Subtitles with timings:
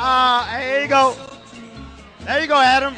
[0.00, 1.12] Uh, here you go.
[2.20, 2.94] There you go, Adam.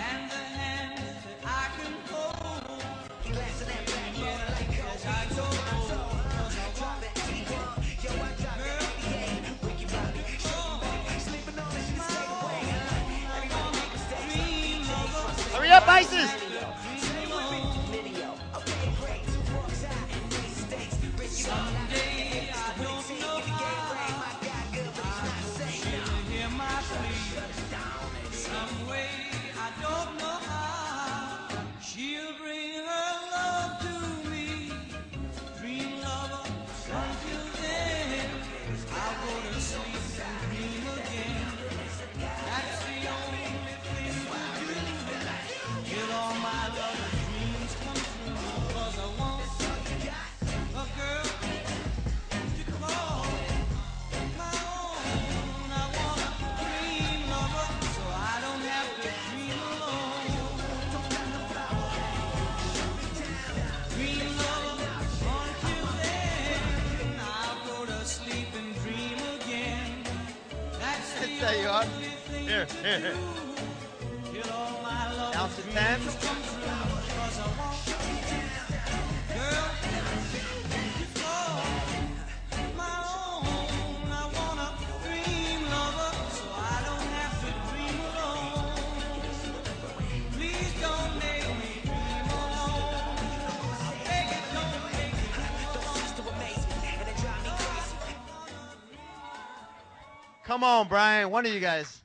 [100.50, 101.30] Come on, Brian.
[101.30, 101.99] One of you guys.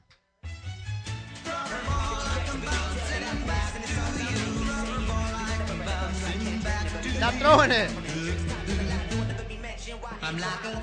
[7.26, 7.90] Stop throwing it.
[10.22, 10.74] I'm like a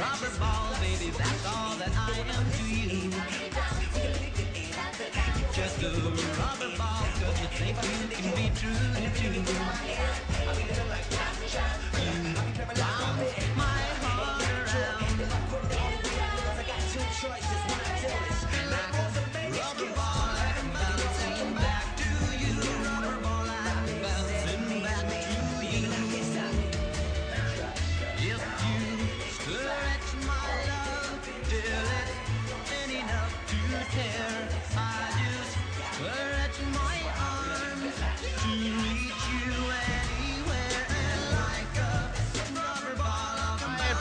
[0.00, 1.10] rubber ball, baby.
[1.18, 3.10] That's all that I am to you.
[5.52, 5.90] Just a
[6.40, 9.44] rubber ball, cause you think you can be true to you.
[13.54, 13.64] My
[14.00, 15.12] heart around.
[17.22, 17.81] Rubber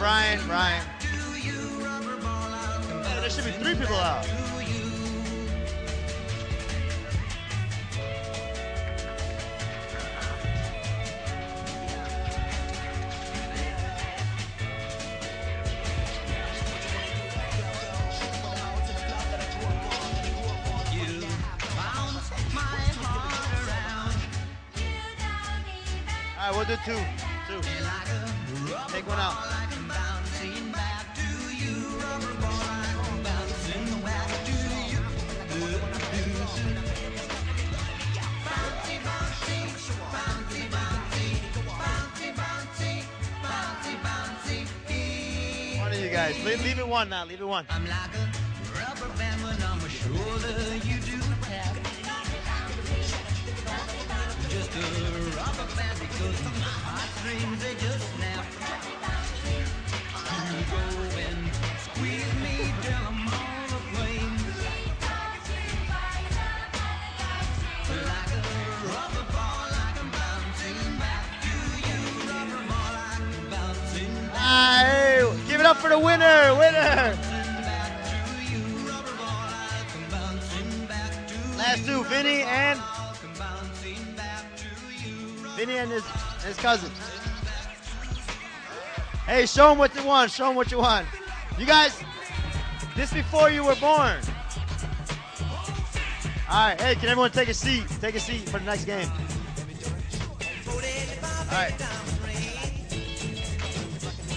[0.01, 0.83] Brian, Brian.
[2.89, 4.27] Uh, there should be three people out.
[26.39, 26.97] All right, we'll do two.
[27.47, 27.61] Two.
[28.91, 29.50] Take one out.
[46.11, 46.43] Guys.
[46.43, 47.25] Leave, leave it one now.
[47.25, 47.65] Leave it one.
[47.69, 48.27] I'm like a
[48.79, 50.75] rubber band when on my shoulder.
[50.83, 51.17] You do
[51.47, 51.75] tap.
[54.49, 54.81] Just a
[55.39, 58.45] rubber band because my heartstrings they just snap.
[60.51, 60.83] You go
[61.15, 61.39] and
[61.79, 64.35] squeeze me till I'm all aflame.
[67.91, 68.43] Like a
[68.91, 71.55] rubber ball, I'm bouncing back to
[71.87, 71.99] you.
[72.27, 75.00] Rubber ball, I'm bouncing back.
[75.71, 76.53] Up for the winner.
[76.55, 77.17] Winner.
[81.57, 82.77] Last two, Vinny and
[85.55, 86.03] Vinny and his
[86.43, 86.91] his cousin.
[89.25, 90.29] Hey, show them what you want.
[90.31, 91.07] Show them what you want.
[91.57, 91.97] You guys,
[92.97, 94.19] this before you were born.
[96.49, 96.81] All right.
[96.81, 97.85] Hey, can everyone take a seat?
[98.01, 99.09] Take a seat for the next game.
[101.49, 101.73] All right.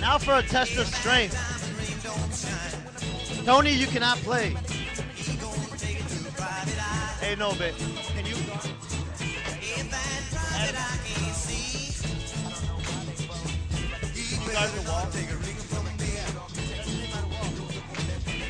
[0.04, 1.34] Now for a test of strength.
[3.46, 4.50] Tony, you cannot play.
[7.20, 7.74] Hey, no, babe.
[7.74, 8.36] Can you?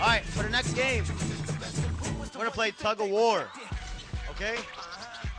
[0.01, 1.05] All right, for the next game,
[2.19, 3.47] we're gonna play tug of war.
[4.31, 4.57] Okay?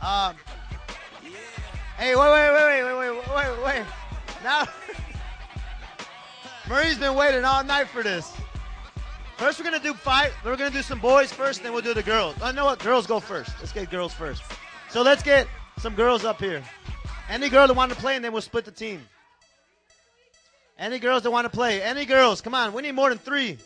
[0.00, 0.34] Um.
[1.98, 3.84] Hey, wait, wait, wait, wait, wait, wait, wait, wait.
[4.42, 4.64] Now,
[6.68, 8.32] Murray's been waiting all night for this.
[9.36, 10.34] First, we're gonna do five.
[10.44, 12.34] We're gonna do some boys first, then we'll do the girls.
[12.42, 13.52] I know what girls go first.
[13.60, 14.42] Let's get girls first.
[14.90, 15.46] So let's get
[15.78, 16.64] some girls up here.
[17.28, 19.00] Any girl that want to play, and then we'll split the team.
[20.76, 21.82] Any girls that want to play?
[21.82, 22.40] Any girls?
[22.40, 23.58] Come on, we need more than three.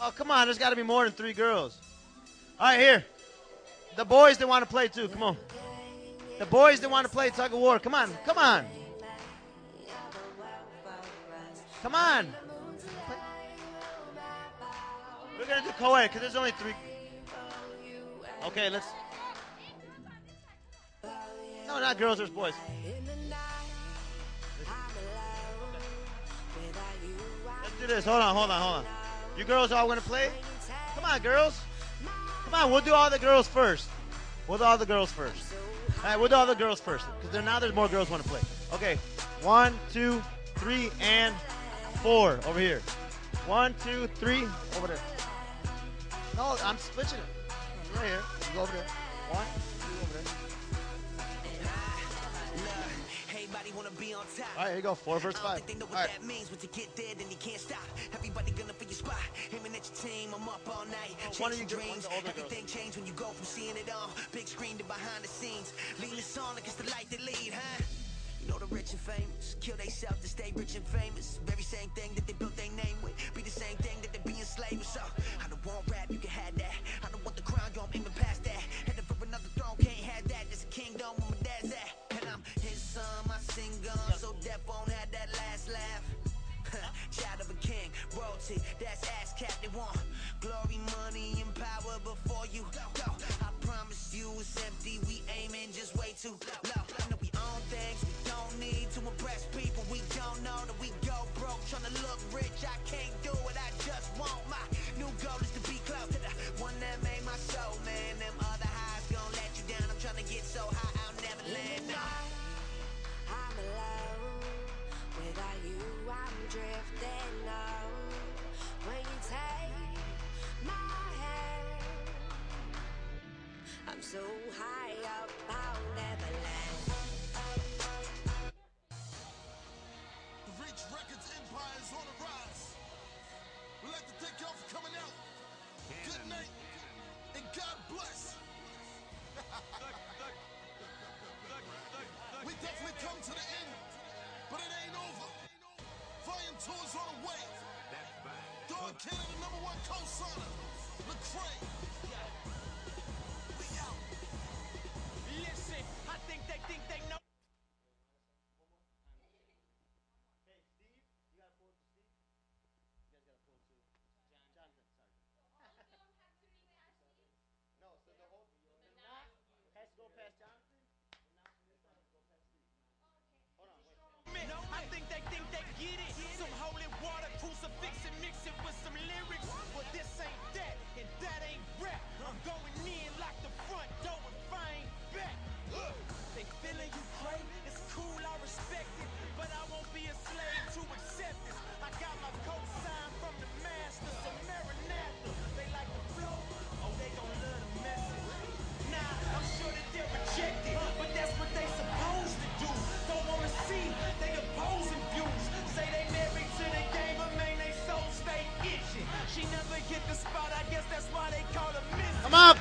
[0.00, 1.78] Oh, come on, there's got to be more than three girls.
[2.58, 3.04] All right, here.
[3.96, 5.08] The boys that want to play too.
[5.08, 5.36] Come on.
[6.38, 7.78] The boys that want to play tug of war.
[7.78, 8.64] Come on, come on.
[11.82, 12.34] Come on.
[15.38, 16.74] We're gonna do co-ed because there's only three.
[18.46, 18.86] Okay, let's.
[21.66, 22.18] No, not girls.
[22.18, 22.54] There's boys.
[27.62, 28.04] Let's do this.
[28.04, 28.84] Hold on, hold on, hold on.
[29.36, 30.30] You girls all gonna play?
[30.94, 31.60] Come on, girls.
[32.54, 33.88] Come on, we'll do all the girls first.
[34.46, 35.54] We'll do all the girls first.
[35.98, 38.28] All right, we'll do all the girls first because now there's more girls want to
[38.28, 38.38] play.
[38.72, 38.96] Okay,
[39.42, 40.22] one, two,
[40.54, 41.34] three, and
[42.00, 42.80] four over here.
[43.48, 44.44] One, two, three,
[44.76, 45.00] over there.
[46.36, 47.52] No, I'm switching it.
[47.96, 48.22] Right here.
[48.54, 48.86] Go over there.
[49.30, 49.46] One,
[53.98, 54.46] be on top.
[54.56, 54.94] All right, here you go.
[54.94, 55.66] Four versus I don't five.
[55.66, 56.10] they know what right.
[56.10, 56.50] that means.
[56.50, 57.84] Once you get there, then you can't stop.
[58.12, 59.20] Everybody gunning for your spot.
[59.52, 61.14] Aiming at your team, I'm up all night.
[61.38, 62.04] One of Chasing you dreams.
[62.08, 62.36] one of girls.
[62.36, 64.10] Everything changed when you go from seeing it all.
[64.32, 65.72] Big screen to behind the scenes.
[66.00, 67.82] Leading the song like it's the light that lead, huh?
[68.44, 71.40] You know the rich and famous kill theyself to stay rich and famous.
[71.46, 73.16] Very same thing that they built their name with.
[73.34, 74.86] Be the same thing that they be enslaved with.
[74.86, 75.00] So
[75.40, 76.73] I don't want rap, you can have that.
[96.24, 96.82] Too low.
[96.98, 99.84] I know we own things we don't need to impress people.
[99.92, 102.64] We don't know that we go broke trying to look rich.
[102.64, 103.56] I can't do it.
[103.60, 104.56] I just want my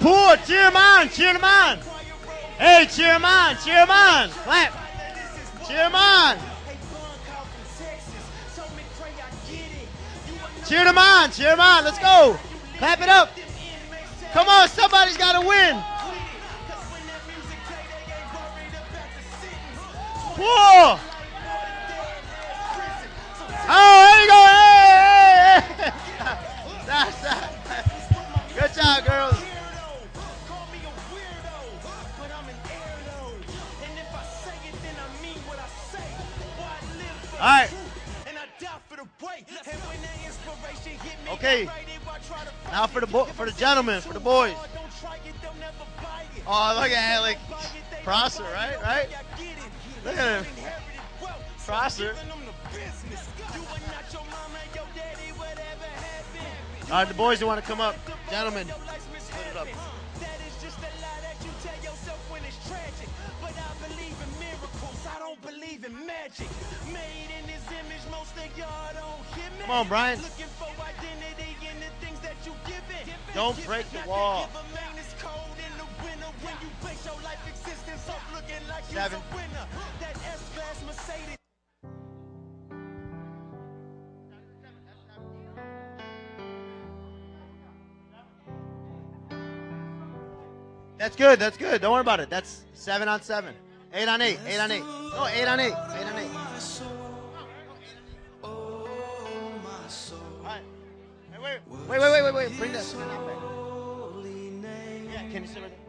[0.03, 0.35] poor.
[0.45, 1.09] Cheer them on.
[1.09, 1.79] Cheer them on.
[2.59, 3.55] Hey, cheer them on.
[3.63, 4.29] Cheer them on.
[4.29, 4.73] Clap.
[5.65, 6.37] Cheer them on.
[10.67, 11.31] Cheer them on.
[11.31, 11.83] Cheer them on.
[11.85, 12.37] Let's go.
[12.77, 13.29] Clap it up.
[14.33, 15.82] Come on, somebody's got to win.
[43.73, 44.53] Gentlemen, for the boys.
[46.45, 47.39] Oh, look at like
[48.03, 48.79] Prosser, right?
[48.83, 49.09] Right?
[50.05, 50.53] Look at him.
[51.65, 52.13] Prosser.
[56.83, 57.95] All right, the boys who want to come up,
[58.29, 58.67] gentlemen.
[58.69, 59.67] It up.
[69.61, 70.19] Come on, Brian.
[77.47, 79.19] Existence off looking like Seven.
[90.99, 91.39] That's good.
[91.39, 91.81] That's good.
[91.81, 92.29] Don't worry about it.
[92.29, 93.53] That's seven on seven.
[93.93, 94.39] Eight on eight.
[94.47, 94.79] Eight on eight.
[94.79, 95.73] No, eight on eight.
[95.73, 97.02] Eight on eight.
[101.43, 102.57] Wait, wait, wait, wait, wait, wait.
[102.57, 102.93] Bring that.
[102.95, 103.37] Bring that back.
[105.11, 105.79] Yeah, can you sit right there?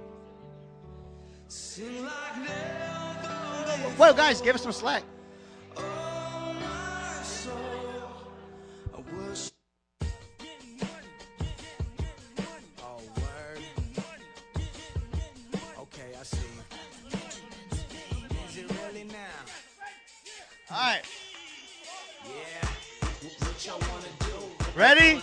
[3.98, 5.02] Well, guys, give us some slack.
[5.76, 5.82] Oh.
[15.78, 16.38] Okay, I see.
[18.48, 19.14] Is it really now?
[20.70, 21.02] All right.
[22.24, 22.68] Yeah.
[23.38, 24.34] What y'all wanna do?
[24.78, 25.22] Ready?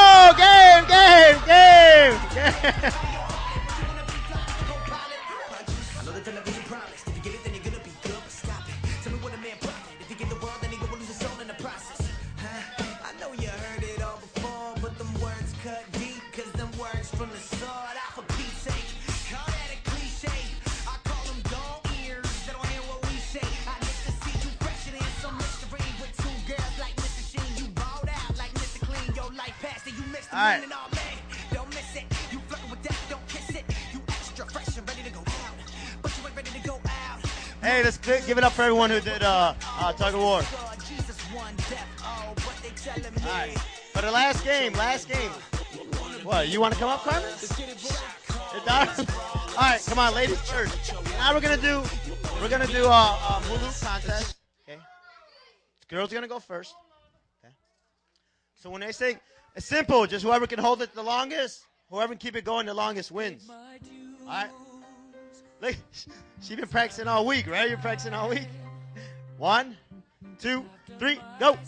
[0.00, 3.14] Oh, game, game, game, game.
[30.38, 30.78] Out.
[37.60, 40.40] Hey, let's gi- give it up for everyone who did uh, uh, tug of war.
[40.40, 41.86] God, Jesus one death.
[42.02, 43.20] Oh, but they telling me.
[43.22, 43.58] All right.
[43.92, 45.30] For the last game, last game.
[46.22, 46.48] What?
[46.48, 47.28] You want to come up, Carmen?
[49.58, 50.70] All right, come on, ladies church.
[51.18, 51.82] Now we're gonna do,
[52.40, 54.36] we're gonna do a, a Hulu contest.
[54.62, 54.78] Okay.
[55.88, 56.74] Girls are gonna go first.
[57.44, 57.52] Okay.
[58.54, 59.18] So when they say
[59.58, 62.72] it's simple, just whoever can hold it the longest, whoever can keep it going the
[62.72, 63.50] longest wins.
[63.50, 63.56] All
[64.28, 64.50] right.
[65.60, 65.74] Look,
[66.42, 67.68] she been practicing all week, right?
[67.68, 68.46] You're practicing all week.
[69.36, 69.76] One,
[70.38, 70.64] two,
[71.00, 71.58] three, go.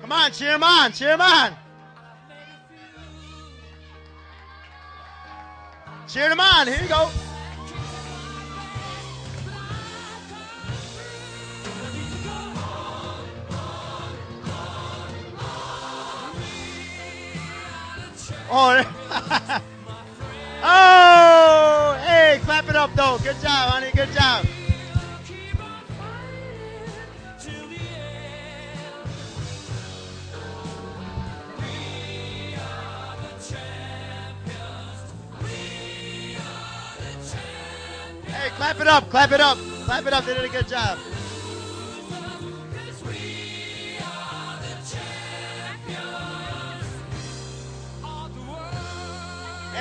[0.00, 1.56] Come on, cheer him on, cheer him on.
[6.08, 6.66] Cheer him on.
[6.66, 7.35] Here you go.
[18.58, 18.72] Oh,
[20.62, 23.18] oh, hey, clap it up though.
[23.22, 23.90] Good job, honey.
[23.94, 24.46] Good job.
[38.24, 40.24] Hey, clap it up, clap it up, clap it up.
[40.24, 40.98] They did a good job.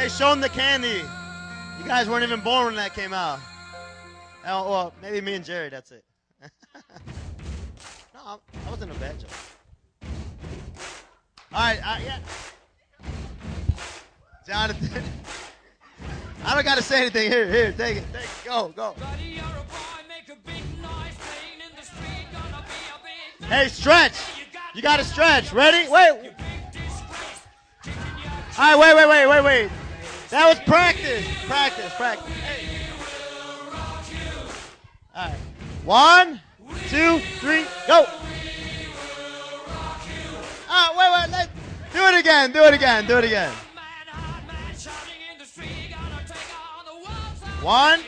[0.06, 1.02] Hey, show them the candy.
[1.80, 3.40] You guys weren't even born when that came out.
[4.46, 6.06] Oh, well, maybe me and Jerry, that's it.
[8.14, 8.38] no, I-
[8.70, 9.32] wasn't a bad joke.
[11.52, 12.20] All right, uh, yeah.
[14.46, 15.04] Jonathan.
[16.46, 17.32] I don't got to say anything.
[17.32, 18.30] Here, here, take it, take it.
[18.46, 18.96] Go, go.
[23.48, 24.14] Hey, stretch.
[24.76, 25.52] You got to stretch.
[25.52, 25.90] Ready?
[25.90, 26.32] Wait.
[28.58, 29.85] All right, wait, wait, wait, wait, wait.
[30.36, 31.26] That was practice.
[31.46, 32.34] Practice, practice.
[35.16, 35.40] All right.
[35.86, 36.42] One,
[36.90, 38.06] two, three, go.
[40.68, 41.32] Ah, wait, wait.
[41.32, 41.50] Let,
[41.94, 42.52] do it again.
[42.52, 43.08] Do it again.
[43.08, 43.54] Do it again.
[47.62, 48.02] One,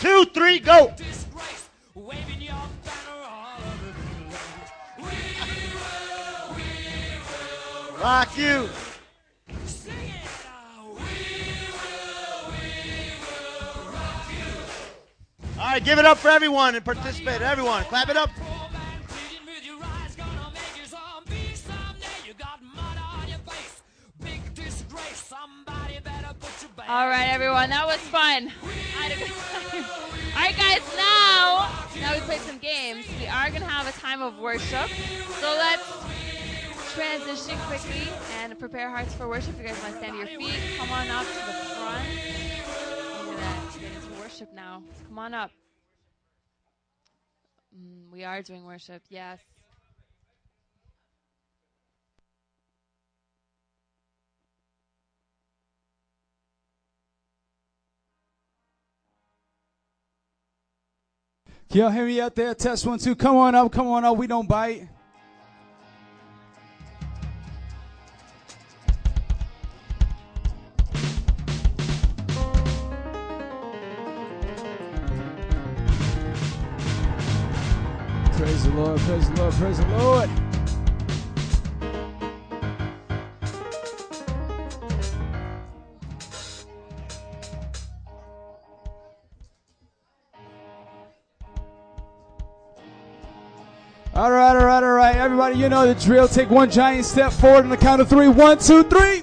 [0.00, 0.92] two, three, go.
[8.02, 8.68] Rock you.
[15.58, 17.42] All right, give it up for everyone and participate.
[17.42, 18.30] Everyone, clap it up.
[26.88, 28.50] All right, everyone, that was fun.
[28.62, 31.68] All right, guys, now
[32.00, 33.04] now we play some games.
[33.20, 34.88] We are gonna have a time of worship.
[35.40, 35.82] So let's
[36.94, 38.08] transition quickly
[38.40, 39.54] and prepare hearts for worship.
[39.54, 40.60] If you guys want to stand to your feet?
[40.78, 43.07] Come on up to the front.
[44.38, 44.82] Worship now.
[45.08, 45.50] Come on up.
[47.76, 49.02] Mm, we are doing worship.
[49.08, 49.40] Yes.
[61.70, 62.54] Can y'all hear me out there?
[62.54, 63.16] Test one, two.
[63.16, 64.16] Come on up, come on up.
[64.16, 64.88] We don't bite.
[78.68, 80.30] The Lord, praise the Lord, praise the Lord.
[94.14, 95.14] All right, all right, all right.
[95.14, 96.26] Everybody, you know the drill.
[96.26, 98.26] Take one giant step forward on the count of three.
[98.26, 99.22] One, two, three.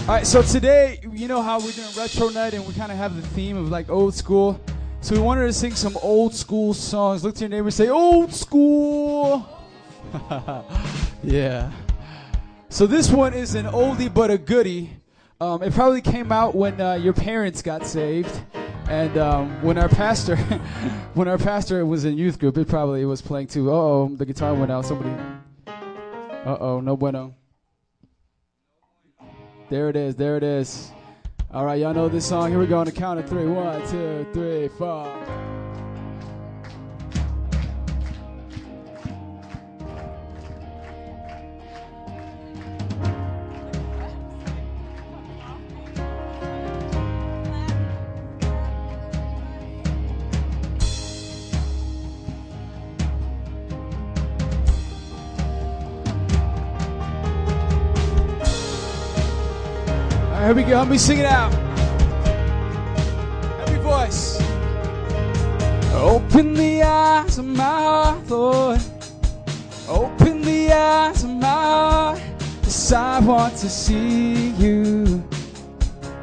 [0.00, 2.98] All right, so today, you know how we're doing retro night and we kind of
[2.98, 4.60] have the theme of like old school.
[5.06, 7.22] So we wanted to sing some old school songs.
[7.22, 9.48] Look to your neighbor and say, old school.
[11.22, 11.70] yeah.
[12.70, 14.90] So this one is an oldie but a goodie.
[15.40, 18.36] Um, it probably came out when uh, your parents got saved.
[18.88, 20.34] And um, when our pastor,
[21.14, 23.70] when our pastor was in youth group, it probably was playing too.
[23.70, 24.86] Oh, the guitar went out.
[24.86, 25.14] Somebody.
[25.68, 27.32] Uh oh, no bueno.
[29.70, 30.16] There it is.
[30.16, 30.90] There it is.
[31.56, 32.50] All right, y'all know this song.
[32.50, 33.46] Here we go on the count of three.
[33.46, 35.06] One, two, three, four.
[60.46, 60.78] Here we go.
[60.78, 61.52] Let me sing it out.
[63.62, 64.40] Every voice.
[65.94, 68.80] Open the eyes of my heart, Lord.
[69.88, 72.20] Open the eyes of my heart.
[72.62, 75.24] Yes, I want to see you.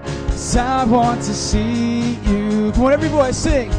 [0.05, 2.71] Yes, I want to see you.
[2.71, 3.69] Come on, every voice, sing.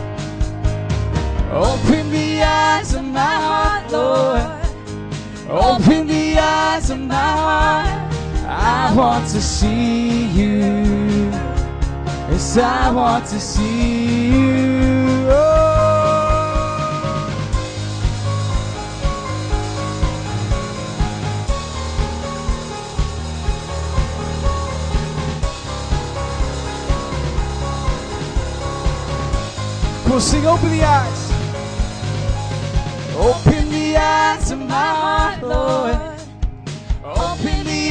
[1.53, 4.43] Open the eyes of my heart, Lord.
[5.49, 8.04] Open the eyes of my heart.
[8.67, 10.59] I want to see you.
[12.31, 15.29] Yes, I want to see you.
[30.11, 31.31] On, sing, open the eyes.
[33.17, 36.14] Open the eyes of my heart, Lord.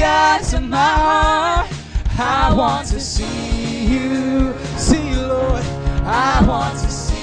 [0.04, 1.70] Eyes of my heart.
[2.20, 4.54] I want to see you.
[4.78, 5.64] See Lord.
[6.04, 7.16] I want to see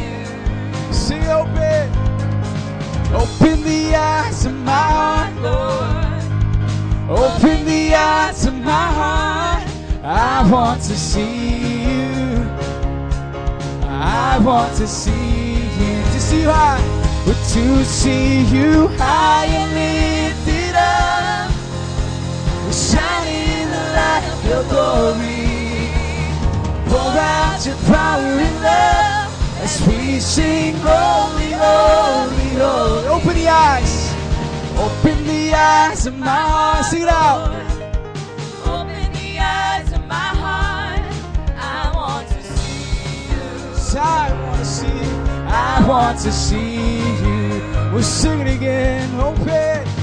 [0.00, 0.92] you.
[0.92, 1.88] See, open.
[3.14, 7.18] Open the eyes of my heart, Lord.
[7.20, 9.68] Open the eyes of my heart.
[10.02, 12.42] I want to see you.
[13.84, 16.02] I want to see you.
[16.02, 16.82] To see you high.
[17.24, 20.17] But to see you high and lifted
[24.48, 25.90] your glory.
[26.88, 29.28] Pour out your power and love
[29.62, 33.06] as we sing holy, holy, holy.
[33.08, 34.14] Open the eyes.
[34.78, 36.84] Open the eyes of my heart.
[36.86, 37.50] Sing it out.
[38.64, 41.02] Open the eyes of my heart.
[41.56, 44.00] I want to see you.
[44.00, 45.16] I want to see you.
[45.50, 47.92] I want to see you.
[47.92, 49.14] We'll sing it again.
[49.20, 49.46] Open.
[49.46, 49.97] Open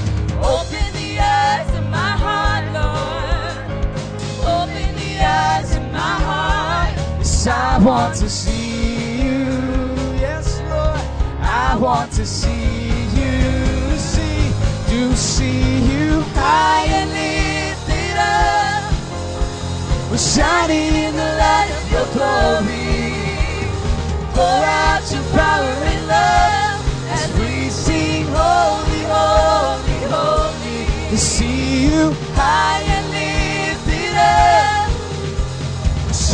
[5.96, 6.92] my heart.
[7.18, 9.44] Yes, I want to see you.
[10.20, 11.00] Yes, Lord.
[11.40, 13.96] I want to see you.
[13.96, 14.52] See,
[14.90, 18.92] to see you high and lifted up.
[20.10, 22.84] We're shining in the light of your glory.
[24.34, 26.80] Pour out your power and love
[27.18, 30.80] as we sing holy, holy, holy.
[31.10, 33.05] To see you high and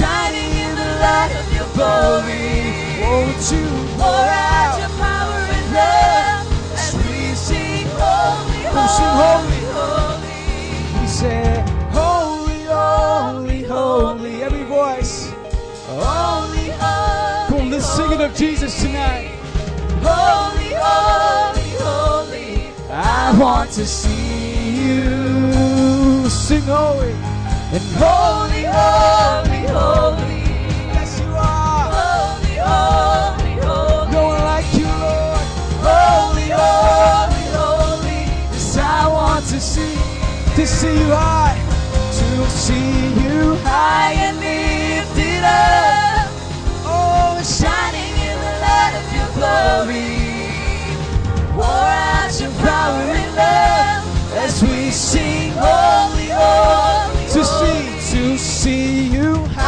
[0.03, 2.59] shining in the light of your glory.
[3.03, 3.67] Won't you
[3.99, 9.63] pour out your power and love as we sing holy, holy, holy.
[9.79, 10.41] holy.
[10.99, 14.43] He said holy, holy, holy.
[14.43, 15.31] Every voice.
[15.87, 17.49] Holy, holy.
[17.49, 19.31] Come on, let's sing it of Jesus tonight.
[20.03, 22.73] Holy, holy, holy.
[22.91, 26.29] I want to see you.
[26.29, 27.32] Sing holy
[27.73, 30.43] and Holy, holy, holy.
[30.93, 31.89] Yes, you are.
[31.97, 34.13] Holy, holy, holy.
[34.13, 35.47] No one like you, Lord.
[35.81, 38.21] Holy, holy, holy.
[38.53, 39.97] Yes, I want to see,
[40.57, 41.57] to see you high,
[42.19, 46.29] to see you high and lifted up.
[46.85, 50.21] Oh, shining in the light of your glory.
[51.55, 57.02] Pour out your power and love as we sing holy, holy,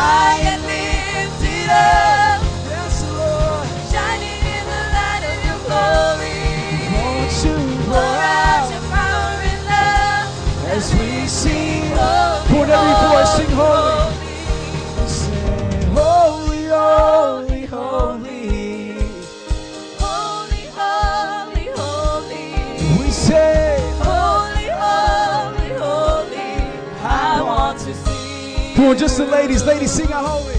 [0.05, 2.39] high and lifted up.
[2.73, 3.67] Yes, Lord.
[3.93, 6.41] Shining in the light of your glory.
[6.97, 7.57] Won't you
[7.89, 10.29] Pour out your power and love.
[10.77, 11.85] as we sing?
[11.97, 13.93] Holy, Pour every voice, sing holy.
[13.97, 14.13] holy.
[21.77, 22.99] Holy.
[22.99, 23.64] We say,
[28.95, 30.55] on, just the ladies, ladies, sing out holy.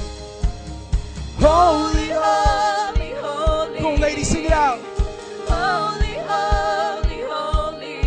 [1.37, 3.77] Holy, Holy, holy.
[3.77, 4.79] come on, ladies, sing it out.
[5.47, 8.01] Holy, holy, holy.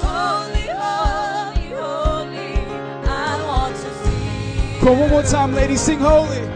[0.00, 2.56] Holy, holy, holy.
[3.06, 4.78] I want to see.
[4.80, 6.53] Come on, one more time, ladies, sing holy.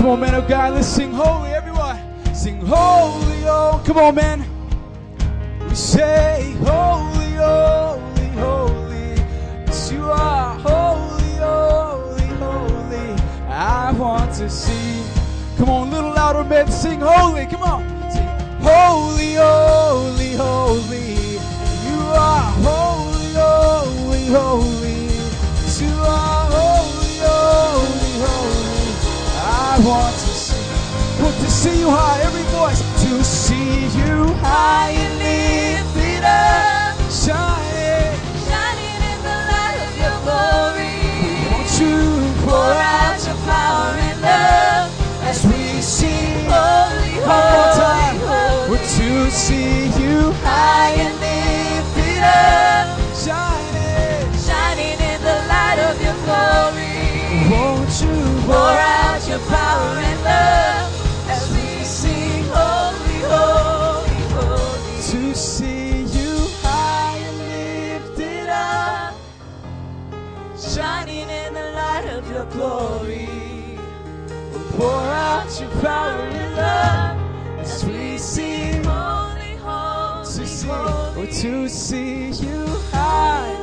[0.00, 1.98] Come on, man of God, let's sing holy, everyone.
[2.34, 4.46] Sing holy, oh, come on, man.
[5.68, 9.14] We say holy, holy, holy.
[9.66, 13.22] Yes, you are holy, holy, holy.
[13.46, 15.04] I want to see.
[15.58, 16.70] Come on, a little louder, man.
[16.70, 18.10] Sing holy, come on.
[18.10, 18.26] Sing
[18.62, 21.32] holy, holy, holy.
[21.84, 24.79] You are holy, holy, holy.
[29.84, 35.14] Want to see, want to see you high, every voice, to see you high and
[35.18, 38.16] lifted up, shining.
[38.48, 40.96] Shining in the light of your glory.
[41.52, 41.96] Won't you
[42.44, 44.90] pour out your power and love
[45.24, 48.16] as we sing Holy, one more holy, time?
[48.20, 48.70] holy.
[48.70, 54.28] We're to see you high and lifted up, shining.
[54.36, 57.48] Shining in the light of your glory.
[57.50, 58.79] Won't you Pour
[81.40, 83.59] to see you high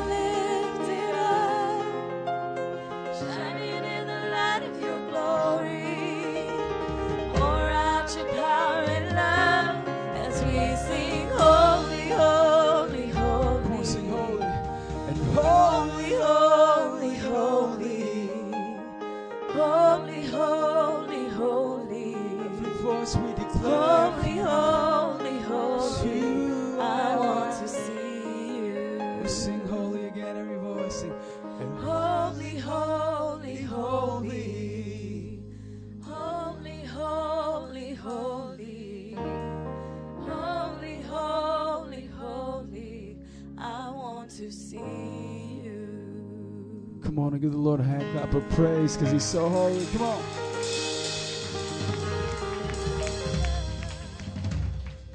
[47.27, 49.85] on and give the Lord a hand clap of praise because He's so holy.
[49.87, 50.23] Come on.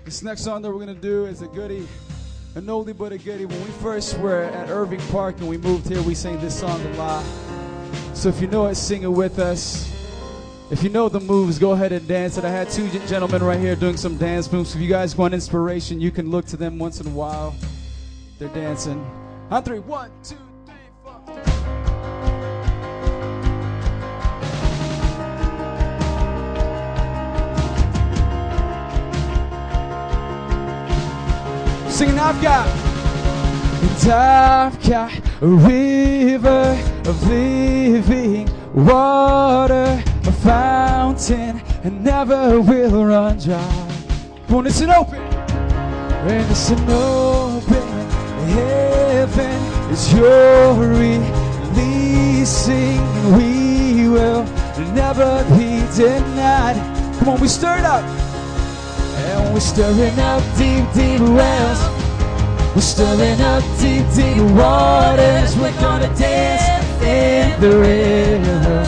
[0.04, 1.88] This next song that we're going to do is a goodie,
[2.54, 3.46] an oldie but a goodie.
[3.46, 6.80] When we first were at Irving Park and we moved here, we sang this song
[6.84, 7.24] a lot.
[8.14, 9.90] So if you know it, sing it with us.
[10.70, 12.44] If you know the moves, go ahead and dance it.
[12.44, 14.74] I had two gentlemen right here doing some dance moves.
[14.74, 17.54] If you guys want inspiration, you can look to them once in a while.
[18.38, 19.02] They're dancing.
[19.50, 20.36] On three, one, two,
[31.92, 32.66] Singing, I've got,
[33.82, 36.76] and I've got a river
[37.06, 43.60] of living water, a fountain, and never will run dry.
[44.48, 48.08] Come on, it's an open, and it's an open
[48.48, 49.60] heaven.
[49.92, 51.22] It's your releasing,
[53.36, 54.44] we will
[54.94, 56.76] never be denied.
[57.18, 58.21] Come on, we stir it up.
[59.24, 61.80] And we're stirring up deep, deep wells.
[62.74, 65.54] We're stirring up deep, deep waters.
[65.56, 66.64] We're gonna dance
[67.02, 68.86] in the river.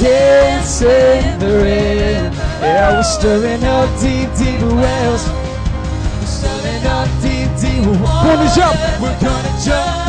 [0.00, 2.34] Dance in the river.
[2.60, 5.24] Yeah, we're stirring up deep, deep wells.
[5.28, 8.26] We're stirring up deep, deep waters.
[8.26, 8.78] Gonna jump.
[9.00, 10.08] We're gonna jump.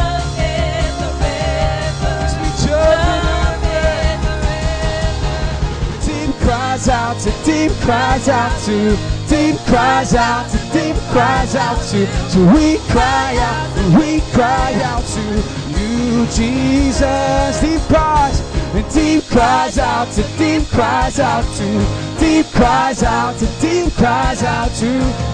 [2.02, 6.26] As we jump in the river.
[6.26, 11.80] Deep cries out to deep cries out to deep cries out to deep cries out
[11.90, 15.22] to so we cry out we cry out to
[15.70, 17.62] you Jesus.
[17.62, 18.40] Deep cries
[18.74, 24.44] and deep cries out to deep cries out to deep cries out to deep cries
[24.44, 24.90] out to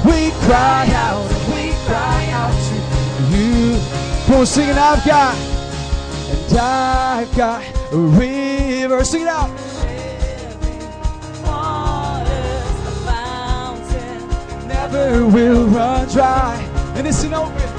[0.05, 2.75] we cry out we cry out to
[3.35, 3.79] you.
[4.25, 9.03] Come on sing it I've got and I've got a river.
[9.03, 9.49] Sing it out
[14.95, 16.55] never will run dry.
[16.95, 17.69] And it's an open,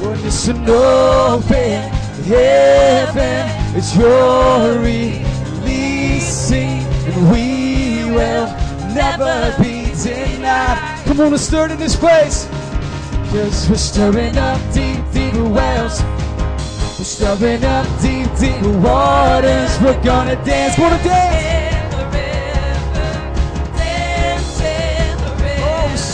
[0.00, 1.90] when it's an open
[2.24, 5.24] heaven, it's your releasing,
[7.06, 8.46] and we will
[8.94, 11.04] never be denied.
[11.04, 12.48] Come on, let's stir in this place.
[13.30, 16.02] Cause we're stirring up deep, deep wells.
[16.98, 19.78] We're stirring up deep, deep waters.
[19.80, 21.79] We're gonna dance, gonna dance.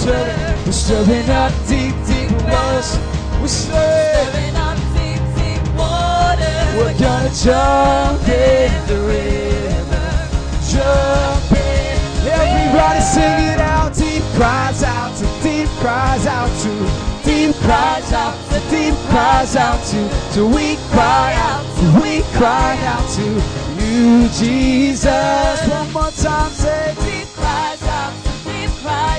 [0.07, 2.99] Stirring, we're stirring up deep, deep wells.
[3.41, 4.57] We're stirring.
[4.57, 6.69] Up deep, deep waters.
[6.79, 10.07] We're gonna jump in the river.
[10.71, 11.99] Jump in.
[12.39, 13.95] Everybody sing it out.
[13.95, 16.71] Deep cries out to deep cries out to
[17.25, 22.77] deep cries out to deep cries out to so we cry out to we cry
[22.85, 23.25] out to
[23.81, 28.13] you Jesus one more time say deep cries out
[28.45, 29.16] deep cries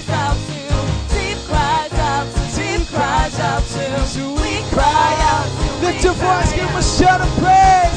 [4.15, 5.47] out we cry out?
[5.81, 7.96] Lift your voice give him a shout of praise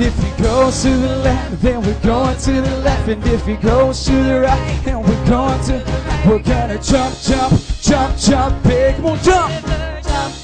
[0.00, 3.08] if he goes to the left, then we're going to the left.
[3.08, 5.84] And if he goes to the right, then we're going to.
[6.26, 8.96] We're gonna jump, jump, jump, jump, big.
[8.96, 9.52] Come on, jump.
[10.02, 10.34] Jump,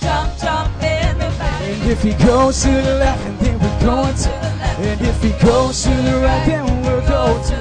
[0.00, 1.64] jump, jump, everybody.
[1.72, 4.30] And if he goes to the left, and then we're going to.
[4.30, 7.56] And if he goes to the right, then we're going to.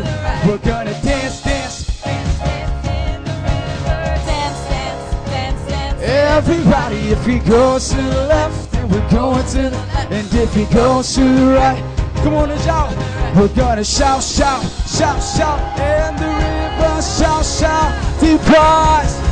[0.48, 4.04] We're gonna dance, dance, dance, dance in the river.
[4.30, 6.02] Dance, dance, dance, dance.
[6.02, 9.78] Everybody, if he goes to the left, we're going to the.
[10.10, 11.82] And if he goes to the right,
[12.24, 12.96] come on and shout.
[13.36, 15.60] We're gonna shout, shout, shout, shout.
[15.80, 18.20] And the river shout, shout.
[18.20, 19.26] Deep cries.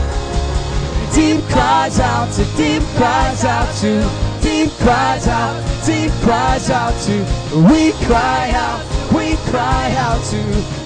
[1.13, 7.23] Deep cries out to deep cries out to deep cries out, deep cries out to
[7.69, 10.37] we cry out, we cry out to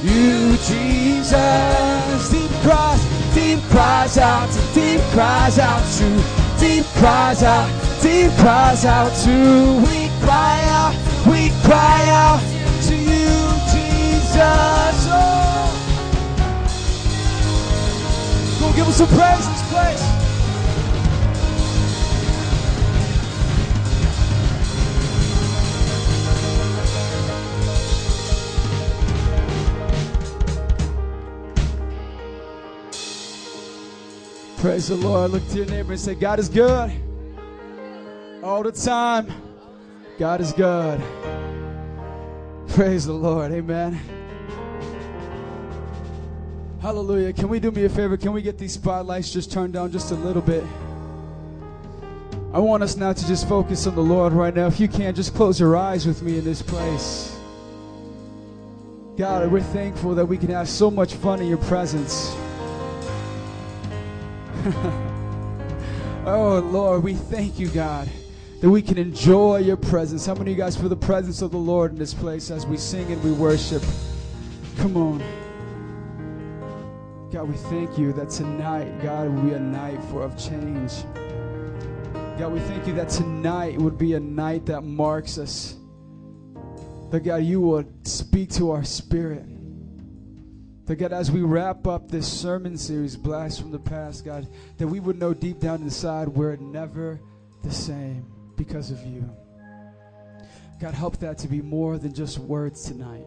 [0.03, 2.29] you, Jesus.
[2.29, 3.01] Deep cries,
[3.33, 6.07] deep cries out to deep cries out to
[6.59, 7.69] deep cries out,
[8.01, 9.31] deep cries out to
[9.87, 10.93] we cry out,
[11.25, 12.41] we cry out
[12.87, 13.27] to you,
[13.71, 15.07] Jesus.
[15.09, 15.47] Oh.
[18.59, 20.17] Go give us some praise this place.
[34.57, 35.31] Praise the Lord.
[35.31, 36.91] Look to your neighbor and say, God is good.
[38.47, 39.27] All the time.
[40.17, 41.01] God is good.
[42.69, 43.51] Praise the Lord.
[43.51, 43.99] Amen.
[46.81, 47.33] Hallelujah.
[47.33, 48.15] Can we do me a favor?
[48.15, 50.63] Can we get these spotlights just turned down just a little bit?
[52.53, 54.67] I want us now to just focus on the Lord right now.
[54.67, 57.37] If you can, just close your eyes with me in this place.
[59.17, 62.29] God, we're thankful that we can have so much fun in your presence.
[66.25, 68.09] oh, Lord, we thank you, God,
[68.59, 70.25] that we can enjoy your presence.
[70.25, 72.65] How many of you guys feel the presence of the Lord in this place as
[72.65, 73.83] we sing and we worship?
[74.77, 75.23] Come on.
[77.31, 80.91] God, we thank you that tonight, God, will be a night for of change.
[82.39, 85.75] God, we thank you that tonight would be a night that marks us.
[87.11, 89.45] That God, you would speak to our spirit.
[90.85, 94.87] That God, as we wrap up this sermon series, Blast from the Past, God, that
[94.87, 97.19] we would know deep down inside we're never
[97.61, 98.25] the same
[98.57, 99.29] because of you.
[100.79, 103.25] God, help that to be more than just words tonight.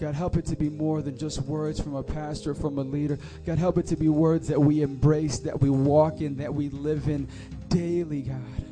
[0.00, 3.18] God, help it to be more than just words from a pastor, from a leader.
[3.46, 6.70] God, help it to be words that we embrace, that we walk in, that we
[6.70, 7.28] live in
[7.68, 8.64] daily, God.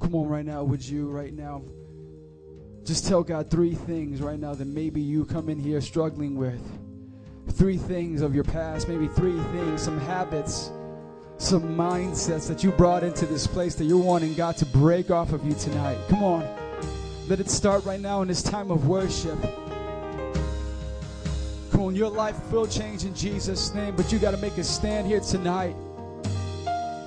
[0.00, 1.62] Come on, right now, would you, right now,
[2.84, 6.60] just tell God three things right now that maybe you come in here struggling with.
[7.52, 10.70] Three things of your past, maybe three things, some habits,
[11.38, 15.32] some mindsets that you brought into this place that you're wanting God to break off
[15.32, 15.98] of you tonight.
[16.08, 16.46] Come on.
[17.28, 19.40] Let it start right now in this time of worship.
[21.70, 24.64] Come on, your life will change in Jesus' name, but you got to make a
[24.64, 25.74] stand here tonight.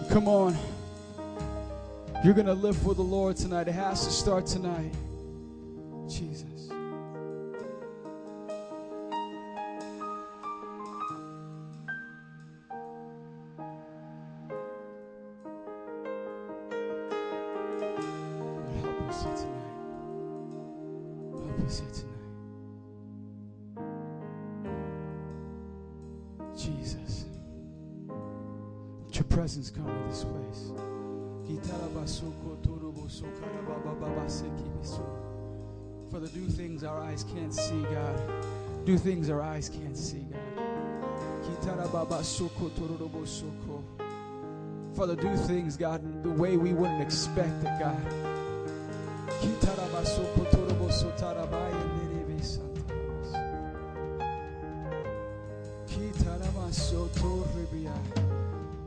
[0.09, 0.57] Come on.
[2.23, 3.67] You're going to live for the Lord tonight.
[3.67, 4.91] It has to start tonight.
[38.97, 40.39] Do things our eyes can't see, God.
[44.95, 48.01] Father, do things, God, the way we wouldn't expect it, God.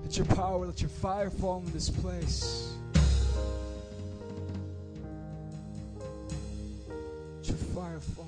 [0.03, 2.75] Let your power, let your fire fall in this place.
[7.38, 8.27] Let your fire fall.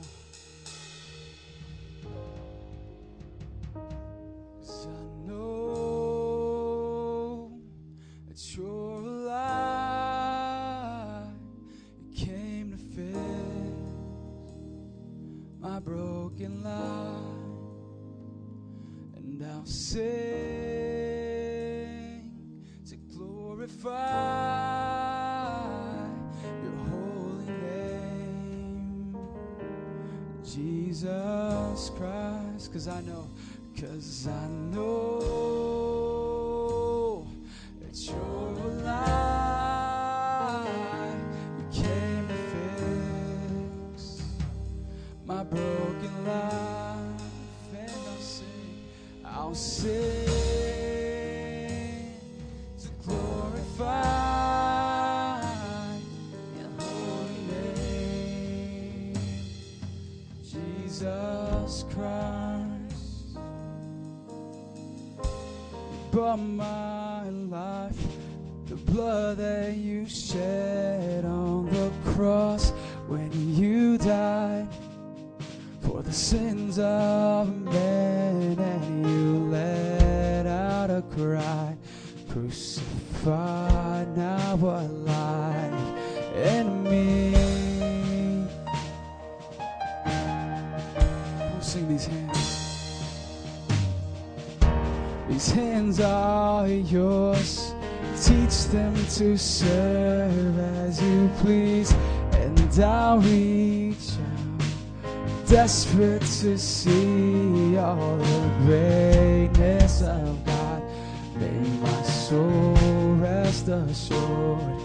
[113.69, 114.81] Rest assured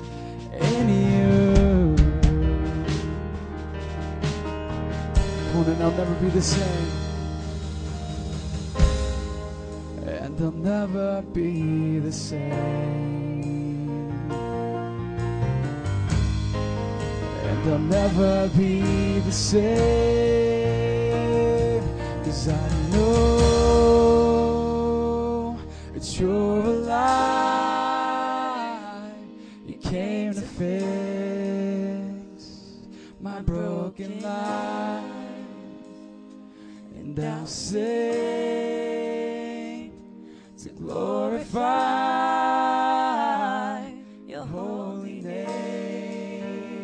[0.54, 1.96] in you.
[5.68, 6.92] And I'll never be the same.
[10.08, 13.42] And I'll never be the same.
[17.44, 19.68] And I'll never be the same.
[22.24, 23.18] Cause I know
[25.94, 27.47] that you're alive.
[34.08, 35.04] Broken life.
[36.96, 37.82] And I'll sing
[40.58, 41.58] to glorify
[44.26, 46.84] your holy name.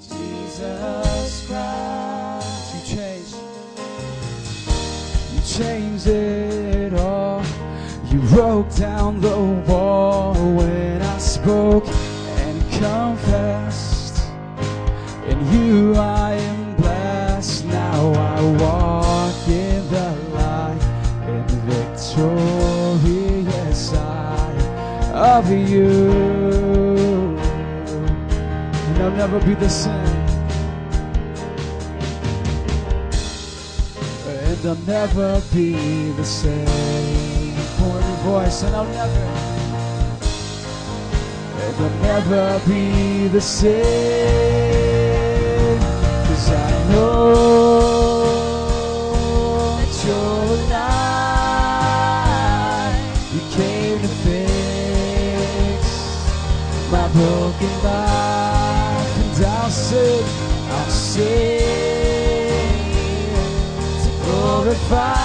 [0.00, 3.36] Jesus Christ, you changed.
[5.34, 7.42] You changed it all.
[8.10, 9.38] You broke down the
[9.68, 11.86] wall when I spoke
[25.66, 27.38] you,
[28.88, 29.92] and I'll never be the same.
[34.26, 37.54] And I'll never be the same.
[37.78, 39.26] Pour your voice, and I'll never,
[41.62, 43.86] and I'll never be the same.
[46.26, 48.15] Cause I know.
[57.16, 60.24] broken back and I'll sing,
[60.68, 61.60] I'll sing
[64.02, 65.16] to glorify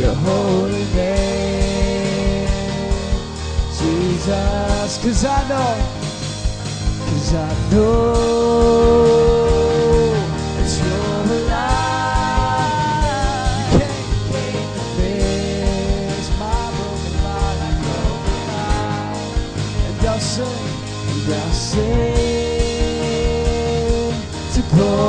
[0.00, 2.48] your holy name,
[3.78, 5.74] Jesus, cause I know,
[7.06, 9.21] cause I know.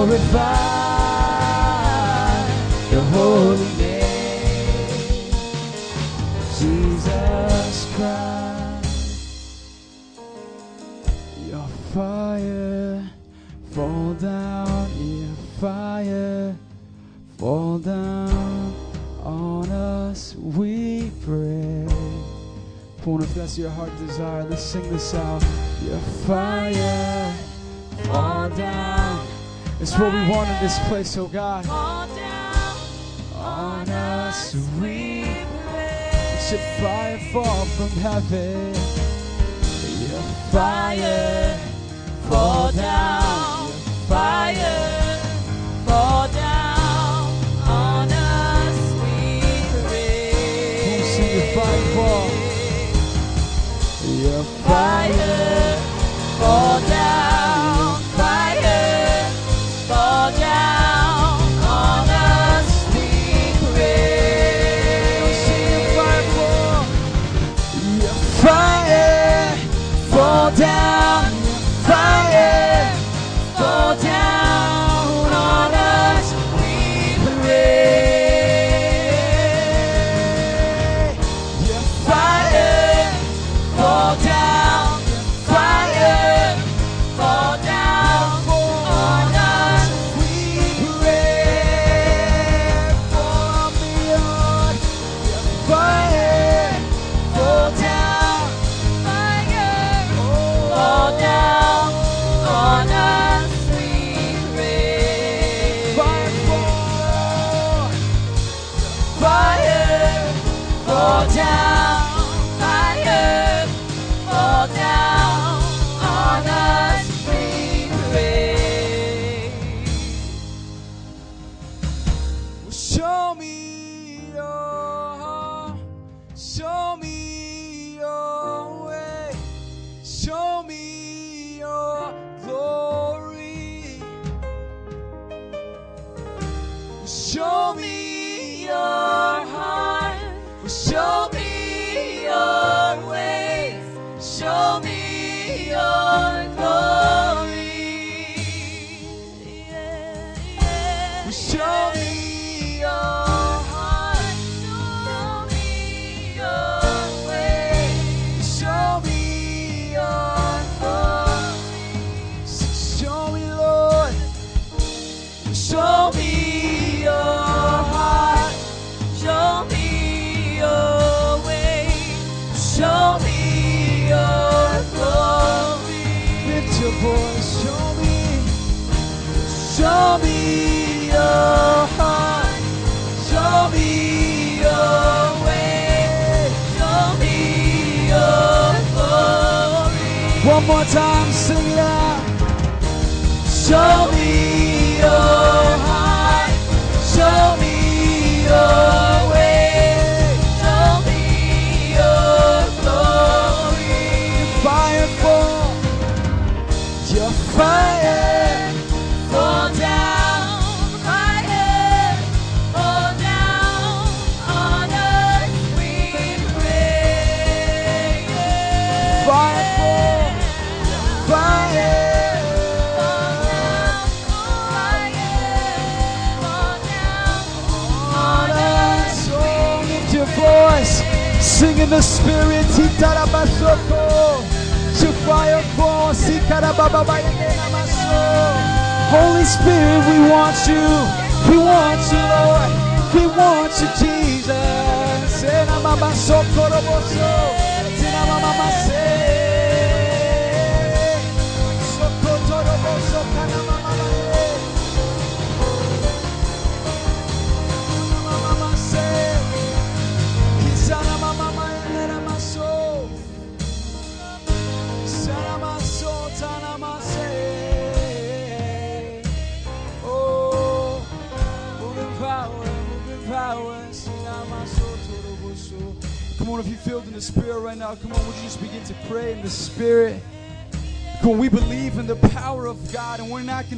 [0.06, 0.52] glorify
[2.92, 5.32] your holy name,
[6.60, 9.64] Jesus Christ.
[11.48, 13.10] Your fire
[13.72, 16.56] fall down, your fire
[17.38, 18.74] fall down
[19.24, 21.88] on us, we pray.
[23.04, 25.44] Come on, if that's your heart desire, let's sing this out.
[25.86, 27.34] Your fire
[28.06, 29.03] fall down.
[29.84, 31.68] It's what we want in this place, oh God.
[31.68, 32.10] On
[33.90, 35.26] us we
[36.40, 38.74] should fire fall from heaven.
[40.08, 40.22] Your
[40.54, 41.58] fire
[42.30, 43.68] fall down.
[43.68, 43.76] Your
[44.08, 44.93] fire.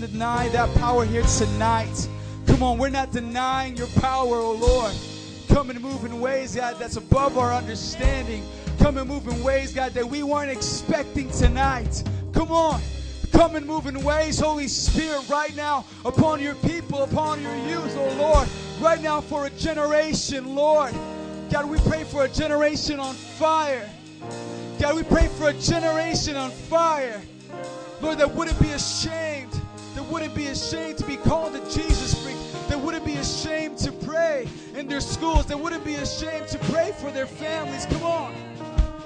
[0.02, 2.08] To deny that power here tonight.
[2.48, 4.94] Come on, we're not denying your power, oh Lord.
[5.48, 8.44] Come and move in ways, God, that's above our understanding.
[8.80, 12.04] Come and move in ways, God, that we weren't expecting tonight.
[12.34, 12.82] Come on.
[13.32, 17.96] Come and move in ways, Holy Spirit, right now upon your people, upon your youth,
[17.98, 18.48] oh Lord.
[18.80, 20.94] Right now for a generation, Lord.
[21.52, 23.90] God, we pray for a generation on fire.
[24.80, 27.22] God, we pray for a generation on fire.
[28.02, 29.25] Lord, that wouldn't be ashamed,
[30.56, 32.38] ashamed to be called a Jesus freak,
[32.70, 36.94] that wouldn't be ashamed to pray in their schools, that wouldn't be ashamed to pray
[36.98, 37.86] for their families.
[37.88, 38.34] Come on.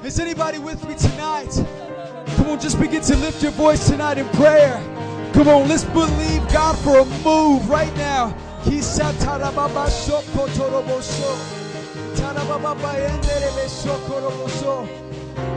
[0.03, 1.51] Is anybody with me tonight?
[2.37, 4.75] Come on, just begin to lift your voice tonight in prayer.
[5.33, 8.29] Come on, let's believe God for a move right now.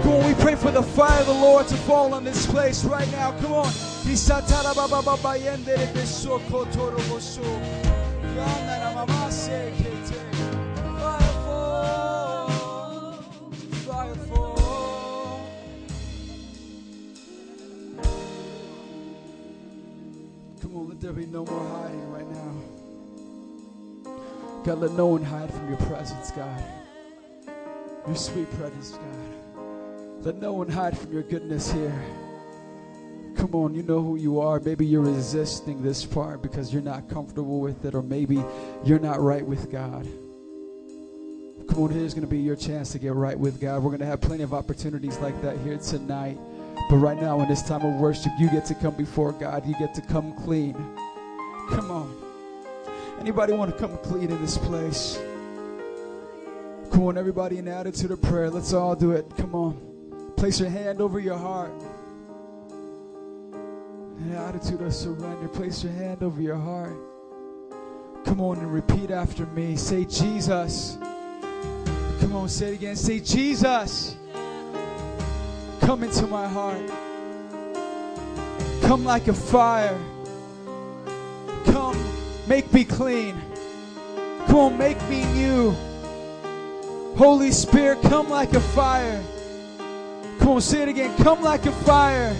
[0.03, 2.83] Come on, we pray for the fire of the Lord to fall on this place
[2.85, 3.39] right now.
[3.41, 3.92] Come on.
[8.37, 9.07] Yana.
[20.61, 22.55] Come on, let there be no more hiding right now.
[24.65, 26.65] God, let no one hide from your presence, God.
[28.07, 30.25] Your sweet presence, God.
[30.25, 31.93] Let no one hide from your goodness here.
[33.43, 34.61] Come on, you know who you are.
[34.61, 38.41] Maybe you're resisting this part because you're not comfortable with it, or maybe
[38.85, 40.07] you're not right with God.
[41.69, 43.83] Come on, here's going to be your chance to get right with God.
[43.83, 46.39] We're going to have plenty of opportunities like that here tonight.
[46.89, 49.67] But right now, in this time of worship, you get to come before God.
[49.67, 50.75] You get to come clean.
[51.69, 52.17] Come on.
[53.19, 55.19] Anybody want to come clean in this place?
[56.93, 58.51] Come on, everybody in attitude of prayer.
[58.51, 59.27] Let's all do it.
[59.37, 60.33] Come on.
[60.37, 61.73] Place your hand over your heart.
[64.29, 65.49] The attitude of surrender.
[65.49, 66.97] Place your hand over your heart.
[68.25, 69.77] Come on and repeat after me.
[69.77, 70.97] Say, Jesus.
[72.21, 72.97] Come on, say it again.
[72.97, 74.17] Say, Jesus.
[75.81, 76.81] Come into my heart.
[78.83, 79.99] Come like a fire.
[81.65, 81.97] Come,
[82.47, 83.35] make me clean.
[84.47, 85.73] Come on, make me new.
[87.17, 89.23] Holy Spirit, come like a fire.
[90.39, 91.15] Come on, say it again.
[91.19, 92.37] Come like a fire.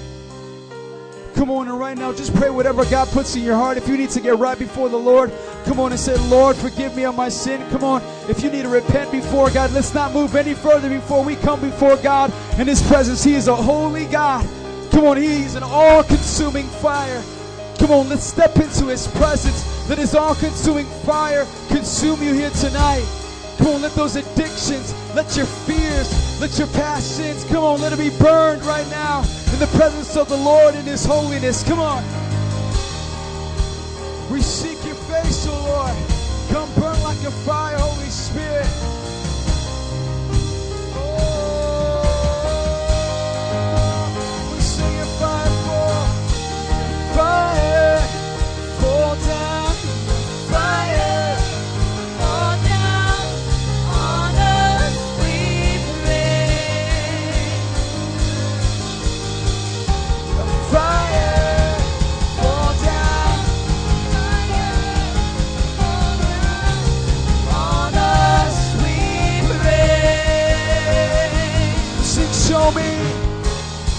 [1.43, 3.77] Come on, and right now, just pray whatever God puts in your heart.
[3.77, 5.33] If you need to get right before the Lord,
[5.65, 7.69] come on and say, Lord, forgive me of my sin.
[7.71, 8.01] Come on.
[8.29, 11.61] If you need to repent before God, let's not move any further before we come
[11.61, 13.25] before God in His presence.
[13.25, 14.49] He is a holy God.
[14.93, 17.21] Come on, He's an all consuming fire.
[17.77, 19.89] Come on, let's step into His presence.
[19.89, 23.05] Let His all consuming fire consume you here tonight.
[23.59, 27.93] Come on, let those addictions, let your fears, let your past sins, come on, let
[27.93, 29.25] it be burned right now
[29.63, 31.63] the presence of the Lord in His holiness.
[31.63, 32.03] Come on.
[34.29, 35.95] We seek your face, O Lord.
[36.51, 38.67] Come burn like a fire, Holy Spirit.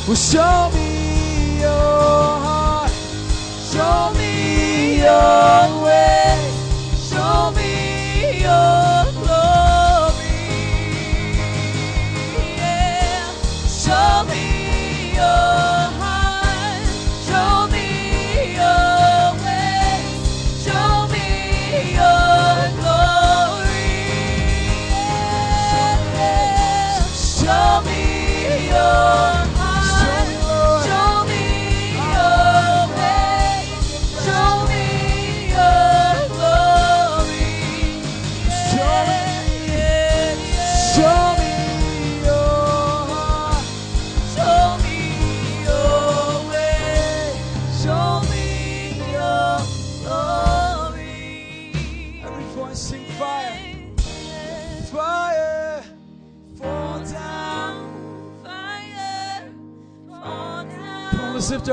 [0.07, 2.91] Well, show me your heart,
[3.71, 5.72] show me your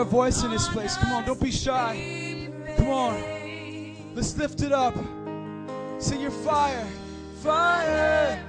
[0.00, 0.96] let's lift our voice in this place.
[0.96, 2.48] Come on, don't be shy.
[2.76, 4.14] Come on.
[4.14, 4.94] Let's lift it up.
[5.98, 6.86] Sing your fire.
[7.42, 8.42] Fire.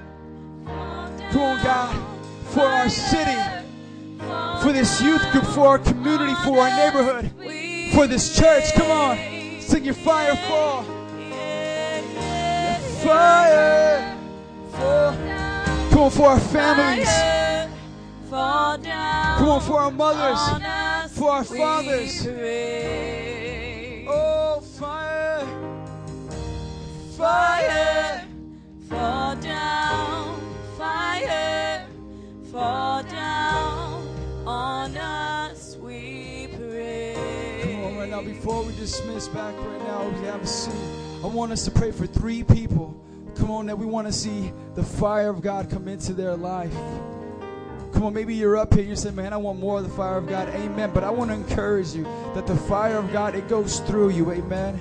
[0.64, 1.96] Come on, God.
[2.52, 3.38] For our city.
[4.62, 5.44] For this youth group.
[5.46, 6.34] For our community.
[6.44, 7.30] For our neighborhood.
[7.92, 8.72] For this church.
[8.74, 9.18] Come on.
[9.60, 10.84] Sing your fire fall.
[13.04, 14.16] Fire.
[14.70, 15.12] Fall.
[15.90, 17.08] Come on, for our families.
[18.30, 20.71] Come on, for our mothers.
[21.22, 22.26] For our we fathers.
[22.26, 24.06] pray.
[24.08, 25.46] Oh, fire.
[27.16, 28.26] Fire,
[28.88, 30.40] fall down,
[30.76, 31.86] fire,
[32.50, 34.08] fall down
[34.44, 37.14] on us, we pray.
[37.62, 40.74] Come on, right now, before we dismiss back right now, we have a seat.
[41.22, 43.00] I want us to pray for three people.
[43.36, 46.74] Come on, that we want to see the fire of God come into their life.
[47.92, 50.16] Come on, maybe you're up here, you say, man, I want more of the fire
[50.16, 50.48] of God.
[50.48, 50.90] Amen.
[50.94, 54.32] But I want to encourage you that the fire of God, it goes through you.
[54.32, 54.80] Amen.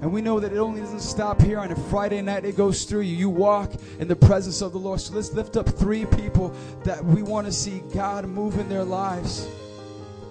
[0.00, 2.84] And we know that it only doesn't stop here on a Friday night, it goes
[2.84, 3.16] through you.
[3.16, 5.00] You walk in the presence of the Lord.
[5.00, 8.84] So let's lift up three people that we want to see God move in their
[8.84, 9.48] lives.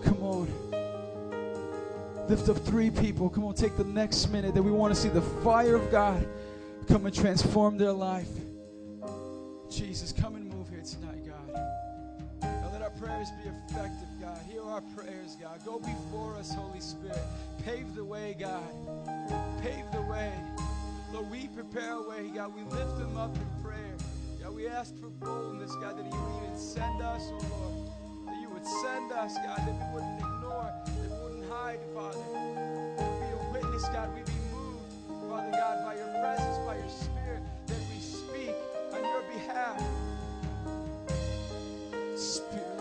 [0.03, 0.47] Come on.
[2.29, 3.29] Lift up three people.
[3.29, 6.27] Come on, take the next minute that we want to see the fire of God
[6.87, 8.29] come and transform their life.
[9.69, 10.46] Jesus, come and
[13.17, 14.37] prayers be effective, God.
[14.47, 15.59] Hear our prayers, God.
[15.65, 17.17] Go before us, Holy Spirit.
[17.65, 18.61] Pave the way, God.
[19.61, 20.31] Pave the way.
[21.11, 22.53] Lord, we prepare a way, God.
[22.53, 23.95] We lift them up in prayer.
[24.43, 27.89] God, we ask for boldness, God, that you would even send us, oh Lord.
[28.27, 32.19] That you would send us, God, that we wouldn't ignore, that we wouldn't hide, Father.
[32.19, 34.13] We'd be a witness, God.
[34.13, 34.83] We'd be moved,
[35.27, 38.53] Father God, by your presence, by your spirit, that we speak
[38.93, 39.81] on your behalf.
[42.15, 42.76] Spirit,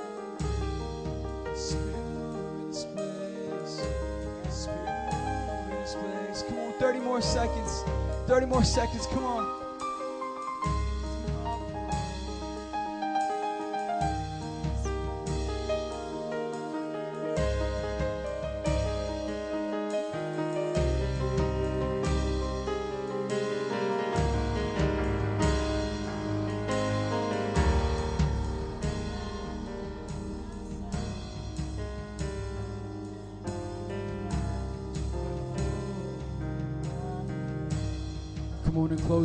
[6.79, 7.83] 30 more seconds.
[8.27, 9.07] 30 more seconds.
[9.07, 9.66] Come on.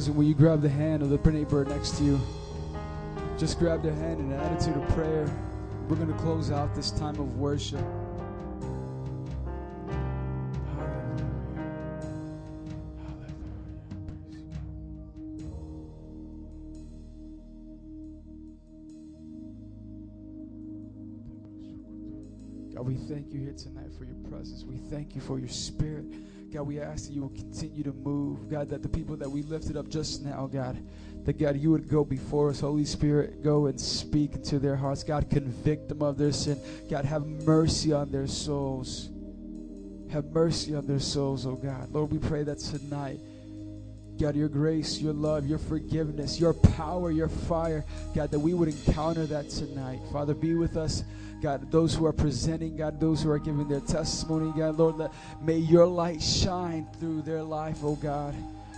[0.01, 2.19] Closing, will you grab the hand of the neighbor next to you?
[3.37, 5.29] Just grab their hand in an attitude of prayer.
[5.87, 7.85] We're going to close out this time of worship.
[22.73, 24.63] God, we thank you here tonight for your presence.
[24.63, 26.05] We thank you for your spirit.
[26.51, 28.49] God, we ask that you will continue to move.
[28.49, 30.77] God, that the people that we lifted up just now, God,
[31.23, 32.59] that God, you would go before us.
[32.59, 35.03] Holy Spirit, go and speak into their hearts.
[35.03, 36.59] God, convict them of their sin.
[36.89, 39.09] God, have mercy on their souls.
[40.11, 41.89] Have mercy on their souls, oh God.
[41.93, 43.19] Lord, we pray that tonight,
[44.19, 48.67] God, your grace, your love, your forgiveness, your power, your fire, God, that we would
[48.67, 50.01] encounter that tonight.
[50.11, 51.03] Father, be with us.
[51.41, 55.11] God, those who are presenting, God, those who are giving their testimony, God, Lord, let,
[55.41, 58.35] may your light shine through their life, oh God.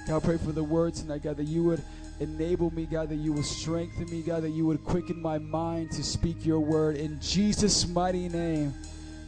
[0.08, 1.84] God, I pray for the word tonight, God, that you would
[2.20, 5.92] enable me, God, that you would strengthen me, God, that you would quicken my mind
[5.92, 8.74] to speak your word in Jesus' mighty name.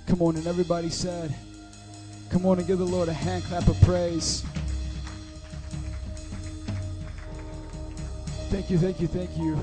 [0.07, 1.35] Come on, and everybody said,
[2.29, 4.43] Come on and give the Lord a hand clap of praise.
[8.49, 9.59] Thank you, thank you, thank you.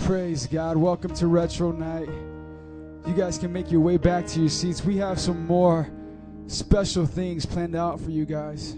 [0.00, 0.76] Praise God.
[0.76, 2.08] Welcome to Retro Night.
[3.06, 4.82] You guys can make your way back to your seats.
[4.82, 5.90] We have some more
[6.46, 8.76] special things planned out for you guys.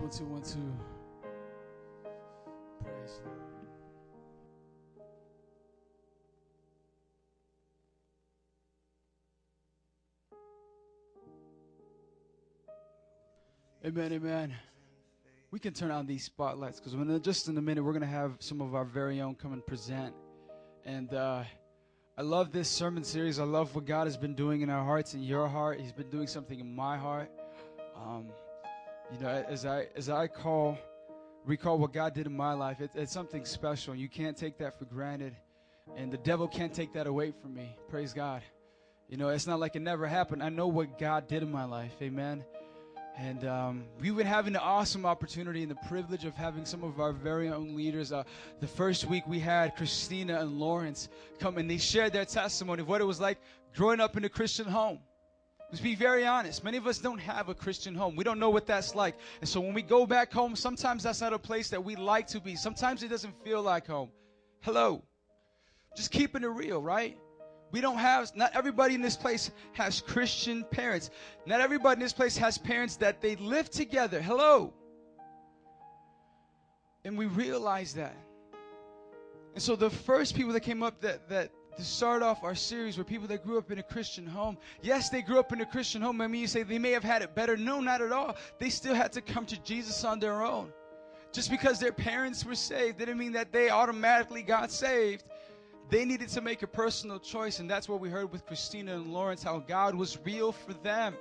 [0.00, 0.74] One, two, one, two.
[2.82, 3.36] Praise Lord.
[13.84, 14.54] Amen, amen.
[15.50, 18.36] We can turn on these spotlights because when just in a minute we're gonna have
[18.38, 20.14] some of our very own come and present,
[20.86, 21.44] and uh,
[22.16, 23.38] I love this sermon series.
[23.38, 25.78] I love what God has been doing in our hearts, in your heart.
[25.78, 27.30] He's been doing something in my heart.
[27.96, 28.28] Um,
[29.12, 30.78] you know, as I as I call
[31.44, 33.94] recall what God did in my life, it, it's something special.
[33.94, 35.36] You can't take that for granted,
[35.96, 37.76] and the devil can't take that away from me.
[37.88, 38.42] Praise God.
[39.08, 40.42] You know, it's not like it never happened.
[40.42, 41.92] I know what God did in my life.
[42.00, 42.44] Amen.
[43.18, 47.00] And um, we've been having an awesome opportunity and the privilege of having some of
[47.00, 48.12] our very own leaders.
[48.12, 48.22] Uh,
[48.60, 51.08] the first week we had Christina and Lawrence
[51.38, 53.38] come and they shared their testimony of what it was like
[53.74, 55.00] growing up in a Christian home.
[55.70, 56.64] Let's be very honest.
[56.64, 58.16] Many of us don't have a Christian home.
[58.16, 59.16] We don't know what that's like.
[59.40, 62.26] And so when we go back home, sometimes that's not a place that we like
[62.28, 62.56] to be.
[62.56, 64.10] Sometimes it doesn't feel like home.
[64.62, 65.04] Hello.
[65.96, 67.16] Just keeping it real, right?
[67.70, 71.10] We don't have, not everybody in this place has Christian parents.
[71.46, 74.20] Not everybody in this place has parents that they live together.
[74.20, 74.74] Hello.
[77.04, 78.16] And we realize that.
[79.54, 82.98] And so the first people that came up that, that to start off our series
[82.98, 84.58] were people that grew up in a Christian home.
[84.82, 86.20] Yes, they grew up in a Christian home.
[86.20, 87.56] I mean, you say they may have had it better.
[87.56, 88.36] No, not at all.
[88.58, 90.72] They still had to come to Jesus on their own.
[91.32, 95.24] Just because their parents were saved didn't mean that they automatically got saved.
[95.88, 99.12] They needed to make a personal choice, and that's what we heard with Christina and
[99.12, 101.14] Lawrence, how God was real for them.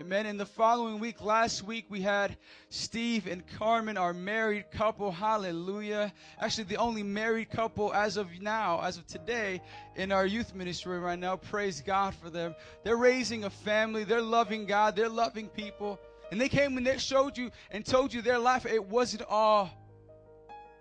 [0.00, 0.26] Amen.
[0.26, 2.36] In the following week, last week, we had
[2.70, 5.10] Steve and Carmen, our married couple.
[5.10, 6.12] Hallelujah.
[6.40, 9.60] Actually, the only married couple as of now, as of today,
[9.96, 11.34] in our youth ministry right now.
[11.34, 12.54] Praise God for them.
[12.84, 14.04] They're raising a family.
[14.04, 14.94] They're loving God.
[14.94, 15.98] They're loving people.
[16.30, 18.66] And they came and they showed you and told you their life.
[18.66, 19.68] It wasn't all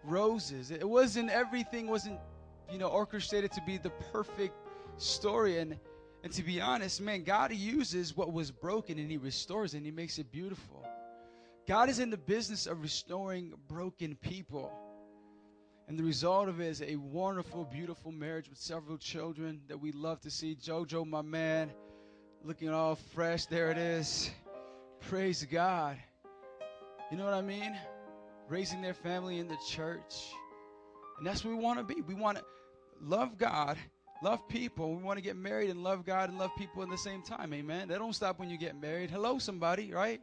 [0.04, 0.70] roses.
[0.70, 2.20] It wasn't everything wasn't,
[2.72, 4.54] you know, orchestrated to be the perfect
[4.98, 5.58] story.
[5.58, 5.80] And
[6.24, 9.86] and to be honest, man, God uses what was broken and He restores it and
[9.86, 10.86] He makes it beautiful.
[11.68, 14.72] God is in the business of restoring broken people.
[15.88, 19.92] And the result of it is a wonderful, beautiful marriage with several children that we
[19.92, 20.56] love to see.
[20.56, 21.72] Jojo, my man,
[22.44, 23.46] looking all fresh.
[23.46, 24.30] There it is.
[25.02, 25.98] Praise God.
[27.10, 27.78] You know what I mean?
[28.50, 30.34] Raising their family in the church.
[31.18, 32.02] And that's what we want to be.
[32.02, 32.44] We want to
[33.02, 33.78] love God
[34.22, 34.96] love people.
[34.96, 37.54] We want to get married and love God and love people at the same time.
[37.54, 37.88] Amen.
[37.90, 39.10] That don't stop when you get married.
[39.10, 40.22] Hello, somebody, right?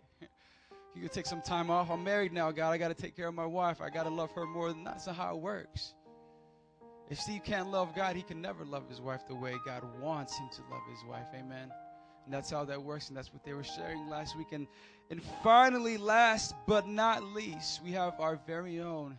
[0.94, 1.90] You can take some time off.
[1.90, 2.70] I'm married now, God.
[2.70, 3.80] I got to take care of my wife.
[3.80, 5.94] I got to love her more than that's how it works.
[7.10, 10.38] If Steve can't love God, he can never love his wife the way God wants
[10.38, 11.26] him to love his wife.
[11.34, 11.70] Amen.
[12.24, 14.52] And that's how that works, and that's what they were sharing last week.
[14.52, 14.66] And,
[15.10, 19.18] and finally, last but not least, we have our very own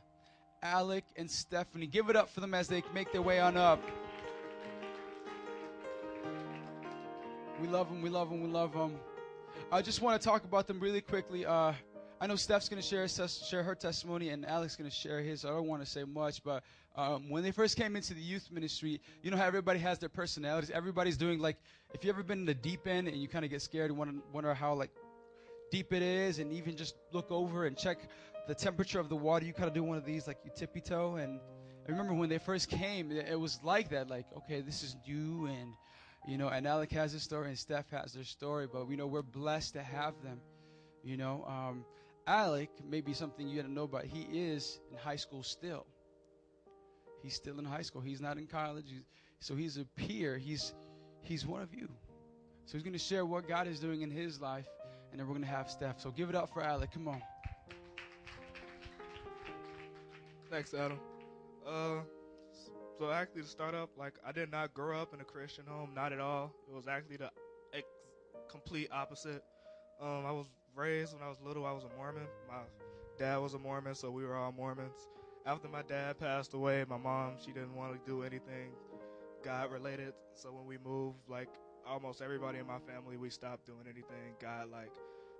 [0.63, 1.85] Alec and Stephanie.
[1.85, 3.79] Give it up for them as they make their way on up.
[7.61, 8.01] We love them.
[8.01, 8.41] We love them.
[8.41, 8.99] We love them.
[9.71, 11.45] I just want to talk about them really quickly.
[11.45, 11.71] Uh,
[12.19, 15.45] I know Steph's going to share share her testimony, and Alex going to share his.
[15.45, 16.63] I don't want to say much, but
[16.97, 20.09] um, when they first came into the youth ministry, you know how everybody has their
[20.09, 20.69] personalities.
[20.69, 21.57] Everybody's doing like,
[21.93, 24.21] if you ever been in the deep end and you kind of get scared and
[24.33, 24.91] wonder, how like
[25.71, 27.99] deep it is, and even just look over and check
[28.47, 30.81] the temperature of the water, you kind of do one of these, like you tippy
[30.81, 31.15] toe.
[31.15, 31.39] And
[31.87, 35.47] I remember when they first came, it was like that, like okay, this is new
[35.47, 35.73] and
[36.27, 39.05] you know, and Alec has his story and Steph has their story, but we know
[39.05, 40.39] we're blessed to have them.
[41.03, 41.85] You know, um,
[42.25, 45.85] Alec may be something you didn't know, but he is in high school still.
[47.21, 48.01] He's still in high school.
[48.01, 49.03] He's not in college, he's,
[49.39, 50.37] so he's a peer.
[50.37, 50.73] He's
[51.21, 51.89] he's one of you.
[52.65, 54.65] So he's going to share what God is doing in his life,
[55.11, 56.01] and then we're going to have Steph.
[56.01, 56.91] So give it up for Alec.
[56.91, 57.21] Come on.
[60.49, 60.99] Thanks, Adam.
[61.67, 61.97] Uh,
[62.99, 65.91] so actually, to start up, like I did not grow up in a Christian home,
[65.93, 66.53] not at all.
[66.69, 67.31] It was actually the
[67.73, 67.85] ex-
[68.49, 69.43] complete opposite.
[70.01, 71.65] Um, I was raised when I was little.
[71.65, 72.27] I was a Mormon.
[72.47, 72.61] My
[73.17, 75.09] dad was a Mormon, so we were all Mormons.
[75.45, 78.71] After my dad passed away, my mom she didn't want to do anything
[79.43, 80.13] God related.
[80.33, 81.49] So when we moved, like
[81.87, 84.91] almost everybody in my family, we stopped doing anything God like.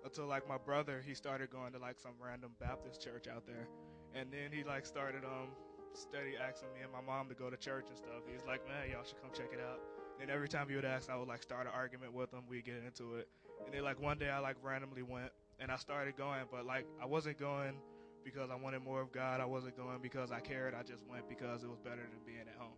[0.04, 3.68] Until like my brother, he started going to like some random Baptist church out there,
[4.14, 5.50] and then he like started um
[5.98, 8.24] steady asking me and my mom to go to church and stuff.
[8.32, 9.80] He's like, man, y'all should come check it out.
[10.22, 12.42] And every time he would ask, I would like start an argument with him.
[12.50, 13.28] We'd get into it.
[13.66, 16.86] And then like one day I like randomly went and I started going, but like
[17.02, 17.76] I wasn't going
[18.24, 19.40] because I wanted more of God.
[19.40, 20.74] I wasn't going because I cared.
[20.74, 22.76] I just went because it was better than being at home.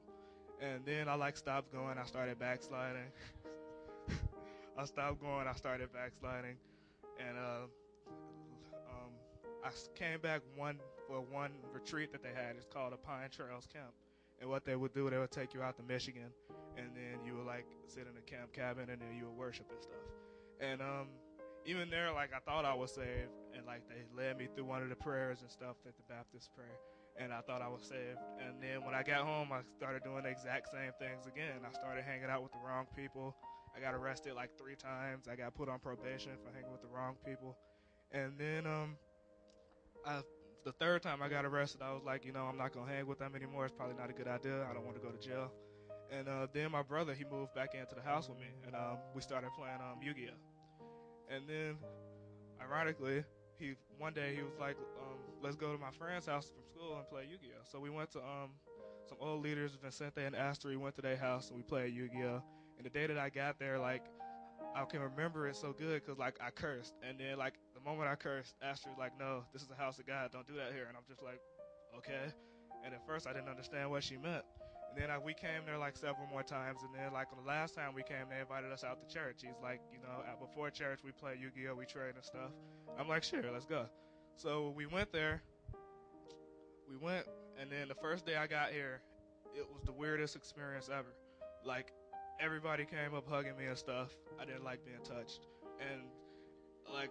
[0.62, 1.98] And then I like stopped going.
[1.98, 3.12] I started backsliding.
[4.78, 5.48] I stopped going.
[5.48, 6.58] I started backsliding.
[7.20, 7.68] And uh,
[9.68, 12.56] I came back one for one retreat that they had.
[12.56, 13.92] It's called a Pine Trails Camp.
[14.40, 16.30] And what they would do, they would take you out to Michigan,
[16.78, 19.66] and then you would like sit in a camp cabin, and then you would worship
[19.72, 20.08] and stuff.
[20.62, 21.08] And um,
[21.66, 24.84] even there, like I thought I was saved, and like they led me through one
[24.84, 26.72] of the prayers and stuff that the Baptists pray.
[27.20, 28.20] and I thought I was saved.
[28.40, 31.66] And then when I got home, I started doing the exact same things again.
[31.68, 33.36] I started hanging out with the wrong people.
[33.76, 35.28] I got arrested like three times.
[35.28, 37.58] I got put on probation for hanging with the wrong people.
[38.12, 38.96] And then um,
[40.08, 40.22] I,
[40.64, 43.06] the third time I got arrested, I was like, you know, I'm not gonna hang
[43.06, 43.66] with them anymore.
[43.66, 44.66] It's probably not a good idea.
[44.70, 45.52] I don't want to go to jail.
[46.10, 48.98] And uh, then my brother, he moved back into the house with me, and um,
[49.14, 51.36] we started playing um, Yu-Gi-Oh.
[51.36, 51.76] And then,
[52.62, 53.26] ironically,
[53.60, 56.98] he one day he was like, um, "Let's go to my friend's house from school
[56.98, 58.52] and play Yu-Gi-Oh." So we went to um,
[59.10, 60.70] some old leaders, Vincente and Astor.
[60.70, 62.42] We went to their house and we played Yu-Gi-Oh.
[62.78, 64.06] And the day that I got there, like
[64.76, 67.56] I can remember it so good because like I cursed, and then like
[67.88, 70.32] moment I cursed, Astor was like, "No, this is the house of God.
[70.34, 71.40] Don't do that here." And I'm just like,
[71.96, 72.34] "Okay."
[72.84, 74.44] And at first I didn't understand what she meant.
[74.90, 77.76] And then I, we came there like several more times, and then like the last
[77.76, 79.42] time we came, they invited us out to church.
[79.42, 82.52] He's like, you know, before church we play Yu-Gi-Oh, we trade and stuff.
[83.00, 83.86] I'm like, sure, let's go.
[84.36, 85.42] So we went there.
[86.90, 87.26] We went,
[87.60, 89.02] and then the first day I got here,
[89.56, 91.14] it was the weirdest experience ever.
[91.66, 91.92] Like
[92.40, 94.10] everybody came up hugging me and stuff.
[94.40, 95.48] I didn't like being touched,
[95.80, 96.02] and
[96.94, 97.10] like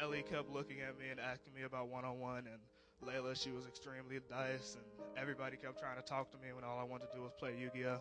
[0.00, 2.60] Ellie kept looking at me and asking me about one on one, and
[3.04, 4.84] Layla she was extremely nice, and
[5.16, 7.54] everybody kept trying to talk to me when all I wanted to do was play
[7.58, 8.00] Yu-Gi-Oh.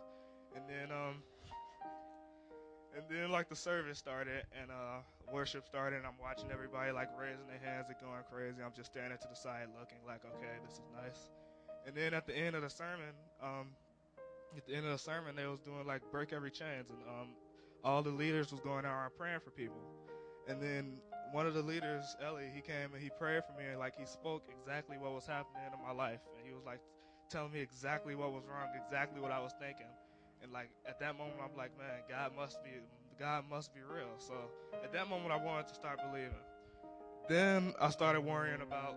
[0.55, 1.21] And then um,
[2.95, 4.99] and then like the service started and uh
[5.31, 8.57] worship started, and I'm watching everybody like raising their hands and going crazy.
[8.63, 11.29] I'm just standing to the side looking like, okay, this is nice.
[11.85, 13.67] And then at the end of the sermon, um,
[14.57, 17.29] at the end of the sermon, they was doing like break every chains, and um,
[17.83, 19.81] all the leaders was going around praying for people.
[20.47, 20.97] And then
[21.31, 24.05] one of the leaders, Ellie, he came and he prayed for me, and like he
[24.05, 26.79] spoke exactly what was happening in my life, and he was like
[27.29, 29.89] telling me exactly what was wrong, exactly what I was thinking.
[30.41, 32.71] And like at that moment, I'm like, man, God must be,
[33.19, 34.17] God must be real.
[34.17, 34.33] So
[34.83, 36.43] at that moment, I wanted to start believing.
[37.27, 38.95] Then I started worrying about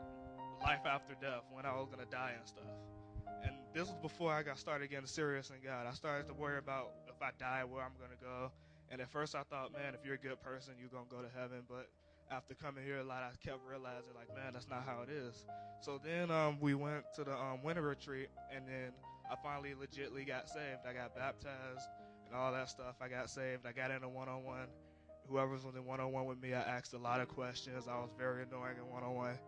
[0.62, 2.64] life after death, when I was gonna die and stuff.
[3.44, 5.86] And this was before I got started getting serious in God.
[5.86, 8.52] I started to worry about if I die, where I'm gonna go.
[8.90, 11.28] And at first, I thought, man, if you're a good person, you're gonna go to
[11.34, 11.64] heaven.
[11.68, 11.88] But
[12.30, 15.44] after coming here a lot, I kept realizing, like, man, that's not how it is.
[15.80, 18.92] So then um, we went to the um, winter retreat, and then
[19.30, 20.86] I finally legitly got saved.
[20.88, 21.88] I got baptized
[22.26, 22.96] and all that stuff.
[23.00, 23.66] I got saved.
[23.66, 24.66] I got in a one-on-one.
[25.28, 27.86] Whoever was in the one-on-one with me, I asked a lot of questions.
[27.88, 29.38] I was very annoying in one-on-one.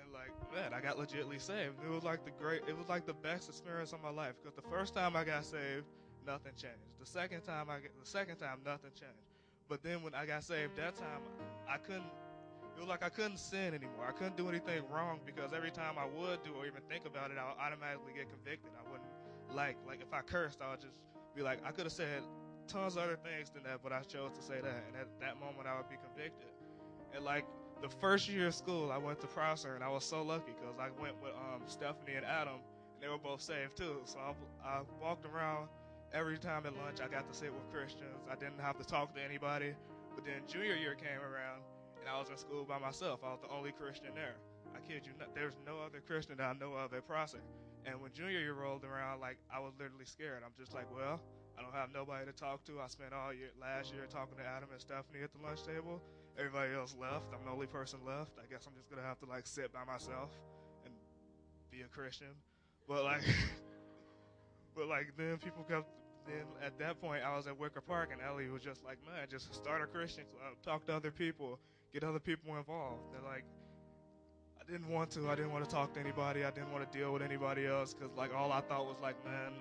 [0.00, 1.74] And like, man, I got legitly saved.
[1.84, 2.62] It was like the great.
[2.68, 4.34] It was like the best experience of my life.
[4.42, 5.86] Because the first time I got saved,
[6.26, 6.78] nothing changed.
[7.00, 9.33] The second time I, the second time, nothing changed.
[9.68, 11.22] But then when I got saved that time,
[11.68, 12.04] I couldn't.
[12.76, 14.04] It was like I couldn't sin anymore.
[14.08, 17.30] I couldn't do anything wrong because every time I would do or even think about
[17.30, 18.70] it, I would automatically get convicted.
[18.76, 19.08] I wouldn't
[19.54, 20.96] like like if I cursed, I would just
[21.34, 22.22] be like I could have said
[22.66, 25.38] tons of other things than that, but I chose to say that, and at that
[25.38, 26.48] moment I would be convicted.
[27.14, 27.44] And like
[27.82, 30.78] the first year of school, I went to Prosser, and I was so lucky because
[30.78, 32.54] I went with um, Stephanie and Adam,
[32.94, 34.00] and they were both saved too.
[34.04, 35.68] So I, I walked around
[36.14, 37.02] every time at lunch.
[37.02, 38.22] I got to sit with Christians.
[38.30, 39.74] I didn't have to talk to anybody.
[40.14, 41.66] But then junior year came around,
[41.98, 43.20] and I was in school by myself.
[43.26, 44.38] I was the only Christian there.
[44.70, 45.34] I kid you not.
[45.34, 47.42] There's no other Christian that I know of at Prosser.
[47.84, 50.42] And when junior year rolled around, like I was literally scared.
[50.46, 51.20] I'm just like, well,
[51.58, 52.80] I don't have nobody to talk to.
[52.80, 56.00] I spent all year last year talking to Adam and Stephanie at the lunch table.
[56.38, 57.30] Everybody else left.
[57.34, 58.38] I'm the only person left.
[58.38, 60.30] I guess I'm just gonna have to like sit by myself
[60.84, 60.94] and
[61.70, 62.34] be a Christian.
[62.88, 63.22] But like,
[64.74, 65.86] but like then people kept.
[66.26, 69.26] Then at that point, I was at Wicker Park, and Ellie was just like, "Man,
[69.28, 71.58] just start a Christian club, talk to other people,
[71.92, 73.44] get other people involved." They're like,
[74.60, 75.28] I didn't want to.
[75.28, 76.44] I didn't want to talk to anybody.
[76.44, 79.22] I didn't want to deal with anybody else because, like, all I thought was like,
[79.24, 79.52] man,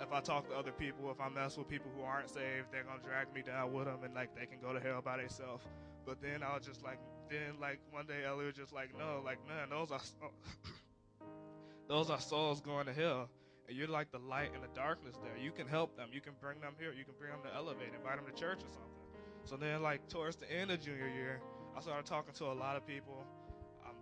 [0.00, 2.84] if I talk to other people, if I mess with people who aren't saved, they're
[2.84, 5.64] gonna drag me down with them, and like they can go to hell by themselves.
[6.06, 6.98] But then I was just like,
[7.30, 10.00] then like one day Ellie was just like, no, like man, those are
[11.88, 13.28] those are souls going to hell,
[13.68, 15.36] and you're like the light in the darkness there.
[15.36, 16.08] You can help them.
[16.12, 16.92] You can bring them here.
[16.92, 19.02] You can bring them to Elevate, invite them to church or something.
[19.44, 21.40] So then, like towards the end of junior year,
[21.76, 23.24] I started talking to a lot of people.
[23.84, 23.96] I'm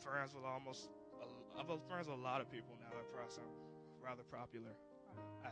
[0.00, 0.90] friends with almost.
[1.20, 3.38] A, I'm friends with a lot of people now at Press.
[3.38, 3.50] I'm
[4.04, 4.70] rather popular.
[5.44, 5.50] I,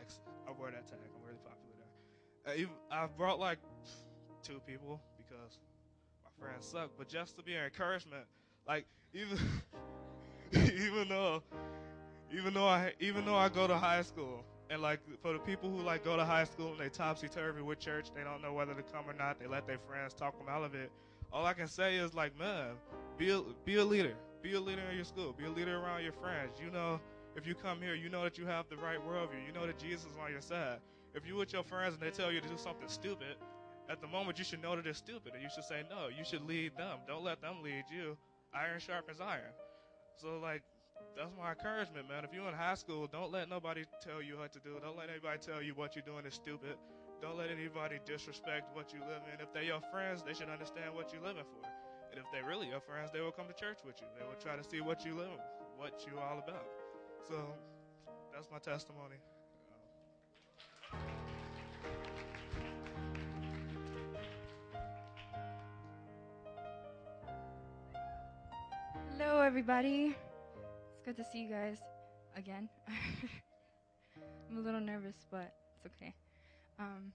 [0.48, 0.98] I wear that tag.
[1.14, 2.66] I'm really popular there.
[2.90, 3.58] I've brought like
[4.42, 5.58] two people because
[6.24, 8.24] my friends suck, but just to be an encouragement,
[8.66, 9.38] like even
[10.52, 11.42] even though
[12.32, 15.70] even though I even though I go to high school and like for the people
[15.70, 18.52] who like go to high school and they topsy turvy with church, they don't know
[18.52, 19.38] whether to come or not.
[19.38, 20.90] They let their friends talk them out of it.
[21.32, 22.72] All I can say is like, man,
[23.16, 24.14] be a, be a leader.
[24.42, 25.32] Be a leader in your school.
[25.32, 26.58] Be a leader around your friends.
[26.62, 27.00] You know,
[27.36, 29.46] if you come here, you know that you have the right worldview.
[29.46, 30.78] You know that Jesus is on your side.
[31.14, 33.36] If you with your friends and they tell you to do something stupid,
[33.90, 36.08] at the moment you should know that it's stupid and you should say no.
[36.08, 36.98] You should lead them.
[37.06, 38.16] Don't let them lead you.
[38.54, 39.52] Iron sharpens iron.
[40.16, 40.62] So like
[41.16, 42.24] that's my encouragement, man.
[42.24, 44.80] If you're in high school, don't let nobody tell you what to do.
[44.82, 46.76] Don't let anybody tell you what you're doing is stupid.
[47.20, 49.40] Don't let anybody disrespect what you live in.
[49.40, 51.68] If they're your friends, they should understand what you're living for.
[52.10, 54.06] And if they're really your friends, they will come to church with you.
[54.18, 55.38] They will try to see what you live,
[55.76, 56.66] what you're all about.
[57.28, 57.36] So
[58.34, 59.16] that's my testimony.
[69.16, 70.16] Hello, everybody.
[71.04, 71.78] Good to see you guys
[72.36, 72.68] again.
[74.50, 76.14] I'm a little nervous, but it's okay.
[76.78, 77.12] Um,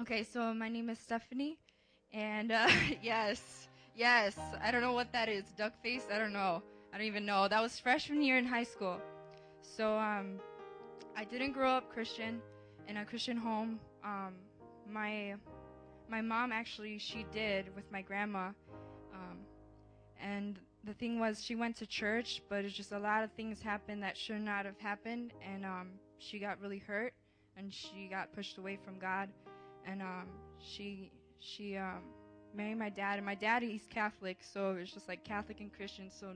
[0.00, 1.56] okay, so my name is Stephanie,
[2.12, 2.68] and uh,
[3.02, 5.44] yes, yes, I don't know what that is.
[5.56, 6.08] Duck face?
[6.12, 6.64] I don't know.
[6.92, 7.46] I don't even know.
[7.46, 9.00] That was freshman year in high school.
[9.62, 10.40] So um,
[11.16, 12.42] I didn't grow up Christian
[12.88, 13.78] in a Christian home.
[14.04, 14.34] Um,
[14.90, 15.34] my
[16.08, 18.50] my mom actually she did with my grandma.
[19.14, 19.38] Um,
[20.20, 23.60] and the thing was, she went to church, but it's just a lot of things
[23.60, 27.12] happened that should not have happened, and um, she got really hurt,
[27.56, 29.28] and she got pushed away from God,
[29.84, 30.28] and um,
[30.58, 31.10] she
[31.40, 32.02] she um,
[32.54, 35.72] married my dad, and my dad he's Catholic, so it was just like Catholic and
[35.72, 36.32] Christian, so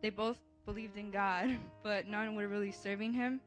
[0.00, 3.40] they both believed in God, but none were really serving Him,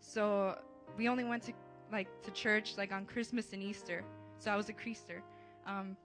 [0.00, 0.58] so
[0.96, 1.52] we only went to
[1.92, 4.02] like to church like on Christmas and Easter,
[4.38, 5.20] so I was a creaster.
[5.66, 5.96] Um,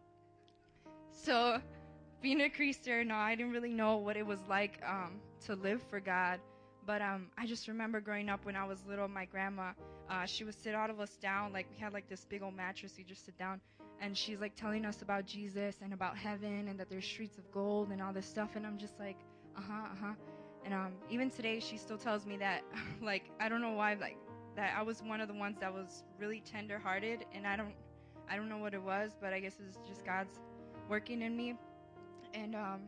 [1.11, 1.61] so
[2.24, 5.84] being a creaster, no, I didn't really know what it was like um, to live
[5.89, 6.39] for God.
[6.86, 9.71] But um, I just remember growing up when I was little, my grandma,
[10.09, 11.51] uh, she would sit all of us down.
[11.51, 13.59] Like we had like this big old mattress, you just sit down,
[13.99, 17.51] and she's like telling us about Jesus and about heaven and that there's streets of
[17.51, 18.51] gold and all this stuff.
[18.55, 19.17] And I'm just like,
[19.57, 20.13] uh huh, uh huh.
[20.63, 22.63] And um, even today, she still tells me that,
[23.01, 24.17] like, I don't know why, like,
[24.55, 27.74] that I was one of the ones that was really tender-hearted, and I don't,
[28.30, 30.39] I don't know what it was, but I guess it's just God's
[30.88, 31.55] working in me
[32.34, 32.81] and um,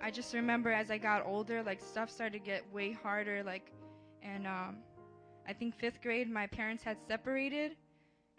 [0.00, 3.42] I just remember as I got older, like stuff started to get way harder.
[3.44, 3.72] Like,
[4.22, 4.76] and um,
[5.48, 7.72] I think fifth grade, my parents had separated,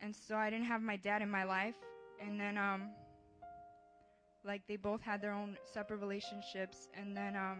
[0.01, 1.75] and so I didn't have my dad in my life.
[2.21, 2.89] And then, um,
[4.45, 6.89] like they both had their own separate relationships.
[6.93, 7.59] And then um,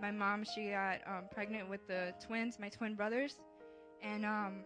[0.00, 3.36] my mom, she got um, pregnant with the twins, my twin brothers,
[4.02, 4.60] and um,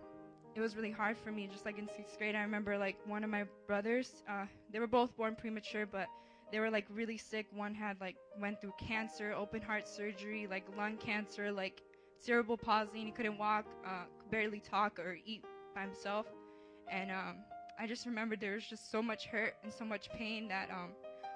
[0.54, 1.48] it was really hard for me.
[1.50, 4.86] Just like in sixth grade, I remember like one of my brothers, uh, they were
[4.86, 6.08] both born premature, but
[6.52, 7.46] they were like really sick.
[7.52, 11.82] One had like went through cancer, open heart surgery, like lung cancer, like
[12.18, 15.44] cerebral palsy, and he couldn't walk, uh, barely talk or eat
[15.74, 16.26] by himself.
[16.90, 17.36] And um,
[17.78, 20.90] I just remember there was just so much hurt and so much pain that um,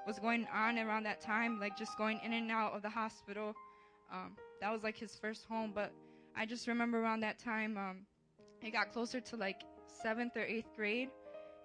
[0.06, 3.54] was going on around that time, like just going in and out of the hospital.
[4.12, 5.92] Um, that was like his first home, but
[6.36, 8.00] I just remember around that time, um,
[8.62, 11.08] it got closer to like seventh or eighth grade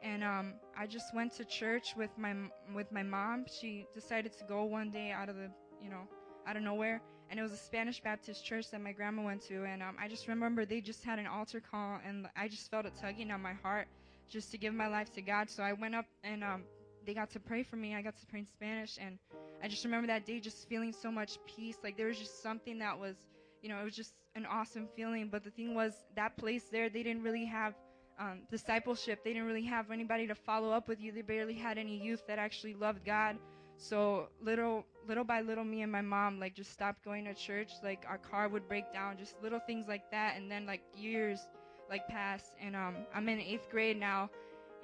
[0.01, 2.33] and um, I just went to church with my
[2.73, 3.45] with my mom.
[3.47, 5.49] She decided to go one day out of the
[5.81, 6.07] you know
[6.47, 9.63] out of nowhere, and it was a Spanish Baptist church that my grandma went to.
[9.65, 12.85] And um, I just remember they just had an altar call, and I just felt
[12.85, 13.87] it tugging on my heart
[14.29, 15.49] just to give my life to God.
[15.49, 16.63] So I went up and um,
[17.05, 17.95] they got to pray for me.
[17.95, 19.17] I got to pray in Spanish, and
[19.63, 21.77] I just remember that day just feeling so much peace.
[21.83, 23.15] Like there was just something that was
[23.61, 25.29] you know it was just an awesome feeling.
[25.29, 27.73] But the thing was that place there they didn't really have
[28.19, 29.23] um, discipleship.
[29.23, 31.11] They didn't really have anybody to follow up with you.
[31.11, 33.37] They barely had any youth that actually loved God.
[33.77, 37.71] So little, little by little, me and my mom like just stopped going to church.
[37.81, 40.35] Like our car would break down, just little things like that.
[40.35, 41.47] And then like years
[41.89, 44.29] like passed, and um, I'm in eighth grade now,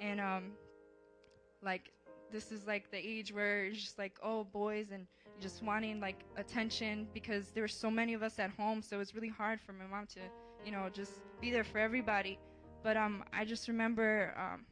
[0.00, 0.52] and um,
[1.62, 1.92] like
[2.32, 5.06] this is like the age where it's just like oh boys and
[5.40, 8.82] just wanting like attention because there were so many of us at home.
[8.82, 10.20] So it's really hard for my mom to
[10.64, 12.38] you know just be there for everybody.
[12.82, 14.64] But um, I just remember um,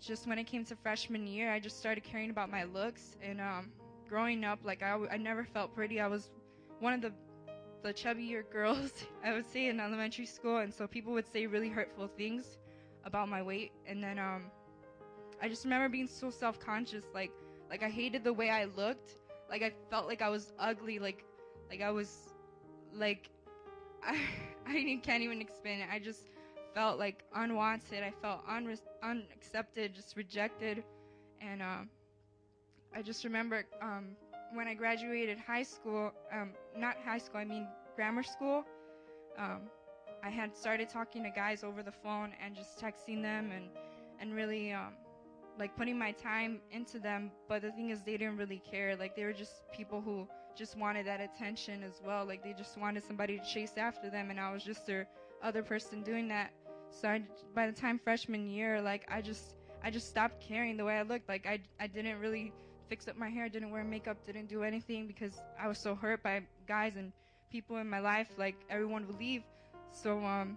[0.00, 3.16] just when it came to freshman year, I just started caring about my looks.
[3.22, 3.70] And um,
[4.08, 6.00] growing up, like I, I never felt pretty.
[6.00, 6.30] I was
[6.80, 7.12] one of the
[7.82, 10.58] the chubbier girls, I would say, in elementary school.
[10.58, 12.58] And so people would say really hurtful things
[13.04, 13.72] about my weight.
[13.86, 14.44] And then um,
[15.40, 17.04] I just remember being so self conscious.
[17.14, 17.32] Like
[17.70, 19.16] like I hated the way I looked.
[19.48, 20.98] Like I felt like I was ugly.
[20.98, 21.24] Like
[21.70, 22.34] like I was
[22.94, 23.30] like
[24.02, 24.18] I
[24.66, 25.88] I can't even explain it.
[25.90, 26.24] I just
[26.76, 28.04] felt like unwanted.
[28.04, 30.84] I felt unre- unaccepted, just rejected.
[31.40, 31.88] And um,
[32.94, 34.08] I just remember um,
[34.52, 37.66] when I graduated high school, um, not high school, I mean
[37.96, 38.64] grammar school,
[39.38, 39.62] um,
[40.22, 43.70] I had started talking to guys over the phone and just texting them and,
[44.20, 44.92] and really um,
[45.58, 47.32] like putting my time into them.
[47.48, 48.96] But the thing is, they didn't really care.
[48.96, 52.26] Like they were just people who just wanted that attention as well.
[52.26, 55.06] Like they just wanted somebody to chase after them, and I was just their
[55.42, 56.50] other person doing that.
[56.96, 57.22] So I,
[57.54, 61.02] by the time freshman year, like I just I just stopped caring the way I
[61.02, 61.28] looked.
[61.28, 62.52] Like I I didn't really
[62.88, 66.22] fix up my hair, didn't wear makeup, didn't do anything because I was so hurt
[66.22, 67.12] by guys and
[67.50, 69.42] people in my life, like everyone would leave.
[69.92, 70.56] So um,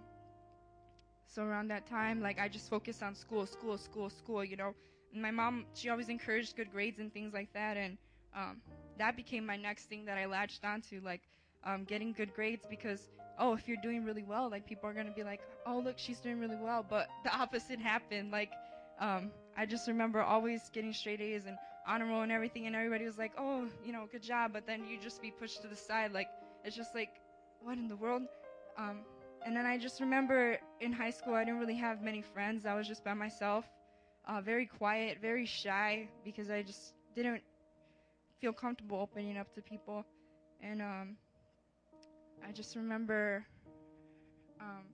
[1.26, 4.42] so around that time, like I just focused on school, school, school, school.
[4.42, 4.74] You know,
[5.12, 7.98] and my mom she always encouraged good grades and things like that, and
[8.34, 8.62] um,
[8.98, 11.22] that became my next thing that I latched onto, like
[11.64, 13.10] um, getting good grades because
[13.40, 16.20] oh, if you're doing really well, like people are gonna be like, oh look, she's
[16.20, 16.86] doing really well.
[16.88, 18.30] But the opposite happened.
[18.30, 18.52] Like
[19.00, 23.06] um, I just remember always getting straight A's and honor roll and everything, and everybody
[23.06, 24.52] was like, oh, you know, good job.
[24.52, 26.12] But then you just be pushed to the side.
[26.12, 26.28] Like
[26.64, 27.10] it's just like,
[27.62, 28.22] what in the world?
[28.78, 29.00] Um,
[29.44, 32.66] and then I just remember in high school, I didn't really have many friends.
[32.66, 33.64] I was just by myself,
[34.26, 37.42] uh, very quiet, very shy, because I just didn't
[38.40, 40.04] feel comfortable opening up to people.
[40.62, 41.16] And um,
[42.46, 43.44] I just remember
[44.60, 44.84] um,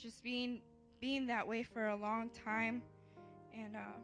[0.00, 0.60] just being
[1.00, 2.82] being that way for a long time.
[3.54, 3.98] And uh,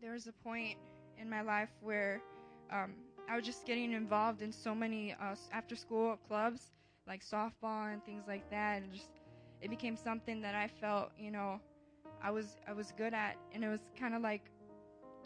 [0.00, 0.76] there was a point
[1.18, 2.20] in my life where
[2.70, 2.94] um,
[3.28, 6.72] I was just getting involved in so many uh, after school clubs
[7.06, 9.08] like softball and things like that and just
[9.60, 11.60] it became something that I felt you know
[12.22, 14.42] I was I was good at and it was kind of like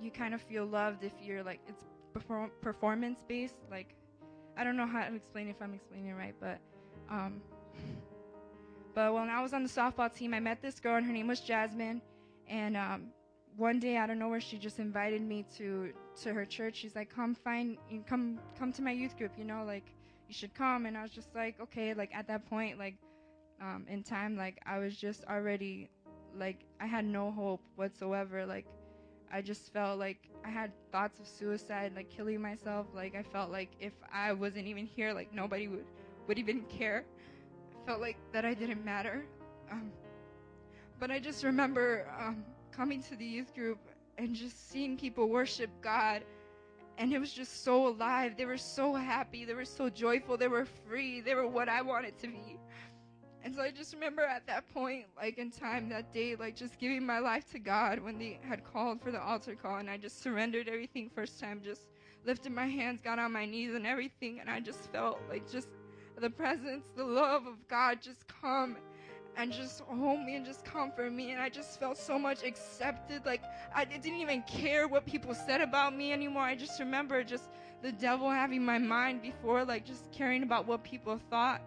[0.00, 3.95] you kind of feel loved if you're like it's perform- performance based like
[4.56, 6.58] I don't know how to explain if I'm explaining it right but
[7.10, 7.40] um
[8.94, 11.28] but when I was on the softball team I met this girl and her name
[11.28, 12.00] was Jasmine.
[12.48, 13.08] And um
[13.56, 15.92] one day out of nowhere she just invited me to
[16.22, 16.76] to her church.
[16.76, 17.76] She's like come find
[18.06, 19.92] come come to my youth group you know like
[20.28, 20.86] you should come.
[20.86, 22.96] And i was just like okay like at that point like
[23.60, 25.88] um in time like i was just already
[26.38, 28.66] like i had no hope whatsoever like
[29.32, 33.50] i just felt like i had thoughts of suicide like killing myself like i felt
[33.50, 35.84] like if i wasn't even here like nobody would
[36.26, 37.04] would even care
[37.72, 39.24] i felt like that i didn't matter
[39.70, 39.90] um
[40.98, 43.78] but i just remember um coming to the youth group
[44.18, 46.22] and just seeing people worship god
[46.98, 48.36] and it was just so alive.
[48.36, 49.44] They were so happy.
[49.44, 50.36] They were so joyful.
[50.36, 51.20] They were free.
[51.20, 52.58] They were what I wanted to be.
[53.46, 56.80] And so I just remember at that point, like in time that day, like just
[56.80, 59.98] giving my life to God when they had called for the altar call, and I
[59.98, 61.82] just surrendered everything first time, just
[62.24, 65.68] lifted my hands, got on my knees and everything, and I just felt like just
[66.18, 68.78] the presence, the love of God just come
[69.36, 71.30] and just hold me and just comfort me.
[71.30, 73.24] And I just felt so much accepted.
[73.24, 73.42] Like
[73.72, 76.42] I didn't even care what people said about me anymore.
[76.42, 77.44] I just remember just
[77.80, 81.60] the devil having my mind before, like just caring about what people thought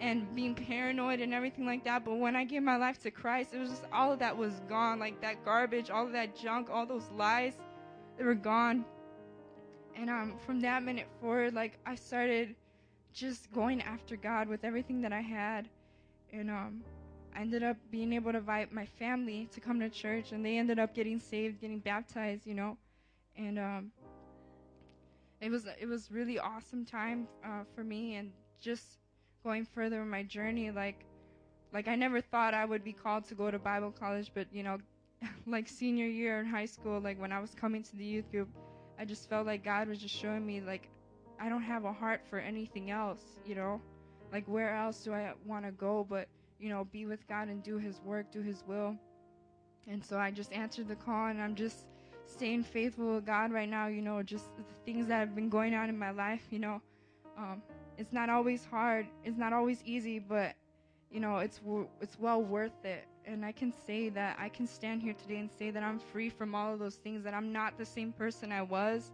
[0.00, 2.04] and being paranoid and everything like that.
[2.04, 4.60] But when I gave my life to Christ, it was just all of that was
[4.68, 4.98] gone.
[4.98, 7.54] Like that garbage, all of that junk, all those lies,
[8.18, 8.84] they were gone.
[9.94, 12.54] And um, from that minute forward, like I started
[13.12, 15.68] just going after God with everything that I had.
[16.32, 16.82] And um,
[17.34, 20.58] I ended up being able to invite my family to come to church, and they
[20.58, 22.76] ended up getting saved, getting baptized, you know,
[23.36, 23.90] and um,
[25.40, 28.98] it was it was really awesome time uh, for me, and just
[29.46, 31.06] going further in my journey, like
[31.72, 34.64] like I never thought I would be called to go to Bible college, but you
[34.64, 34.78] know,
[35.46, 38.48] like senior year in high school, like when I was coming to the youth group,
[38.98, 40.88] I just felt like God was just showing me like
[41.40, 43.80] I don't have a heart for anything else, you know,
[44.32, 46.26] like where else do I want to go, but
[46.58, 48.96] you know, be with God and do His work, do His will.
[49.86, 51.86] And so I just answered the call, and I'm just
[52.26, 53.86] staying faithful with God right now.
[53.86, 56.42] You know, just the things that have been going on in my life.
[56.50, 56.82] You know,
[57.38, 57.62] um,
[57.98, 60.54] it's not always hard, it's not always easy, but
[61.10, 61.60] you know, it's
[62.00, 63.06] it's well worth it.
[63.24, 66.30] And I can say that I can stand here today and say that I'm free
[66.30, 67.24] from all of those things.
[67.24, 69.12] That I'm not the same person I was,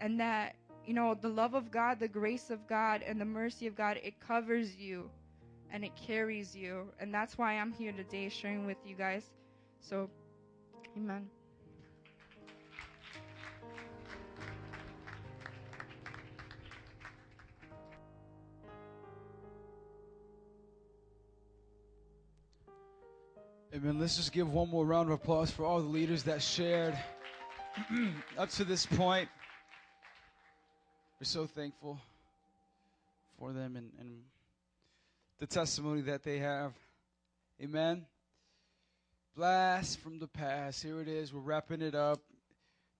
[0.00, 3.66] and that you know, the love of God, the grace of God, and the mercy
[3.66, 5.10] of God, it covers you
[5.70, 6.88] and it carries you.
[7.00, 9.30] And that's why I'm here today sharing with you guys.
[9.80, 10.10] So,
[10.96, 11.28] amen.
[23.74, 23.98] Amen.
[23.98, 26.94] Let's just give one more round of applause for all the leaders that shared
[28.38, 29.30] up to this point.
[31.18, 31.98] We're so thankful
[33.38, 34.20] for them and, and
[35.38, 36.74] the testimony that they have.
[37.62, 38.04] Amen.
[39.34, 40.82] Blast from the past.
[40.82, 41.32] Here it is.
[41.32, 42.20] We're wrapping it up.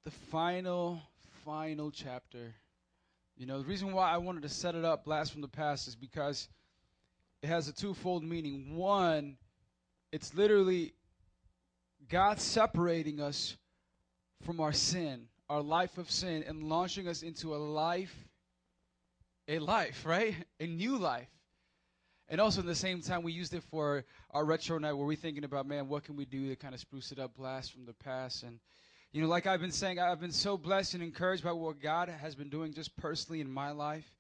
[0.05, 1.03] The final,
[1.45, 2.55] final chapter.
[3.37, 5.87] You know, the reason why I wanted to set it up, Blast from the Past,
[5.87, 6.49] is because
[7.43, 8.75] it has a twofold meaning.
[8.75, 9.37] One,
[10.13, 10.93] it's literally
[12.09, 13.57] God separating us
[14.45, 18.15] from our sin, our life of sin, and launching us into a life,
[19.49, 20.35] a life, right?
[20.61, 21.29] A new life.
[22.29, 25.17] And also, at the same time, we used it for our retro night where we're
[25.17, 27.85] thinking about, man, what can we do to kind of spruce it up, blast from
[27.85, 28.43] the past?
[28.43, 28.59] And,
[29.13, 32.09] you know, like I've been saying, I've been so blessed and encouraged by what God
[32.09, 34.11] has been doing just personally in my life.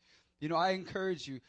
[0.40, 1.40] You know, I encourage you,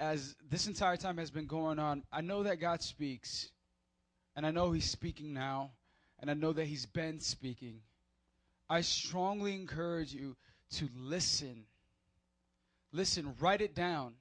[0.00, 3.50] as this entire time has been going on, I know that God speaks,
[4.36, 5.72] and I know He's speaking now,
[6.20, 7.80] and I know that He's been speaking.
[8.68, 10.36] I strongly encourage you
[10.72, 11.64] to listen.
[12.92, 14.14] Listen, write it down.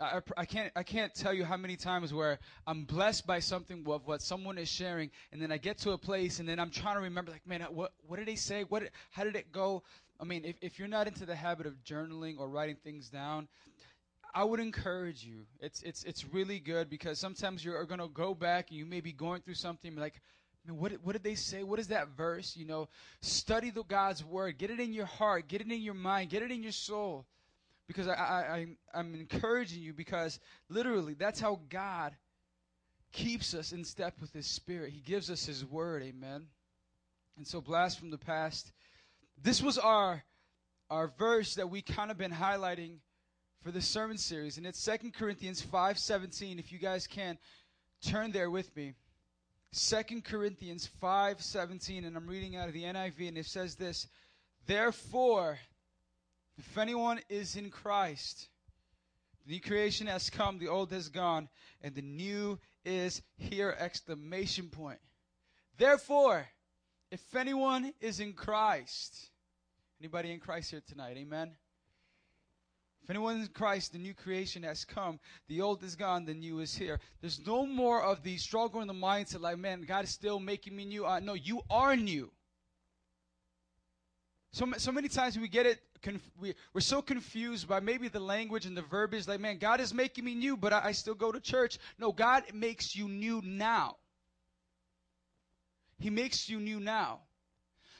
[0.00, 3.84] I, I- can't I can't tell you how many times where I'm blessed by something
[3.86, 6.70] of what someone is sharing, and then I get to a place, and then I'm
[6.70, 8.64] trying to remember, like, man, what what did they say?
[8.64, 9.82] What how did it go?
[10.20, 13.48] I mean, if if you're not into the habit of journaling or writing things down,
[14.34, 15.46] I would encourage you.
[15.60, 19.12] It's it's it's really good because sometimes you're gonna go back and you may be
[19.12, 20.20] going through something like,
[20.66, 21.62] man, what what did they say?
[21.62, 22.56] What is that verse?
[22.56, 22.88] You know,
[23.20, 26.42] study the God's word, get it in your heart, get it in your mind, get
[26.42, 27.26] it in your soul
[27.86, 30.38] because I, I, I, I'm encouraging you because
[30.68, 32.14] literally that's how God
[33.12, 34.92] keeps us in step with His Spirit.
[34.92, 36.46] He gives us His Word, Amen.
[37.36, 38.72] And so, blast from the past.
[39.42, 40.22] This was our
[40.90, 42.96] our verse that we kind of been highlighting
[43.62, 46.58] for this sermon series, and it's Second Corinthians five seventeen.
[46.58, 47.38] If you guys can
[48.04, 48.94] turn there with me.
[49.70, 54.08] Second Corinthians five seventeen, and I'm reading out of the NIV, and it says this:
[54.66, 55.58] Therefore.
[56.58, 58.48] If anyone is in Christ,
[59.46, 61.48] the new creation has come, the old has gone,
[61.80, 63.74] and the new is here!
[63.78, 64.98] Exclamation point.
[65.78, 66.46] Therefore,
[67.10, 69.30] if anyone is in Christ,
[69.98, 71.16] anybody in Christ here tonight?
[71.16, 71.52] Amen.
[73.02, 75.18] If anyone is in Christ, the new creation has come.
[75.48, 77.00] The old is gone, the new is here.
[77.20, 80.76] There's no more of the struggle in the mindset like, man, God is still making
[80.76, 81.04] me new.
[81.04, 82.30] Uh, no, you are new.
[84.52, 88.20] So, so many times we get it, conf- we, we're so confused by maybe the
[88.20, 91.14] language and the verbiage, like, man, God is making me new, but I, I still
[91.14, 91.78] go to church.
[91.98, 93.96] No, God makes you new now.
[95.98, 97.20] He makes you new now.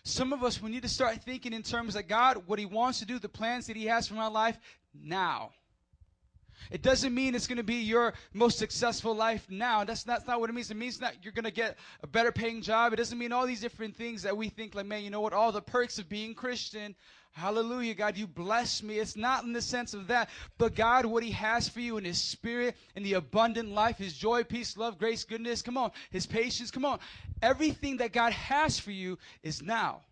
[0.04, 2.98] Some of us, we need to start thinking in terms of God, what He wants
[2.98, 4.58] to do, the plans that He has for my life
[4.94, 5.52] now.
[6.70, 9.84] It doesn't mean it's going to be your most successful life now.
[9.84, 10.70] That's not, that's not what it means.
[10.70, 12.92] It means that you're going to get a better paying job.
[12.92, 15.32] It doesn't mean all these different things that we think, like, man, you know what?
[15.32, 16.94] All the perks of being Christian.
[17.32, 18.98] Hallelujah, God, you bless me.
[18.98, 20.28] It's not in the sense of that,
[20.58, 24.12] but God, what He has for you in His Spirit, in the abundant life, His
[24.12, 27.00] joy, peace, love, grace, goodness, come on, His patience, come on.
[27.40, 30.02] Everything that God has for you is now.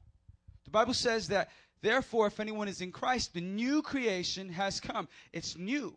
[0.64, 1.50] The Bible says that,
[1.82, 5.08] therefore, if anyone is in Christ, the new creation has come.
[5.32, 5.96] It's new.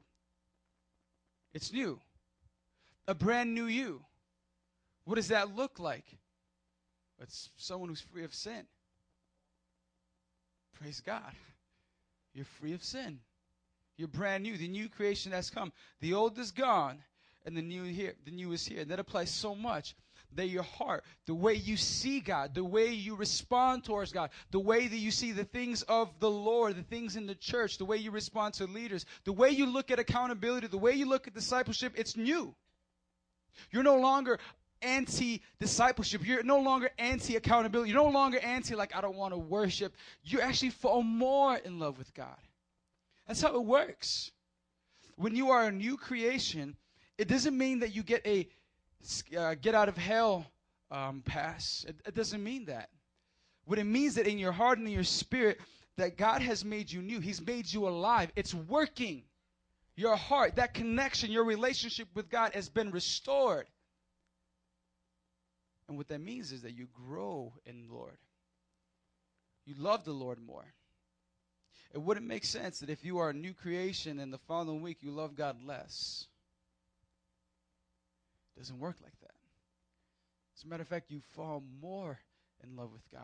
[1.53, 1.99] It's new.
[3.07, 4.01] A brand new you.
[5.05, 6.05] What does that look like?
[7.22, 8.65] It's someone who's free of sin.
[10.80, 11.34] Praise God.
[12.34, 13.19] You're free of sin.
[13.97, 14.57] You're brand new.
[14.57, 15.72] The new creation has come.
[16.01, 16.97] The old is gone,
[17.45, 18.15] and the new here.
[18.26, 18.81] The new is here.
[18.81, 19.95] And that applies so much
[20.35, 24.60] that your heart, the way you see God, the way you respond towards God, the
[24.60, 27.85] way that you see the things of the Lord, the things in the church, the
[27.85, 31.27] way you respond to leaders, the way you look at accountability, the way you look
[31.27, 32.53] at discipleship, it's new.
[33.72, 34.39] You're no longer
[34.84, 36.26] anti discipleship.
[36.26, 37.91] You're no longer anti accountability.
[37.91, 39.95] You're no longer anti, like, I don't want to worship.
[40.23, 42.38] You actually fall more in love with God.
[43.27, 44.31] That's how it works.
[45.15, 46.76] When you are a new creation,
[47.18, 48.47] it doesn't mean that you get a
[49.38, 50.45] uh, get out of hell
[50.91, 51.85] um, pass.
[51.88, 52.89] It, it doesn't mean that.
[53.65, 55.59] What it means that in your heart and in your spirit,
[55.97, 57.19] that God has made you new.
[57.19, 58.31] He's made you alive.
[58.35, 59.23] It's working.
[59.95, 63.67] Your heart, that connection, your relationship with God has been restored.
[65.88, 68.17] And what that means is that you grow in the Lord.
[69.65, 70.65] You love the Lord more.
[71.93, 74.97] It wouldn't make sense that if you are a new creation and the following week
[75.01, 76.25] you love God less.
[78.55, 79.35] It doesn't work like that.
[80.57, 82.19] As a matter of fact, you fall more
[82.63, 83.21] in love with God.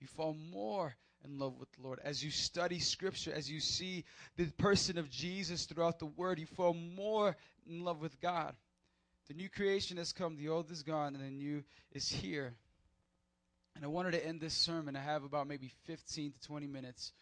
[0.00, 0.94] You fall more
[1.24, 2.00] in love with the Lord.
[2.04, 4.04] As you study Scripture, as you see
[4.36, 7.36] the person of Jesus throughout the Word, you fall more
[7.66, 8.54] in love with God.
[9.28, 12.54] The new creation has come, the old is gone, and the new is here.
[13.74, 14.96] And I wanted to end this sermon.
[14.96, 17.12] I have about maybe 15 to 20 minutes.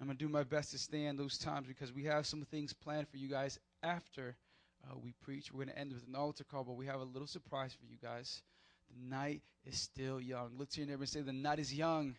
[0.00, 2.44] I'm going to do my best to stay in those times because we have some
[2.50, 4.36] things planned for you guys after
[4.84, 5.52] uh, we preach.
[5.52, 7.86] We're going to end with an altar call, but we have a little surprise for
[7.86, 8.42] you guys.
[8.90, 10.50] The night is still young.
[10.58, 12.14] Look to your neighbor and say, The night is young.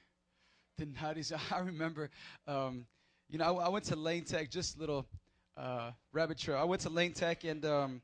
[0.78, 2.10] The night is I remember,
[2.48, 2.86] um,
[3.30, 5.06] you know, I, I, went to Lane Tech, just a little
[5.58, 6.58] uh, rabbit trail.
[6.58, 8.02] I went to Lane Tech, and, um,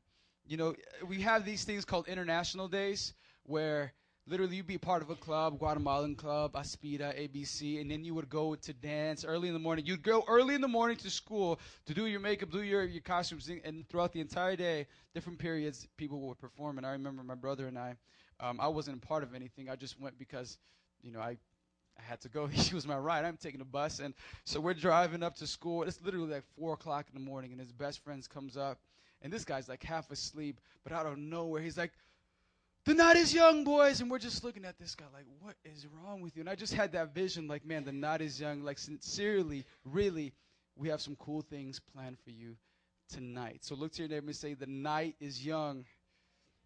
[0.47, 0.75] you know,
[1.07, 3.13] we have these things called international days
[3.43, 3.93] where
[4.29, 8.29] literally you'd be part of a club, Guatemalan club, Aspira, ABC, and then you would
[8.29, 9.85] go to dance early in the morning.
[9.85, 13.01] You'd go early in the morning to school to do your makeup, do your, your
[13.01, 16.77] costumes, and throughout the entire day, different periods, people would perform.
[16.77, 17.95] And I remember my brother and I,
[18.39, 19.69] um, I wasn't a part of anything.
[19.69, 20.59] I just went because,
[21.01, 21.37] you know, I,
[21.97, 22.45] I had to go.
[22.51, 23.25] He was my ride.
[23.25, 24.13] I'm taking a bus, and
[24.45, 25.83] so we're driving up to school.
[25.83, 28.79] It's literally like four o'clock in the morning, and his best friend comes up,
[29.21, 31.91] and this guy's like half asleep, but out of nowhere, he's like,
[32.89, 35.85] "The night is young, boys," and we're just looking at this guy like, "What is
[35.85, 38.63] wrong with you?" And I just had that vision, like, man, the night is young.
[38.63, 40.33] Like, sincerely, really,
[40.75, 42.57] we have some cool things planned for you
[43.07, 43.63] tonight.
[43.63, 45.85] So look to your neighbor and say, "The night is young."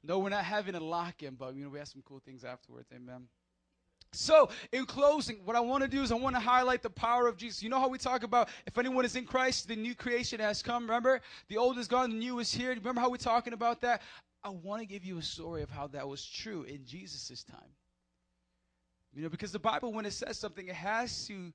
[0.02, 2.90] No, we're not having a lock-in, but you know we have some cool things afterwards.
[2.94, 3.28] Amen.
[4.14, 7.28] So, in closing, what I want to do is I want to highlight the power
[7.28, 7.62] of Jesus.
[7.62, 10.62] You know how we talk about if anyone is in Christ, the new creation has
[10.62, 10.84] come.
[10.84, 11.20] Remember,
[11.50, 12.70] the old is gone, the new is here.
[12.70, 14.02] Remember how we're talking about that?
[14.44, 17.72] I want to give you a story of how that was true in Jesus' time.
[19.14, 21.54] You know, because the Bible, when it says something, it has to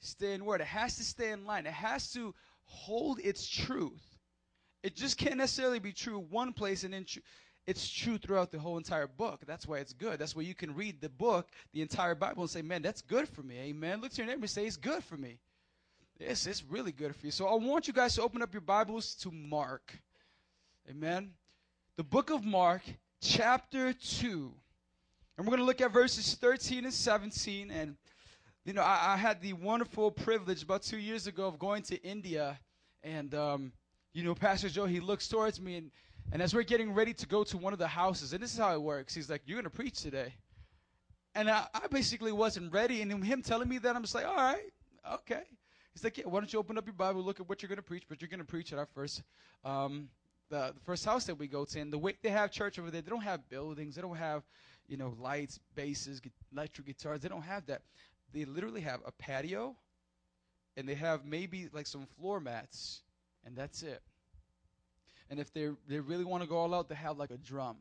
[0.00, 0.60] stay in word.
[0.60, 1.66] It has to stay in line.
[1.66, 4.02] It has to hold its truth.
[4.82, 7.06] It just can't necessarily be true one place and then
[7.66, 9.44] it's true throughout the whole entire book.
[9.46, 10.18] That's why it's good.
[10.18, 13.26] That's why you can read the book, the entire Bible, and say, man, that's good
[13.28, 13.56] for me.
[13.58, 14.02] Amen.
[14.02, 15.38] Look to your neighbor and say, it's good for me.
[16.18, 17.32] Yes, it's really good for you.
[17.32, 19.98] So I want you guys to open up your Bibles to Mark.
[20.90, 21.32] Amen.
[21.96, 22.82] The book of Mark,
[23.20, 24.52] chapter 2.
[25.36, 27.70] And we're going to look at verses 13 and 17.
[27.70, 27.96] And,
[28.64, 32.02] you know, I, I had the wonderful privilege about two years ago of going to
[32.02, 32.58] India.
[33.02, 33.72] And, um,
[34.12, 35.90] you know, Pastor Joe, he looks towards me and
[36.32, 38.58] and as we're getting ready to go to one of the houses, and this is
[38.58, 40.34] how it works, he's like, You're going to preach today.
[41.34, 43.02] And I, I, basically wasn't ready.
[43.02, 44.72] And him telling me that, I'm just like, All right,
[45.12, 45.42] okay.
[45.92, 47.76] He's like, Yeah, why don't you open up your Bible, look at what you're going
[47.76, 49.22] to preach, but you're going to preach at our first.
[49.64, 50.08] Um,
[50.54, 52.88] the, the first house that we go to, and the way they have church over
[52.90, 54.44] there, they don't have buildings, they don't have,
[54.86, 56.22] you know, lights, basses,
[56.52, 57.20] electric guitars.
[57.20, 57.82] They don't have that.
[58.32, 59.74] They literally have a patio,
[60.76, 63.02] and they have maybe like some floor mats,
[63.44, 64.00] and that's it.
[65.28, 67.76] And if they they really want to go all out, they have like a drum.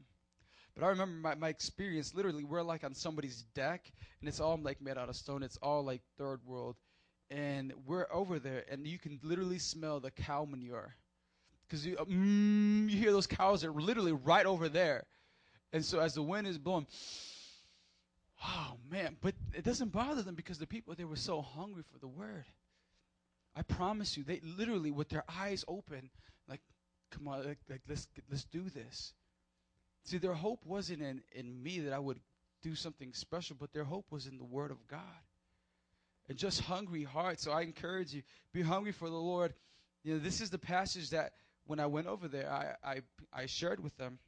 [0.73, 2.15] But I remember my, my experience.
[2.15, 5.43] Literally, we're like on somebody's deck, and it's all like made out of stone.
[5.43, 6.75] It's all like third world,
[7.29, 10.95] and we're over there, and you can literally smell the cow manure,
[11.67, 15.05] because you mm, you hear those cows are literally right over there,
[15.71, 16.87] and so as the wind is blowing.
[18.45, 21.99] Oh man, but it doesn't bother them because the people they were so hungry for
[21.99, 22.45] the word.
[23.55, 26.09] I promise you, they literally with their eyes open,
[26.49, 26.61] like
[27.11, 29.13] come on, like, like, let's let's do this.
[30.03, 32.19] See, their hope wasn't in in me that I would
[32.61, 34.99] do something special, but their hope was in the Word of God,
[36.27, 37.43] and just hungry hearts.
[37.43, 39.53] So I encourage you, be hungry for the Lord.
[40.03, 41.33] You know, this is the passage that
[41.65, 43.01] when I went over there, I I,
[43.33, 44.19] I shared with them.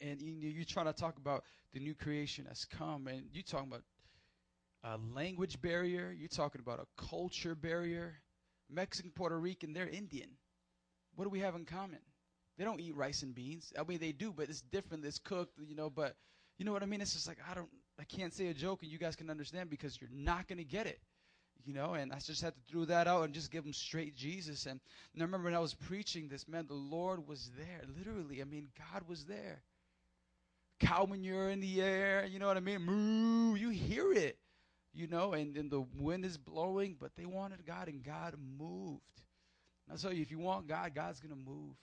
[0.00, 3.68] And you you're trying to talk about the new creation that's come, and you're talking
[3.68, 3.82] about
[4.84, 6.14] a language barrier.
[6.16, 8.14] You're talking about a culture barrier.
[8.70, 10.30] Mexican, Puerto Rican, they're Indian
[11.16, 11.98] what do we have in common?
[12.58, 13.72] They don't eat rice and beans.
[13.78, 15.04] I mean, they do, but it's different.
[15.04, 15.90] It's cooked, you know.
[15.90, 16.16] But
[16.58, 17.00] you know what I mean?
[17.00, 17.68] It's just like I don't,
[17.98, 20.86] I can't say a joke, and you guys can understand because you're not gonna get
[20.86, 21.00] it,
[21.64, 21.94] you know.
[21.94, 24.66] And I just had to throw that out and just give them straight Jesus.
[24.66, 24.80] And,
[25.14, 28.40] and I remember when I was preaching this, man, the Lord was there, literally.
[28.40, 29.62] I mean, God was there.
[30.80, 32.82] Cow manure in the air, you know what I mean?
[32.82, 34.36] Moo, you hear it,
[34.92, 35.32] you know.
[35.32, 39.00] And then the wind is blowing, but they wanted God, and God moved.
[39.92, 41.74] I tell you, if you want God, God's going to move.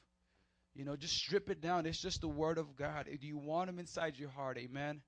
[0.75, 1.85] You know, just strip it down.
[1.85, 3.07] It's just the word of God.
[3.19, 4.57] Do you want him inside your heart?
[4.57, 5.01] Amen.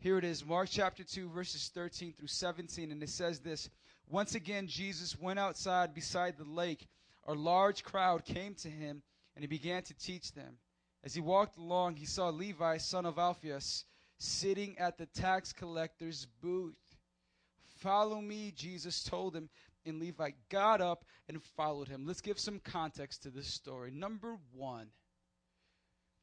[0.00, 2.92] Here it is, Mark chapter 2, verses 13 through 17.
[2.92, 3.68] And it says this
[4.08, 6.86] Once again, Jesus went outside beside the lake.
[7.26, 9.02] A large crowd came to him,
[9.34, 10.56] and he began to teach them.
[11.04, 13.84] As he walked along, he saw Levi, son of Alphaeus,
[14.18, 16.96] sitting at the tax collector's booth.
[17.78, 19.48] Follow me, Jesus told him
[19.88, 22.04] and Levi got up and followed him.
[22.06, 23.90] Let's give some context to this story.
[23.90, 24.88] Number one,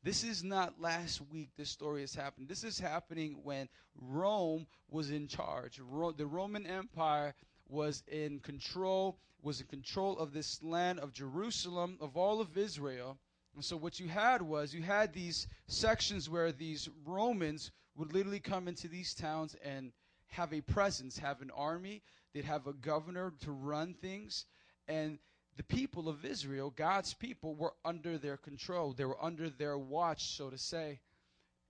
[0.05, 2.47] this is not last week this story has happened.
[2.47, 3.67] This is happening when
[3.99, 5.79] Rome was in charge.
[5.79, 7.33] Ro- the Roman Empire
[7.67, 13.17] was in control, was in control of this land of Jerusalem, of all of Israel.
[13.55, 18.39] And so what you had was you had these sections where these Romans would literally
[18.39, 19.91] come into these towns and
[20.27, 24.45] have a presence, have an army, they'd have a governor to run things,
[24.87, 25.17] and
[25.57, 28.93] the people of Israel, God's people, were under their control.
[28.93, 30.99] They were under their watch, so to say.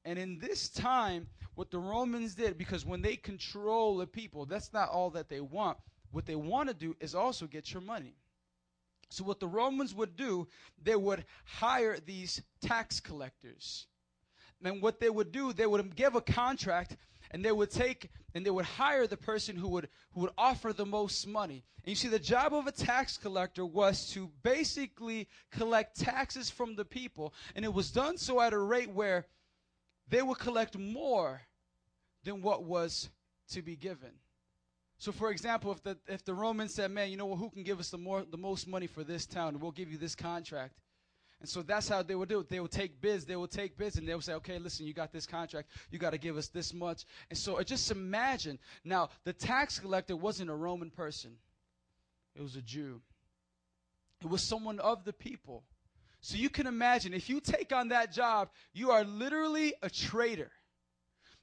[0.03, 4.73] And in this time, what the Romans did, because when they control the people, that's
[4.73, 5.77] not all that they want.
[6.11, 8.15] What they want to do is also get your money.
[9.09, 10.47] So, what the Romans would do,
[10.81, 13.85] they would hire these tax collectors.
[14.63, 16.97] And what they would do, they would give a contract
[17.35, 20.71] and they would take and they would hire the person who would who would offer
[20.71, 21.65] the most money.
[21.83, 26.77] And you see the job of a tax collector was to basically collect taxes from
[26.77, 29.25] the people and it was done so at a rate where
[30.07, 31.41] they would collect more
[32.23, 33.09] than what was
[33.49, 34.11] to be given.
[34.97, 37.35] So, for example, if the if the Romans said, "Man, you know?
[37.35, 39.59] Who can give us the more the most money for this town?
[39.59, 40.79] We'll give you this contract."
[41.45, 42.49] And so that's how they would do it.
[42.49, 43.23] They would take bids.
[43.23, 45.69] They would take bids, and they would say, "Okay, listen, you got this contract.
[45.91, 50.15] You got to give us this much." And so, just imagine now the tax collector
[50.15, 51.37] wasn't a Roman person;
[52.33, 52.99] it was a Jew.
[54.21, 55.63] It was someone of the people.
[56.19, 60.49] So you can imagine if you take on that job, you are literally a traitor.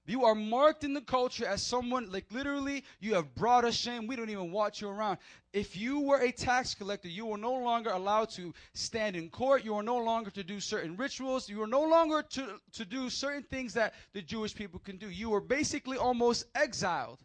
[0.04, 4.08] You are marked in the culture as someone, like literally, you have brought us shame.
[4.08, 5.18] We don't even watch you around.
[5.52, 9.64] If you were a tax collector, you were no longer allowed to stand in court.
[9.64, 11.48] You are no longer to do certain rituals.
[11.48, 15.08] You are no longer to, to do certain things that the Jewish people can do.
[15.08, 17.20] You were basically almost exiled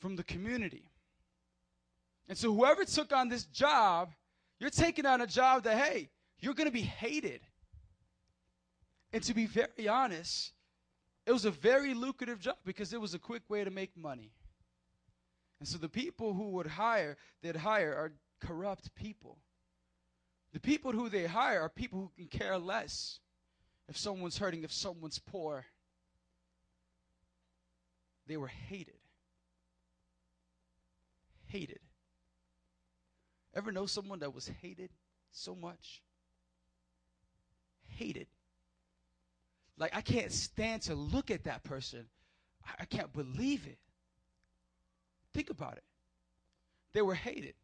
[0.00, 0.90] from the community.
[2.28, 4.10] And so, whoever took on this job,
[4.58, 6.10] you're taking on a job that, hey,
[6.40, 7.40] you're going to be hated.
[9.12, 10.52] And to be very honest,
[11.28, 14.32] it was a very lucrative job because it was a quick way to make money.
[15.60, 19.36] And so the people who would hire, they'd hire are corrupt people.
[20.54, 23.20] The people who they hire are people who can care less
[23.90, 25.66] if someone's hurting, if someone's poor.
[28.26, 28.94] They were hated.
[31.48, 31.80] Hated.
[33.54, 34.88] Ever know someone that was hated
[35.30, 36.00] so much?
[37.86, 38.28] Hated.
[39.78, 42.06] Like, I can't stand to look at that person.
[42.66, 43.78] I, I can't believe it.
[45.34, 45.84] Think about it.
[46.94, 47.54] They were hated.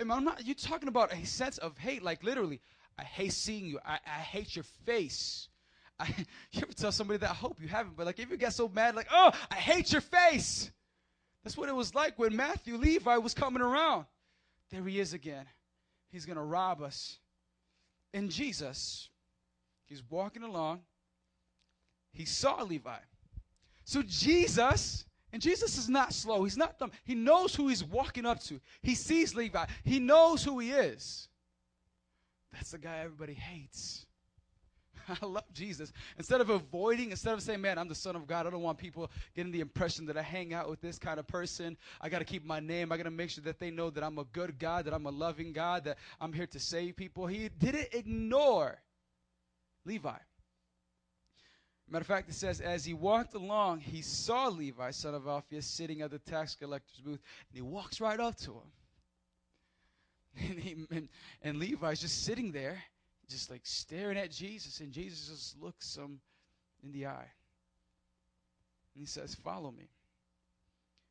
[0.00, 2.60] I mean, I'm not, you're talking about a sense of hate, like literally,
[2.98, 3.78] I hate seeing you.
[3.86, 5.48] I, I hate your face.
[5.98, 6.06] I,
[6.52, 7.30] you ever tell somebody that?
[7.30, 9.92] I hope you haven't, but like if you get so mad, like, oh, I hate
[9.92, 10.70] your face.
[11.44, 14.06] That's what it was like when Matthew Levi was coming around.
[14.70, 15.44] There he is again.
[16.10, 17.18] He's going to rob us.
[18.14, 19.08] And Jesus,
[19.92, 20.80] he's walking along.
[22.12, 22.96] He saw Levi.
[23.84, 26.44] So Jesus, and Jesus is not slow.
[26.44, 26.92] He's not dumb.
[27.04, 28.58] He knows who he's walking up to.
[28.80, 29.66] He sees Levi.
[29.84, 31.28] He knows who he is.
[32.52, 34.06] That's the guy everybody hates.
[35.22, 35.92] I love Jesus.
[36.16, 38.78] Instead of avoiding, instead of saying, man, I'm the son of God, I don't want
[38.78, 41.76] people getting the impression that I hang out with this kind of person.
[42.00, 42.92] I got to keep my name.
[42.92, 45.06] I got to make sure that they know that I'm a good God, that I'm
[45.06, 47.26] a loving God, that I'm here to save people.
[47.26, 48.80] He didn't ignore
[49.84, 50.16] Levi.
[51.88, 55.66] Matter of fact, it says, as he walked along, he saw Levi, son of Alphaeus,
[55.66, 58.72] sitting at the tax collector's booth, and he walks right up to him.
[60.48, 61.08] And, he, and,
[61.42, 62.82] and Levi's just sitting there,
[63.28, 66.20] just like staring at Jesus, and Jesus just looks him
[66.82, 67.30] in the eye.
[68.94, 69.90] And he says, Follow me.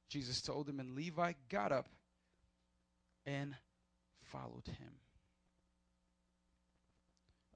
[0.09, 1.87] Jesus told him, and Levi got up
[3.27, 3.55] and
[4.23, 5.00] followed him.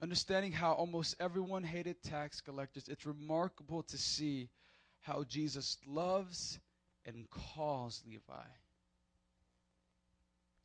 [0.01, 4.49] Understanding how almost everyone hated tax collectors, it's remarkable to see
[5.01, 6.59] how Jesus loves
[7.05, 8.47] and calls Levi.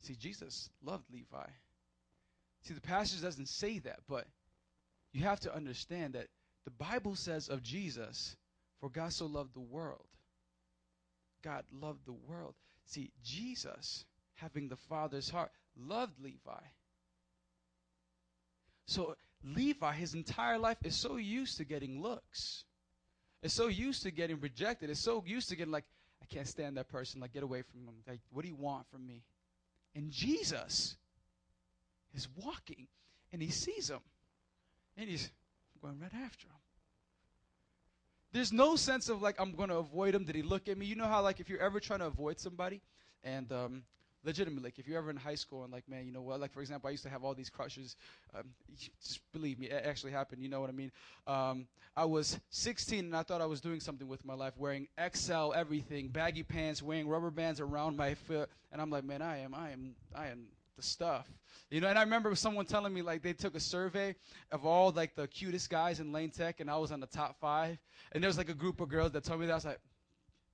[0.01, 1.47] See, Jesus loved Levi.
[2.63, 4.25] See, the passage doesn't say that, but
[5.13, 6.27] you have to understand that
[6.65, 8.35] the Bible says of Jesus,
[8.79, 10.05] for God so loved the world.
[11.43, 12.53] God loved the world.
[12.85, 14.05] See, Jesus,
[14.35, 16.61] having the Father's heart, loved Levi.
[18.85, 22.65] So Levi, his entire life, is so used to getting looks.
[23.41, 24.89] Is so used to getting rejected.
[24.89, 25.85] Is so used to getting like,
[26.21, 27.21] I can't stand that person.
[27.21, 27.95] Like, get away from him.
[28.07, 29.23] Like, what do you want from me?
[29.95, 30.95] And Jesus
[32.13, 32.87] is walking
[33.33, 34.01] and he sees him.
[34.97, 35.31] And he's
[35.81, 36.53] going right after him.
[38.33, 40.23] There's no sense of like, I'm going to avoid him.
[40.23, 40.85] Did he look at me?
[40.85, 42.81] You know how, like, if you're ever trying to avoid somebody
[43.23, 43.83] and, um,
[44.23, 46.39] legitimately, like if you're ever in high school and like, man, you know what?
[46.39, 47.95] Like for example, I used to have all these crushes.
[48.35, 48.43] Um,
[48.99, 50.41] just believe me, it actually happened.
[50.41, 50.91] You know what I mean?
[51.27, 54.87] Um, I was 16 and I thought I was doing something with my life, wearing
[55.13, 59.39] XL everything, baggy pants, wearing rubber bands around my foot, and I'm like, man, I
[59.39, 60.45] am, I am, I am
[60.77, 61.27] the stuff.
[61.69, 64.15] You know, and I remember someone telling me like they took a survey
[64.51, 67.39] of all like the cutest guys in Lane Tech, and I was on the top
[67.39, 67.77] five.
[68.11, 69.79] And there was like a group of girls that told me that I was like,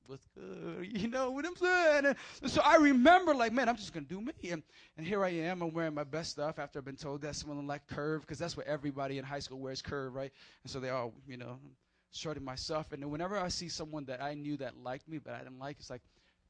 [0.07, 0.87] what's good?
[0.97, 2.15] You know what I'm saying?
[2.41, 4.33] And so I remember, like, man, I'm just gonna do me.
[4.49, 4.63] And,
[4.97, 5.61] and here I am.
[5.61, 8.57] I'm wearing my best stuff after I've been told that someone like curve, because that's
[8.57, 10.31] what everybody in high school wears curve, right?
[10.63, 11.59] And so they all, you know,
[12.11, 12.91] shorting myself.
[12.93, 15.59] And then whenever I see someone that I knew that liked me, but I didn't
[15.59, 16.01] like, it's like,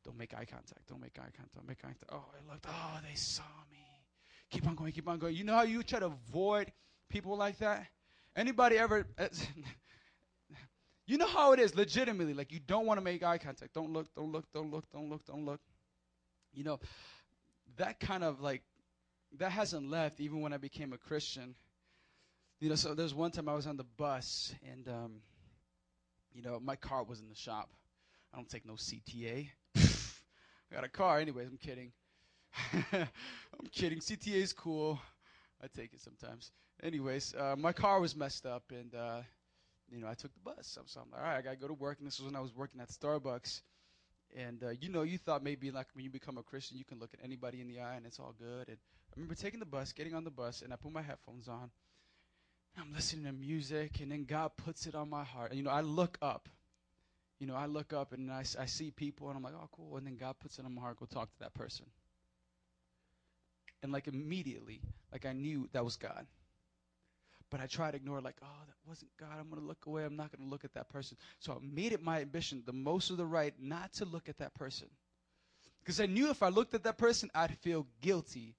[0.03, 0.88] don't make eye contact.
[0.88, 1.55] Don't make eye contact.
[1.55, 2.11] Don't make eye contact.
[2.11, 2.65] Oh, I looked.
[2.69, 3.77] Oh, they saw me.
[4.49, 4.91] Keep on going.
[4.93, 5.35] Keep on going.
[5.35, 6.71] You know how you try to avoid
[7.09, 7.88] people like that?
[8.35, 9.05] Anybody ever?
[11.07, 12.34] You know how it is, legitimately.
[12.34, 13.73] Like you don't want to make eye contact.
[13.73, 15.61] Don't look, don't look, don't look, don't look, don't look.
[16.53, 16.79] You know,
[17.77, 18.61] that kind of like
[19.38, 21.55] that hasn't left even when I became a Christian.
[22.59, 25.21] You know, so there's one time I was on the bus and um,
[26.34, 27.69] you know, my car was in the shop.
[28.34, 29.49] I don't take no CTA.
[29.75, 31.47] I got a car, anyways.
[31.47, 31.91] I'm kidding.
[32.93, 33.99] I'm kidding.
[33.99, 34.99] CTA is cool.
[35.63, 36.51] I take it sometimes.
[36.84, 39.21] Anyways, uh, my car was messed up, and uh,
[39.91, 40.68] you know, I took the bus.
[40.68, 41.97] So, so I'm like, all right, I gotta go to work.
[41.99, 43.61] And this was when I was working at Starbucks.
[44.35, 46.99] And uh, you know, you thought maybe like when you become a Christian, you can
[46.99, 48.68] look at anybody in the eye and it's all good.
[48.68, 51.47] And I remember taking the bus, getting on the bus, and I put my headphones
[51.47, 51.72] on.
[52.80, 55.49] I'm listening to music, and then God puts it on my heart.
[55.49, 56.49] And you know, I look up.
[57.39, 59.97] You know, I look up and I, I see people, and I'm like, oh, cool.
[59.97, 61.85] And then God puts it on my heart, go talk to that person.
[63.84, 64.81] And like immediately,
[65.11, 66.26] like I knew that was God.
[67.49, 69.30] But I tried to ignore, like, oh, that wasn't God.
[69.40, 70.03] I'm going to look away.
[70.03, 71.18] I'm not going to look at that person.
[71.40, 74.38] So I made it my ambition, the most of the right, not to look at
[74.40, 74.88] that person.
[75.80, 78.56] Because I knew if I looked at that person, I'd feel guilty.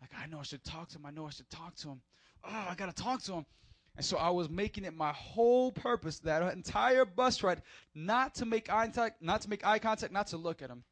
[0.00, 1.04] Like, I know I should talk to him.
[1.04, 2.00] I know I should talk to him.
[2.44, 3.46] Oh, I got to talk to him.
[3.96, 7.60] And so I was making it my whole purpose that entire bus ride
[7.94, 10.82] not to make eye contact, not to make eye contact, not to look at him.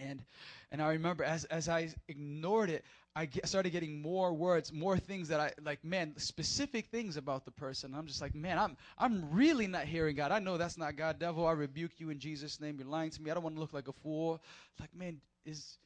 [0.00, 0.22] And
[0.70, 2.84] and I remember as as I ignored it,
[3.16, 5.84] I get, started getting more words, more things that I like.
[5.84, 7.94] Man, specific things about the person.
[7.94, 10.32] I'm just like, man, I'm I'm really not hearing God.
[10.32, 11.20] I know that's not God.
[11.20, 12.76] Devil, I rebuke you in Jesus' name.
[12.78, 13.30] You're lying to me.
[13.30, 14.42] I don't want to look like a fool.
[14.80, 15.78] Like, man, is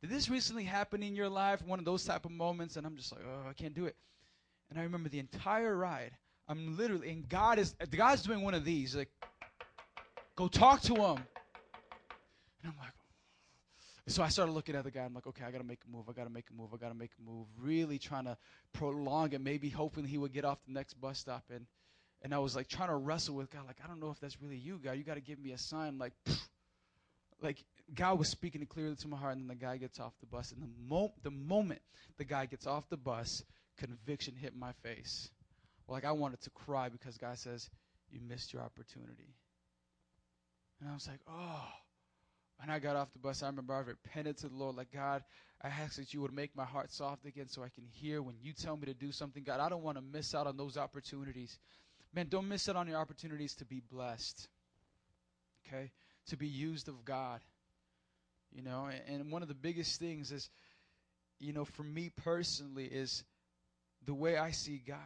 [0.00, 1.62] did this recently happen in your life?
[1.62, 3.96] One of those type of moments, and I'm just like, oh, I can't do it.
[4.70, 6.12] And I remember the entire ride.
[6.46, 8.94] I'm literally, and God is God's doing one of these.
[8.94, 9.10] Like,
[10.36, 11.18] go talk to him.
[12.62, 12.92] And I'm like,
[14.08, 15.02] so I started looking at the guy.
[15.02, 16.08] I'm like, okay, I got to make a move.
[16.08, 16.70] I got to make a move.
[16.72, 17.46] I got to make a move.
[17.60, 18.36] Really trying to
[18.72, 19.40] prolong it.
[19.40, 21.44] Maybe hoping he would get off the next bus stop.
[21.54, 21.66] And
[22.22, 23.66] and I was like trying to wrestle with God.
[23.66, 24.92] Like, I don't know if that's really you, God.
[24.92, 25.98] You got to give me a sign.
[25.98, 26.12] Like,
[27.42, 27.64] like
[27.94, 29.36] God was speaking it clearly to my heart.
[29.36, 30.52] And then the guy gets off the bus.
[30.52, 31.82] And the mo- the moment
[32.16, 33.42] the guy gets off the bus,
[33.76, 35.30] conviction hit my face.
[35.86, 37.70] Like I wanted to cry because God says,
[38.10, 39.34] "You missed your opportunity."
[40.80, 41.68] And I was like, "Oh."
[42.60, 43.42] And I got off the bus.
[43.42, 45.22] I remember I repented to the Lord, like, God,
[45.62, 48.36] I ask that you would make my heart soft again so I can hear when
[48.40, 49.42] you tell me to do something.
[49.44, 51.58] God, I don't want to miss out on those opportunities.
[52.14, 54.48] Man, don't miss out on your opportunities to be blessed,
[55.66, 55.90] okay?
[56.28, 57.40] To be used of God.
[58.52, 60.48] You know, and one of the biggest things is,
[61.38, 63.22] you know, for me personally, is
[64.06, 64.96] the way I see God.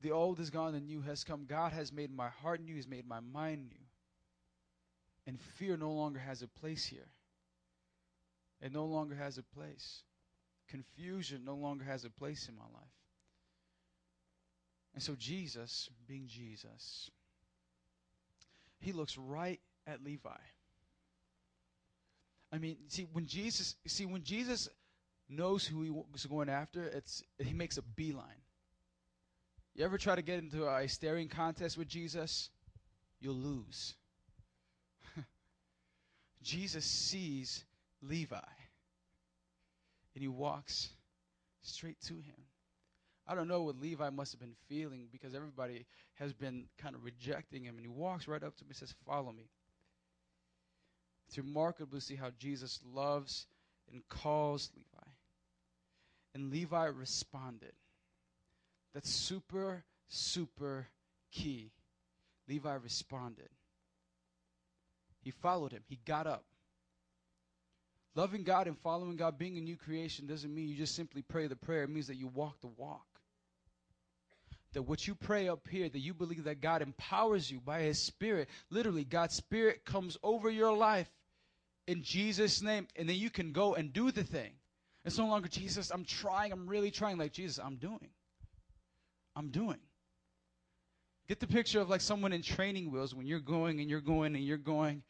[0.00, 1.44] The old is gone, the new has come.
[1.44, 3.87] God has made my heart new, He's made my mind new.
[5.28, 7.10] And fear no longer has a place here.
[8.62, 10.02] It no longer has a place.
[10.68, 12.88] Confusion no longer has a place in my life.
[14.94, 17.10] And so, Jesus, being Jesus,
[18.78, 20.30] he looks right at Levi.
[22.50, 24.66] I mean, see, when Jesus, see, when Jesus
[25.28, 28.42] knows who he was going after, it's he makes a beeline.
[29.74, 32.48] You ever try to get into a staring contest with Jesus?
[33.20, 33.94] You'll lose.
[36.42, 37.64] Jesus sees
[38.02, 38.36] Levi
[40.14, 40.90] and he walks
[41.62, 42.34] straight to him.
[43.26, 45.84] I don't know what Levi must have been feeling because everybody
[46.14, 47.76] has been kind of rejecting him.
[47.76, 49.50] And he walks right up to him and says, Follow me.
[51.28, 53.46] It's remarkable to see how Jesus loves
[53.92, 55.08] and calls Levi.
[56.34, 57.72] And Levi responded.
[58.94, 60.86] That's super, super
[61.30, 61.70] key.
[62.48, 63.50] Levi responded.
[65.20, 65.82] He followed him.
[65.88, 66.44] He got up.
[68.14, 71.46] Loving God and following God, being a new creation, doesn't mean you just simply pray
[71.46, 71.84] the prayer.
[71.84, 73.06] It means that you walk the walk.
[74.72, 77.98] That what you pray up here, that you believe that God empowers you by His
[78.00, 78.48] Spirit.
[78.70, 81.08] Literally, God's Spirit comes over your life
[81.86, 84.52] in Jesus' name, and then you can go and do the thing.
[85.04, 87.16] It's no longer, Jesus, I'm trying, I'm really trying.
[87.18, 88.10] Like, Jesus, I'm doing.
[89.36, 89.78] I'm doing.
[91.28, 94.34] Get the picture of like someone in training wheels when you're going and you're going
[94.34, 95.02] and you're going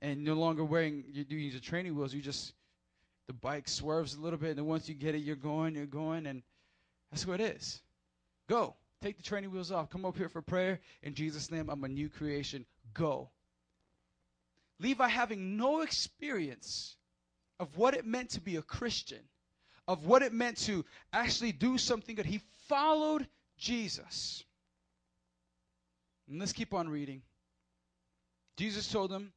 [0.00, 2.54] and no longer wearing you're doing the training wheels, you just
[3.26, 5.84] the bike swerves a little bit and then once you get it you're going, you're
[5.84, 6.42] going and
[7.10, 7.82] that's what it is.
[8.48, 8.74] Go.
[9.02, 9.90] Take the training wheels off.
[9.90, 10.80] Come up here for prayer.
[11.02, 12.64] In Jesus' name, I'm a new creation.
[12.94, 13.30] Go.
[14.80, 16.96] Levi having no experience
[17.60, 19.20] of what it meant to be a Christian,
[19.86, 22.26] of what it meant to actually do something good.
[22.26, 23.28] He followed
[23.58, 24.44] Jesus.
[26.28, 27.22] And let's keep on reading.
[28.56, 29.32] Jesus told him,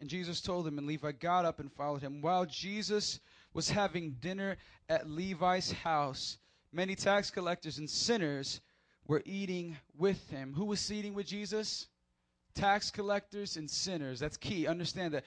[0.00, 2.22] and Jesus told him, and Levi got up and followed him.
[2.22, 3.20] While Jesus
[3.52, 4.56] was having dinner
[4.88, 6.38] at Levi's house,
[6.72, 8.60] many tax collectors and sinners
[9.06, 10.54] were eating with him.
[10.54, 11.88] Who was eating with Jesus?
[12.54, 14.20] Tax collectors and sinners.
[14.20, 14.66] That's key.
[14.66, 15.24] Understand that.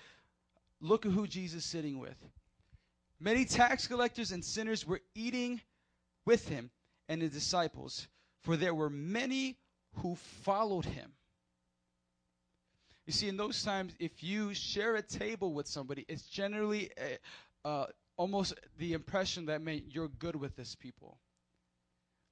[0.81, 2.17] Look at who Jesus is sitting with.
[3.19, 5.61] Many tax collectors and sinners were eating
[6.25, 6.71] with him
[7.07, 8.07] and his disciples,
[8.41, 9.57] for there were many
[9.95, 11.11] who followed him.
[13.05, 16.89] You see, in those times, if you share a table with somebody, it's generally
[17.65, 21.17] uh, uh, almost the impression that, man, you're good with this people,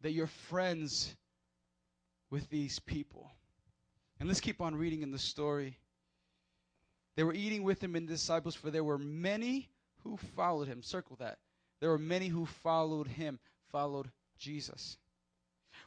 [0.02, 1.14] that you're friends
[2.30, 3.30] with these people.
[4.20, 5.78] And let's keep on reading in the story.
[7.18, 9.70] They were eating with him and disciples, for there were many
[10.04, 10.82] who followed him.
[10.82, 11.38] Circle that.
[11.82, 13.40] There were many who followed him,
[13.72, 14.98] followed Jesus.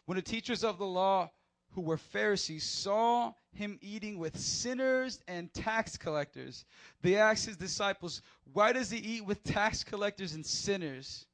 [0.05, 1.31] When the teachers of the law,
[1.75, 6.65] who were Pharisees, saw him eating with sinners and tax collectors,
[7.03, 8.23] they asked his disciples,
[8.53, 11.27] Why does he eat with tax collectors and sinners?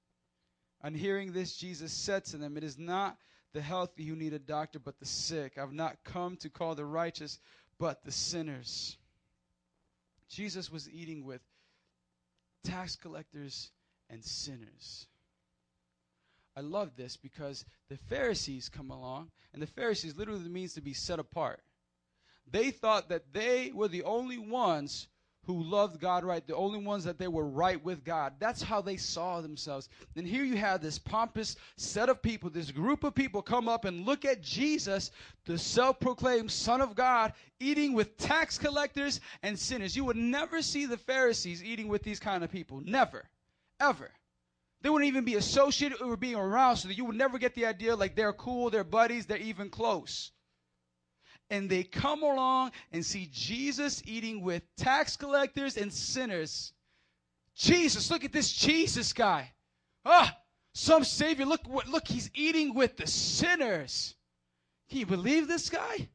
[0.83, 3.17] On hearing this, Jesus said to them, It is not
[3.53, 5.59] the healthy who need a doctor, but the sick.
[5.59, 7.39] I've not come to call the righteous,
[7.79, 8.97] but the sinners.
[10.29, 11.43] Jesus was eating with
[12.65, 13.71] tax collectors
[14.09, 15.07] and sinners.
[16.61, 20.93] I love this because the Pharisees come along, and the Pharisees literally means to be
[20.93, 21.63] set apart.
[22.51, 25.09] They thought that they were the only ones
[25.47, 28.35] who loved God right, the only ones that they were right with God.
[28.39, 29.89] That's how they saw themselves.
[30.17, 33.87] And here you have this pompous set of people, this group of people come up
[33.87, 35.13] and look at Jesus,
[35.47, 39.97] the self proclaimed Son of God, eating with tax collectors and sinners.
[39.97, 42.83] You would never see the Pharisees eating with these kind of people.
[42.85, 43.31] Never.
[43.81, 44.11] Ever.
[44.83, 47.67] They wouldn't even be associated or being around, so that you would never get the
[47.67, 50.33] idea like they're cool, they're buddies, they're even close
[51.51, 56.73] and they come along and see Jesus eating with tax collectors and sinners.
[57.55, 59.53] Jesus, look at this Jesus guy.
[60.05, 60.35] Ah,
[60.73, 61.45] some savior.
[61.45, 64.15] Look what look, he's eating with the sinners.
[64.89, 66.09] Can you believe this guy?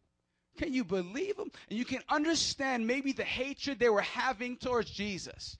[0.57, 1.51] Can you believe him?
[1.69, 5.57] And you can understand maybe the hatred they were having towards Jesus.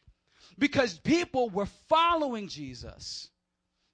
[0.58, 3.30] Because people were following Jesus.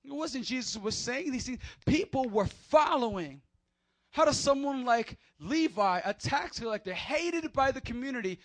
[0.03, 1.59] It wasn't Jesus was saying these things.
[1.85, 3.41] People were following.
[4.11, 8.39] How does someone like Levi, a tax collector, hated by the community,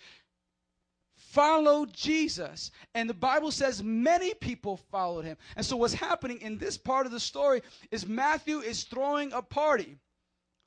[1.15, 2.71] follow Jesus?
[2.93, 5.37] And the Bible says many people followed him.
[5.55, 7.61] And so, what's happening in this part of the story
[7.91, 9.97] is Matthew is throwing a party,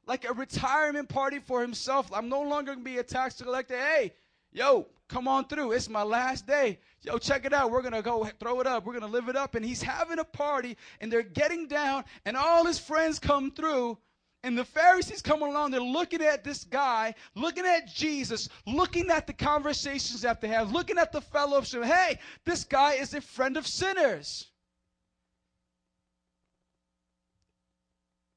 [0.06, 2.10] like a retirement party for himself.
[2.12, 3.78] I'm no longer going to be a tax collector.
[3.78, 4.12] Hey,
[4.52, 5.72] yo, come on through.
[5.72, 6.78] It's my last day.
[7.02, 7.70] Yo, check it out.
[7.70, 8.86] We're going to go throw it up.
[8.86, 9.54] We're going to live it up.
[9.54, 13.98] And he's having a party, and they're getting down, and all his friends come through.
[14.42, 19.26] And the Pharisees come along, they're looking at this guy, looking at Jesus, looking at
[19.26, 21.84] the conversations that they have, looking at the fellowship.
[21.84, 24.46] Hey, this guy is a friend of sinners.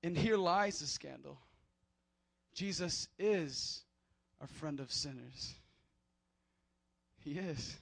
[0.03, 1.37] And here lies the scandal.
[2.53, 3.83] Jesus is
[4.41, 5.55] a friend of sinners.
[7.23, 7.77] He is.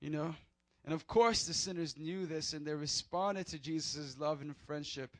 [0.00, 0.34] You know?
[0.84, 5.16] And of course, the sinners knew this and they responded to Jesus' love and friendship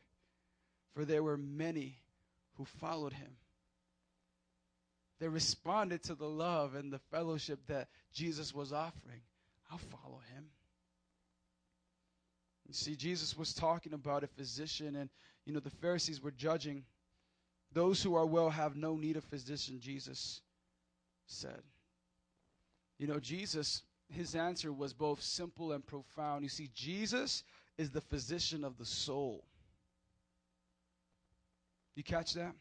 [0.93, 1.99] for there were many
[2.57, 3.31] who followed him.
[5.19, 9.21] They responded to the love and the fellowship that Jesus was offering.
[9.71, 10.45] I'll follow him.
[12.67, 15.09] You see, Jesus was talking about a physician, and
[15.45, 16.83] you know, the Pharisees were judging.
[17.73, 20.41] Those who are well have no need of physician, Jesus
[21.27, 21.61] said.
[23.01, 26.43] You know, Jesus, his answer was both simple and profound.
[26.43, 27.43] You see, Jesus
[27.75, 29.43] is the physician of the soul.
[31.95, 32.53] You catch that?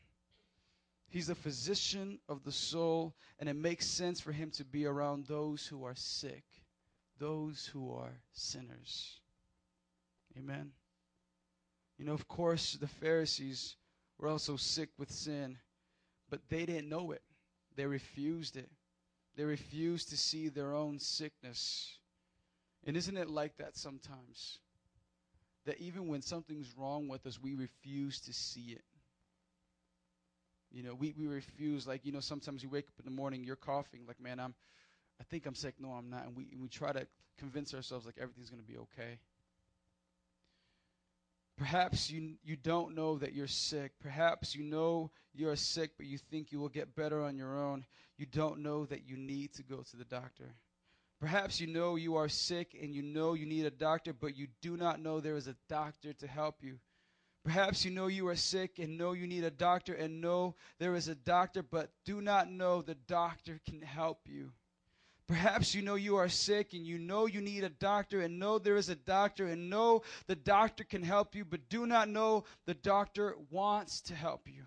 [1.11, 5.27] He's a physician of the soul, and it makes sense for him to be around
[5.27, 6.45] those who are sick,
[7.19, 9.21] those who are sinners.
[10.39, 10.71] Amen.
[11.99, 13.77] You know, of course, the Pharisees
[14.17, 15.59] were also sick with sin,
[16.31, 17.21] but they didn't know it.
[17.77, 18.71] They refused it.
[19.37, 21.97] They refuse to see their own sickness.
[22.87, 24.59] And isn't it like that sometimes?
[25.67, 28.85] That even when something's wrong with us, we refuse to see it.
[30.73, 33.45] You know, we, we refuse, like, you know, sometimes you wake up in the morning,
[33.45, 34.55] you're coughing, like, man, I'm,
[35.21, 35.75] I think I'm sick.
[35.81, 36.27] No, I'm not.
[36.27, 37.07] And we, we try to
[37.39, 39.19] convince ourselves, like, everything's going to be okay.
[41.61, 43.93] Perhaps you, you don't know that you're sick.
[44.01, 47.85] Perhaps you know you're sick, but you think you will get better on your own.
[48.17, 50.55] You don't know that you need to go to the doctor.
[51.21, 54.47] Perhaps you know you are sick and you know you need a doctor, but you
[54.63, 56.79] do not know there is a doctor to help you.
[57.45, 60.95] Perhaps you know you are sick and know you need a doctor and know there
[60.95, 64.53] is a doctor, but do not know the doctor can help you.
[65.31, 68.59] Perhaps you know you are sick and you know you need a doctor and know
[68.59, 72.43] there is a doctor and know the doctor can help you, but do not know
[72.67, 74.67] the doctor wants to help you.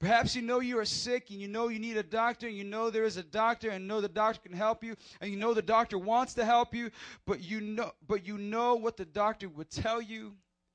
[0.00, 2.64] Perhaps you know you are sick and you know you need a doctor and you
[2.64, 5.54] know there is a doctor and know the doctor can help you and you know
[5.54, 6.90] the doctor wants to help you,
[7.24, 10.34] but you know but you know what the doctor would tell you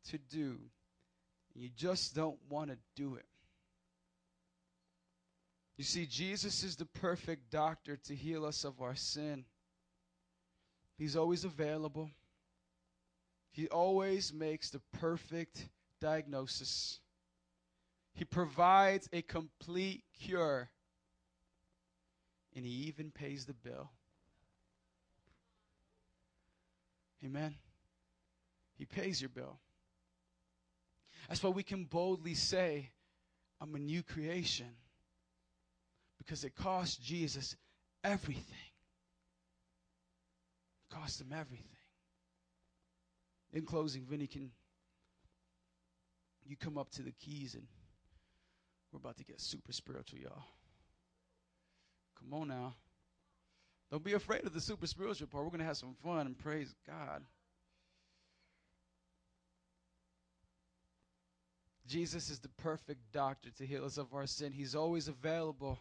[0.10, 0.58] to do.
[1.54, 3.29] You just don't want to do it.
[5.80, 9.46] You see, Jesus is the perfect doctor to heal us of our sin.
[10.98, 12.12] He's always available.
[13.54, 15.70] He always makes the perfect
[16.02, 17.00] diagnosis.
[18.14, 20.70] He provides a complete cure.
[22.54, 23.90] And he even pays the bill.
[27.24, 27.56] Amen.
[28.78, 29.60] He pays your bill.
[31.30, 32.90] That's why we can boldly say,
[33.62, 34.76] I'm a new creation.
[36.30, 37.56] Because it cost Jesus
[38.04, 38.44] everything.
[40.92, 41.66] It cost him everything.
[43.52, 44.52] In closing, Vinny, can
[46.46, 47.64] you come up to the keys and
[48.94, 50.44] we're about to get super spiritual, y'all.
[52.20, 52.76] Come on now.
[53.90, 55.46] Don't be afraid of the super spiritual part.
[55.46, 57.24] We're going to have some fun and praise God.
[61.88, 64.52] Jesus is the perfect doctor to heal us of our sin.
[64.52, 65.80] He's always available.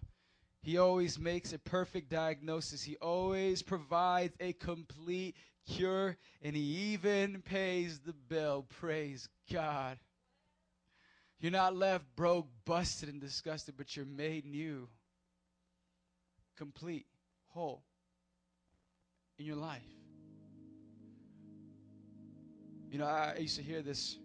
[0.63, 2.83] He always makes a perfect diagnosis.
[2.83, 5.37] He always provides a complete
[5.67, 8.67] cure, and He even pays the bill.
[8.69, 9.99] Praise God.
[11.41, 14.89] You're not left broke, busted, and disgusted, but you're made new,
[16.57, 17.07] complete,
[17.47, 17.85] whole
[19.39, 19.83] in your life.
[22.91, 24.19] You know, I used to hear this.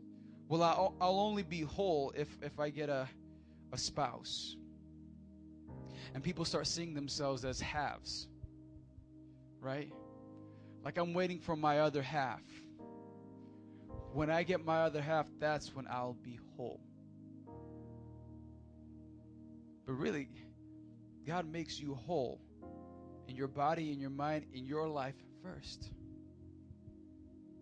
[0.47, 3.07] Well, I'll, I'll only be whole if, if I get a,
[3.71, 4.55] a spouse.
[6.13, 8.27] And people start seeing themselves as halves,
[9.59, 9.91] right?
[10.83, 12.41] Like I'm waiting for my other half.
[14.13, 16.79] When I get my other half, that's when I'll be whole.
[19.85, 20.29] But really,
[21.25, 22.39] God makes you whole
[23.27, 25.91] in your body, in your mind, in your life first.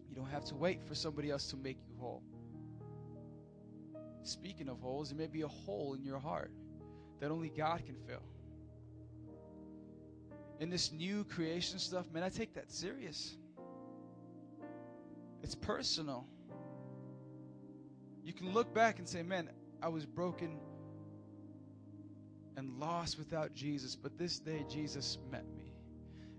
[0.09, 2.21] You don't have to wait for somebody else to make you whole.
[4.23, 6.51] Speaking of holes, there may be a hole in your heart
[7.21, 8.23] that only God can fill.
[10.59, 13.37] In this new creation stuff, man, I take that serious.
[15.41, 16.25] It's personal.
[18.23, 19.49] You can look back and say, man,
[19.81, 20.59] I was broken
[22.57, 25.73] and lost without Jesus, but this day Jesus met me.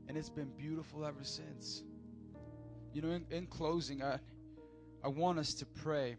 [0.08, 1.82] And it's been beautiful ever since.
[2.92, 4.18] You know, in, in closing, I,
[5.02, 6.16] I want us to pray.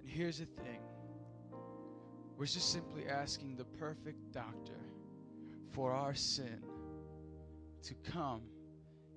[0.00, 0.80] And here's the thing
[2.38, 4.80] we're just simply asking the perfect doctor
[5.70, 6.62] for our sin
[7.82, 8.42] to come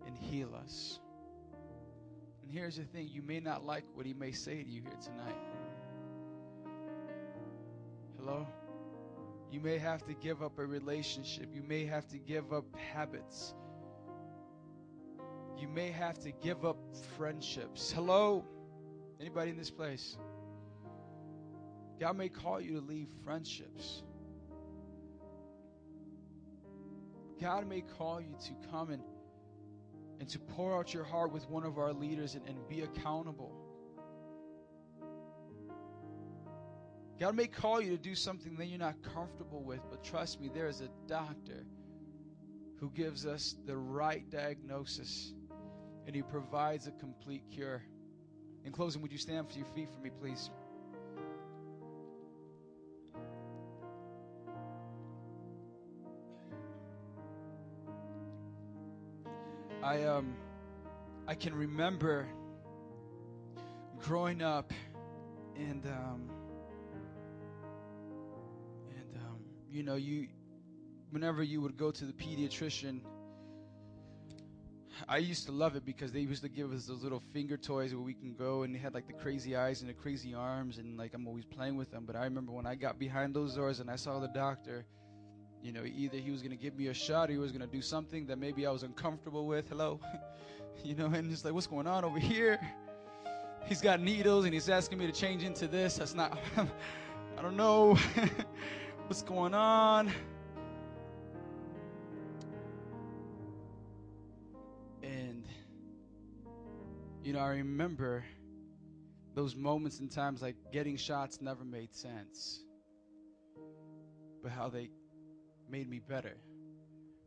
[0.05, 0.99] and heal us.
[2.43, 4.97] And here's the thing you may not like what he may say to you here
[5.03, 5.35] tonight.
[8.19, 8.47] Hello?
[9.51, 11.49] You may have to give up a relationship.
[11.53, 13.53] You may have to give up habits.
[15.57, 16.77] You may have to give up
[17.17, 17.91] friendships.
[17.91, 18.43] Hello?
[19.19, 20.17] Anybody in this place?
[21.99, 24.03] God may call you to leave friendships.
[27.41, 29.03] God may call you to come and,
[30.19, 33.53] and to pour out your heart with one of our leaders and, and be accountable.
[37.19, 40.49] God may call you to do something that you're not comfortable with, but trust me,
[40.53, 41.65] there is a doctor
[42.79, 45.33] who gives us the right diagnosis
[46.05, 47.81] and he provides a complete cure.
[48.65, 50.49] In closing, would you stand for your feet for me, please?
[59.85, 60.35] I um
[61.27, 62.27] I can remember
[63.99, 64.73] growing up
[65.55, 66.27] and um
[68.89, 70.27] and um you know you
[71.11, 73.01] whenever you would go to the pediatrician
[75.07, 77.93] I used to love it because they used to give us those little finger toys
[77.93, 80.79] where we can go and they had like the crazy eyes and the crazy arms
[80.79, 82.05] and like I'm always playing with them.
[82.07, 84.87] But I remember when I got behind those doors and I saw the doctor
[85.65, 87.67] you know, either he was going to give me a shot or he was going
[87.67, 89.67] to do something that maybe I was uncomfortable with.
[89.67, 89.99] Hello?
[90.83, 92.59] you know, and it's like, what's going on over here?
[93.65, 95.95] He's got needles and he's asking me to change into this.
[95.95, 96.37] That's not,
[97.37, 97.95] I don't know
[99.07, 100.11] what's going on.
[105.01, 105.47] And,
[107.23, 108.23] you know, I remember
[109.33, 112.61] those moments and times like getting shots never made sense.
[114.43, 114.91] But how they
[115.69, 116.35] made me better,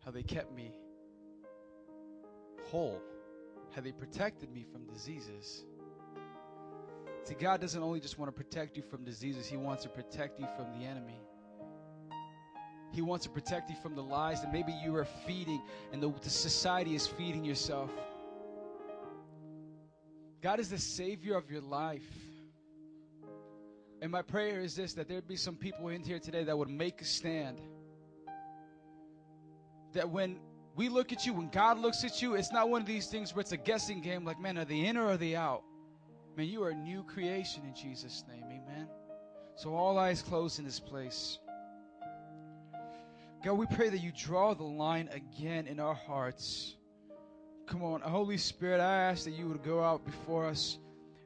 [0.04, 0.72] how they kept me
[2.70, 3.00] whole,
[3.74, 5.64] how they protected me from diseases.
[7.24, 10.38] See, God doesn't only just want to protect you from diseases, He wants to protect
[10.38, 11.20] you from the enemy.
[12.90, 15.62] He wants to protect you from the lies that maybe you are feeding
[15.92, 17.90] and the, the society is feeding yourself.
[20.40, 22.08] God is the Savior of your life.
[24.00, 26.70] And my prayer is this that there'd be some people in here today that would
[26.70, 27.60] make a stand.
[29.92, 30.38] That when
[30.76, 33.34] we look at you, when God looks at you, it's not one of these things
[33.34, 35.62] where it's a guessing game like, man, are they in or are they out?
[36.36, 38.44] Man, you are a new creation in Jesus' name.
[38.44, 38.86] Amen.
[39.56, 41.38] So, all eyes closed in this place.
[43.44, 46.76] God, we pray that you draw the line again in our hearts.
[47.66, 50.78] Come on, Holy Spirit, I ask that you would go out before us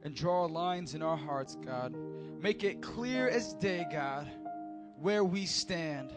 [0.03, 1.95] and draw lines in our hearts, God.
[2.41, 4.31] Make it clear as day, God,
[4.99, 6.13] where we stand.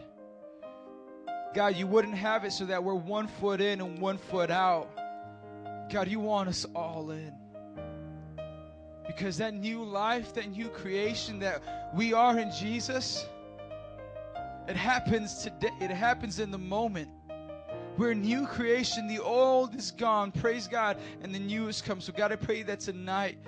[1.56, 4.90] God, you wouldn't have it so that we're one foot in and one foot out.
[5.90, 7.32] God, you want us all in.
[9.06, 11.62] Because that new life, that new creation that
[11.94, 13.24] we are in Jesus,
[14.68, 15.70] it happens today.
[15.80, 17.08] It happens in the moment.
[17.96, 19.08] We're new creation.
[19.08, 20.32] The old is gone.
[20.32, 20.98] Praise God.
[21.22, 22.02] And the new has come.
[22.02, 23.38] So, God, I pray that tonight,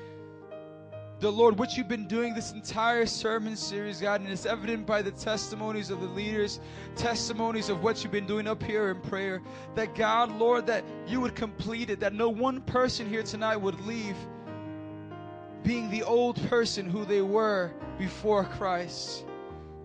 [1.21, 5.03] the Lord, what you've been doing this entire sermon series, God, and it's evident by
[5.03, 6.61] the testimonies of the leaders,
[6.95, 9.43] testimonies of what you've been doing up here in prayer,
[9.75, 13.81] that God, Lord, that you would complete it, that no one person here tonight would
[13.85, 14.17] leave
[15.65, 19.25] being the old person who they were before Christ.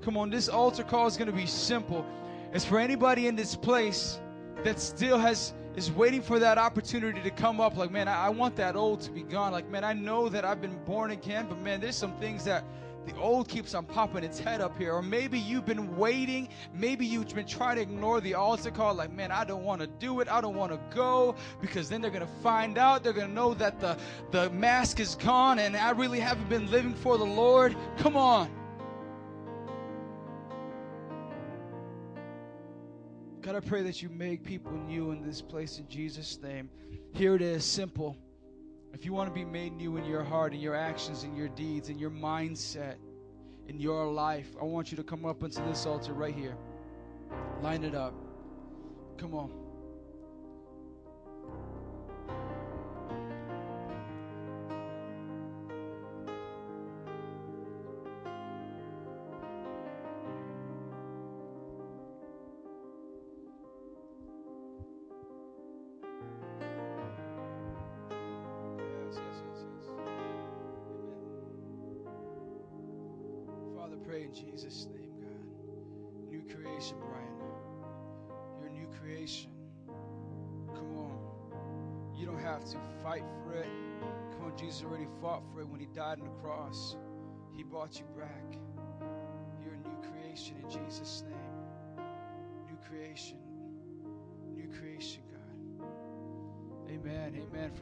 [0.01, 2.05] Come on, this altar call is going to be simple.
[2.53, 4.19] It's for anybody in this place
[4.64, 7.75] that still has is waiting for that opportunity to come up.
[7.75, 9.51] Like, man, I, I want that old to be gone.
[9.51, 12.63] Like, man, I know that I've been born again, but man, there's some things that
[13.05, 14.93] the old keeps on popping its head up here.
[14.93, 16.47] Or maybe you've been waiting.
[16.73, 18.93] Maybe you've been trying to ignore the altar call.
[18.93, 20.31] Like, man, I don't want to do it.
[20.31, 23.03] I don't want to go because then they're going to find out.
[23.03, 23.97] They're going to know that the,
[24.31, 27.75] the mask is gone and I really haven't been living for the Lord.
[27.97, 28.49] Come on.
[33.43, 36.69] God, I pray that you make people new in this place in Jesus' name.
[37.11, 38.15] Here it is, simple.
[38.93, 41.49] If you want to be made new in your heart, in your actions, in your
[41.49, 42.95] deeds, in your mindset,
[43.67, 46.55] in your life, I want you to come up into this altar right here.
[47.61, 48.13] Line it up.
[49.17, 49.62] Come on.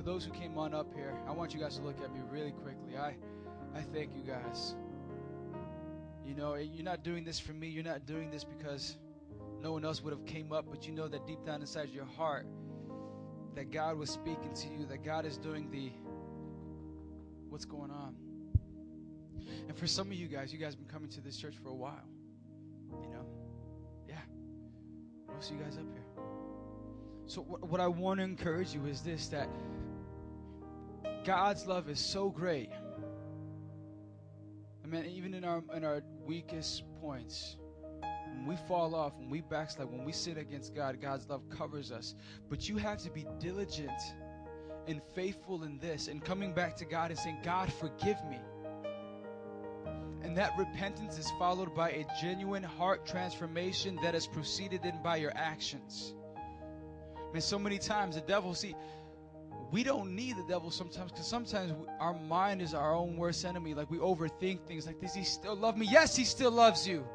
[0.01, 2.21] For those who came on up here, I want you guys to look at me
[2.31, 2.97] really quickly.
[2.97, 3.13] I
[3.75, 4.73] I thank you guys.
[6.25, 7.67] You know, eh, you're not doing this for me.
[7.67, 8.97] You're not doing this because
[9.61, 12.05] no one else would have came up, but you know that deep down inside your
[12.05, 12.47] heart
[13.53, 15.91] that God was speaking to you, that God is doing the
[17.49, 18.15] what's going on.
[19.67, 21.69] And for some of you guys, you guys have been coming to this church for
[21.69, 22.09] a while.
[23.03, 23.25] You know?
[24.09, 24.15] Yeah.
[25.31, 26.23] Most of you guys up here.
[27.27, 29.47] So, what I want to encourage you is this that
[31.25, 32.69] God's love is so great.
[34.83, 37.57] I mean, even in our in our weakest points,
[38.35, 41.91] when we fall off, when we backslide, when we sin against God, God's love covers
[41.91, 42.15] us.
[42.49, 43.91] But you have to be diligent
[44.87, 48.39] and faithful in this and coming back to God and saying, God, forgive me.
[50.23, 55.17] And that repentance is followed by a genuine heart transformation that is preceded in by
[55.17, 56.13] your actions.
[57.33, 58.75] And so many times the devil, see,
[59.71, 63.45] we don't need the devil sometimes because sometimes we, our mind is our own worst
[63.45, 63.73] enemy.
[63.73, 65.87] Like we overthink things like, does he still love me?
[65.89, 67.05] Yes, he still loves you.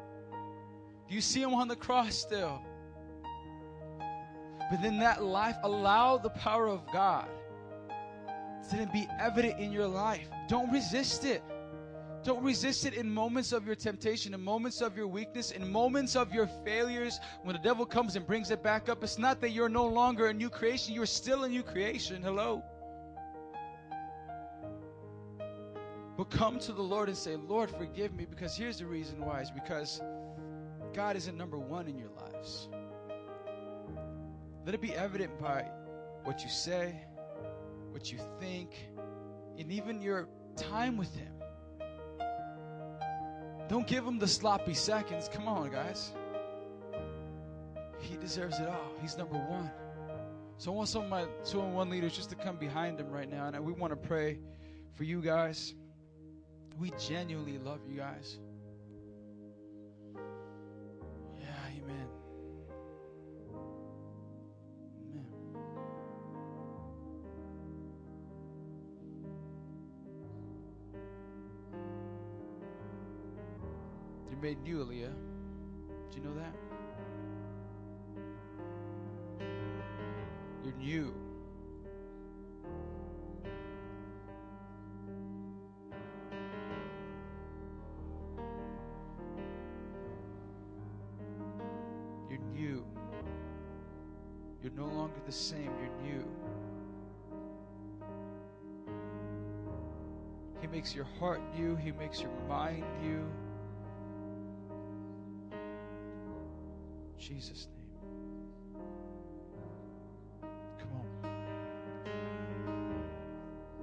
[1.07, 2.59] Do you see him on the cross still?
[4.69, 7.27] But then that life, allow the power of God
[8.71, 10.27] to be evident in your life.
[10.49, 11.41] Don't resist it.
[12.27, 16.17] Don't resist it in moments of your temptation, in moments of your weakness, in moments
[16.17, 17.21] of your failures.
[17.43, 20.27] When the devil comes and brings it back up, it's not that you're no longer
[20.27, 22.21] a new creation, you're still a new creation.
[22.21, 22.61] Hello.
[26.17, 29.39] But come to the Lord and say, Lord, forgive me, because here's the reason why.
[29.39, 30.01] is because
[30.93, 32.67] God isn't number one in your lives.
[34.65, 35.61] Let it be evident by
[36.25, 36.93] what you say,
[37.91, 38.75] what you think,
[39.57, 40.27] and even your
[40.57, 41.36] time with Him.
[43.67, 45.29] Don't give him the sloppy seconds.
[45.31, 46.13] Come on, guys.
[47.99, 48.93] He deserves it all.
[49.01, 49.69] He's number one.
[50.57, 53.11] So I want some of my two and one leaders just to come behind him
[53.11, 53.47] right now.
[53.47, 54.39] And we want to pray
[54.95, 55.75] for you guys.
[56.79, 58.39] we genuinely love you guys.
[61.39, 62.07] Yeah, amen.
[74.39, 75.13] You're made new, Aaliyah.
[76.11, 76.53] Do you know that?
[80.63, 81.13] You're new.
[92.29, 92.85] You're new.
[94.61, 95.71] You're no longer the same.
[95.81, 96.23] You're new.
[100.61, 101.75] He makes your heart new.
[101.75, 103.27] He makes your mind new.
[107.27, 107.83] Jesus' name.
[110.79, 111.05] Come on.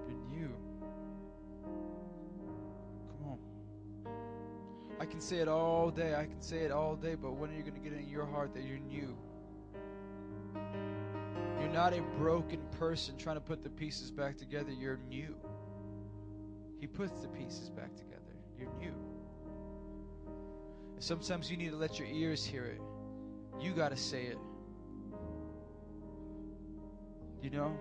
[0.08, 0.54] You're new.
[3.10, 3.38] Come on.
[4.98, 6.14] I can say it all day.
[6.14, 8.08] I can say it all day, but when are you going to get it in
[8.08, 9.14] your heart that you're new?
[11.60, 14.72] You're not a broken person trying to put the pieces back together.
[14.72, 15.36] You're new.
[16.80, 18.22] He puts the pieces back together.
[18.58, 18.94] You're new.
[20.98, 22.80] Sometimes you need to let your ears hear it.
[23.60, 24.38] You got to say it.
[27.42, 27.76] You know?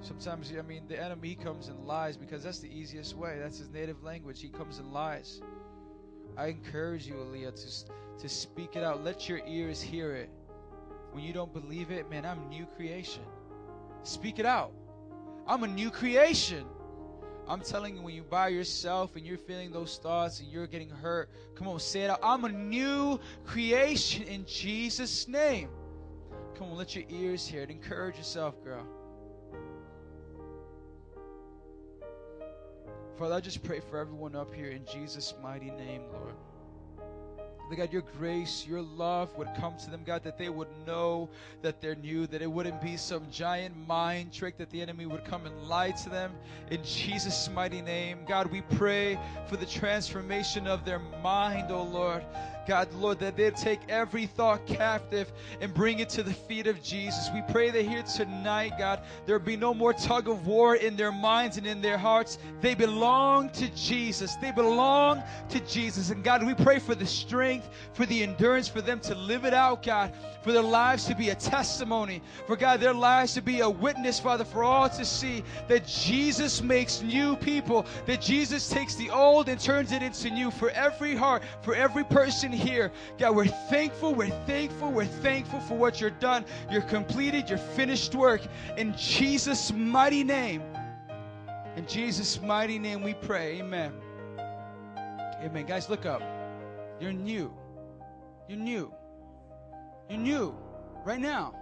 [0.00, 3.38] Sometimes, I mean, the enemy comes and lies because that's the easiest way.
[3.38, 4.40] That's his native language.
[4.40, 5.42] He comes and lies.
[6.36, 9.04] I encourage you, Aaliyah, to, to speak it out.
[9.04, 10.30] Let your ears hear it.
[11.12, 13.22] When you don't believe it, man, I'm new creation.
[14.04, 14.72] Speak it out.
[15.46, 16.64] I'm a new creation.
[17.50, 20.88] I'm telling you, when you by yourself and you're feeling those thoughts and you're getting
[20.88, 22.20] hurt, come on, say it out.
[22.22, 25.68] I'm a new creation in Jesus' name.
[26.56, 27.70] Come on, let your ears hear it.
[27.70, 28.86] Encourage yourself, girl.
[33.18, 36.34] Father, I just pray for everyone up here in Jesus' mighty name, Lord.
[37.76, 41.28] God, your grace, your love would come to them, God, that they would know
[41.62, 45.24] that they're new, that it wouldn't be some giant mind trick that the enemy would
[45.24, 46.32] come and lie to them.
[46.70, 49.18] In Jesus' mighty name, God, we pray
[49.48, 52.24] for the transformation of their mind, oh Lord.
[52.66, 56.82] God, Lord, that they take every thought captive and bring it to the feet of
[56.82, 57.28] Jesus.
[57.34, 61.12] We pray that here tonight, God, there be no more tug of war in their
[61.12, 62.38] minds and in their hearts.
[62.60, 64.36] They belong to Jesus.
[64.36, 66.10] They belong to Jesus.
[66.10, 69.54] And God, we pray for the strength, for the endurance, for them to live it
[69.54, 70.12] out, God,
[70.42, 74.20] for their lives to be a testimony, for God, their lives to be a witness,
[74.20, 79.48] Father, for all to see that Jesus makes new people, that Jesus takes the old
[79.48, 82.92] and turns it into new for every heart, for every person here.
[83.18, 88.14] God, we're thankful, we're thankful, we're thankful for what you're done, your completed, your finished
[88.14, 88.42] work.
[88.76, 90.62] In Jesus' mighty name,
[91.76, 93.60] in Jesus' mighty name we pray.
[93.60, 93.92] Amen.
[95.42, 95.66] Amen.
[95.66, 96.22] Guys, look up.
[97.00, 97.52] You're new.
[98.48, 98.92] You're new.
[100.08, 100.54] You're new.
[101.04, 101.54] Right now.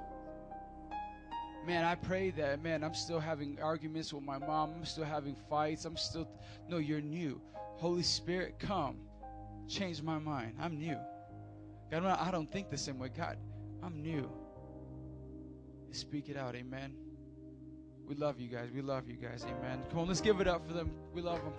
[1.67, 4.73] Man, I pray that, man, I'm still having arguments with my mom.
[4.77, 5.85] I'm still having fights.
[5.85, 6.27] I'm still.
[6.69, 7.41] No, you're new.
[7.77, 8.97] Holy Spirit, come.
[9.69, 10.55] Change my mind.
[10.59, 10.97] I'm new.
[11.91, 13.11] God, I don't think the same way.
[13.11, 13.37] God,
[13.83, 14.31] I'm new.
[15.91, 16.55] Speak it out.
[16.55, 16.95] Amen.
[18.07, 18.71] We love you guys.
[18.75, 19.45] We love you guys.
[19.45, 19.83] Amen.
[19.91, 20.91] Come on, let's give it up for them.
[21.13, 21.53] We love them.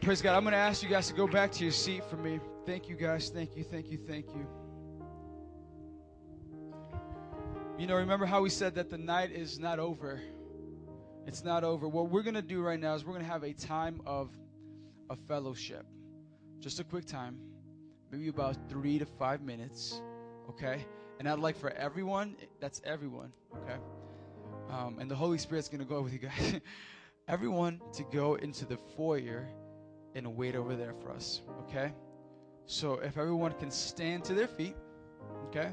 [0.00, 0.36] Praise God.
[0.36, 2.40] I'm going to ask you guys to go back to your seat for me.
[2.64, 3.28] Thank you, guys.
[3.28, 4.46] Thank you, thank you, thank you.
[7.78, 10.20] You know, remember how we said that the night is not over?
[11.26, 11.88] It's not over.
[11.88, 14.30] What we're going to do right now is we're going to have a time of,
[15.10, 15.86] of fellowship.
[16.60, 17.38] Just a quick time,
[18.10, 20.00] maybe about three to five minutes,
[20.48, 20.84] okay?
[21.18, 23.78] And I'd like for everyone, that's everyone, okay?
[24.70, 26.60] Um, and the Holy Spirit's to go with you guys.
[27.28, 29.48] everyone to go into the foyer
[30.14, 31.92] and wait over there for us, okay?
[32.66, 34.76] So if everyone can stand to their feet,
[35.46, 35.70] okay?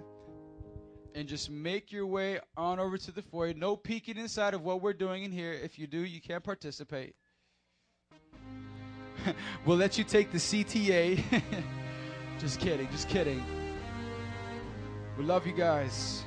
[1.15, 3.53] And just make your way on over to the foyer.
[3.53, 5.53] No peeking inside of what we're doing in here.
[5.53, 7.15] If you do, you can't participate.
[9.65, 11.23] we'll let you take the CTA.
[12.39, 13.43] just kidding, just kidding.
[15.17, 16.23] We love you guys.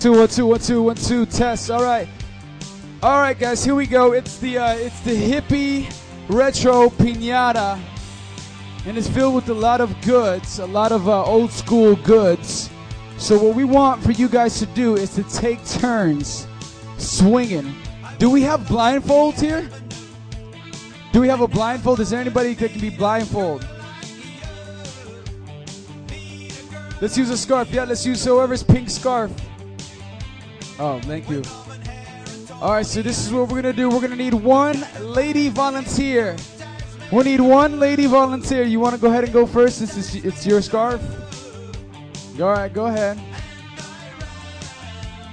[0.00, 1.26] Two, one, two, one, two, one, two.
[1.26, 1.72] Test.
[1.72, 2.06] All right,
[3.02, 3.64] all right, guys.
[3.64, 4.12] Here we go.
[4.12, 5.92] It's the uh, it's the hippie
[6.28, 7.80] retro pinata,
[8.86, 12.70] and it's filled with a lot of goods, a lot of uh, old school goods.
[13.16, 16.46] So what we want for you guys to do is to take turns
[16.98, 17.74] swinging.
[18.20, 19.68] Do we have blindfolds here?
[21.12, 21.98] Do we have a blindfold?
[21.98, 23.66] Is there anybody that can be blindfold?
[27.00, 27.72] Let's use a scarf.
[27.72, 29.32] Yeah, let's use whoever's pink scarf.
[30.78, 31.42] Oh, thank you.
[32.60, 33.88] All right, so this is what we're gonna do.
[33.88, 36.36] We're gonna need one lady volunteer.
[37.10, 38.64] We need one lady volunteer.
[38.64, 39.78] You want to go ahead and go first?
[39.78, 41.00] Since it's, it's your scarf.
[42.40, 43.18] All right, go ahead.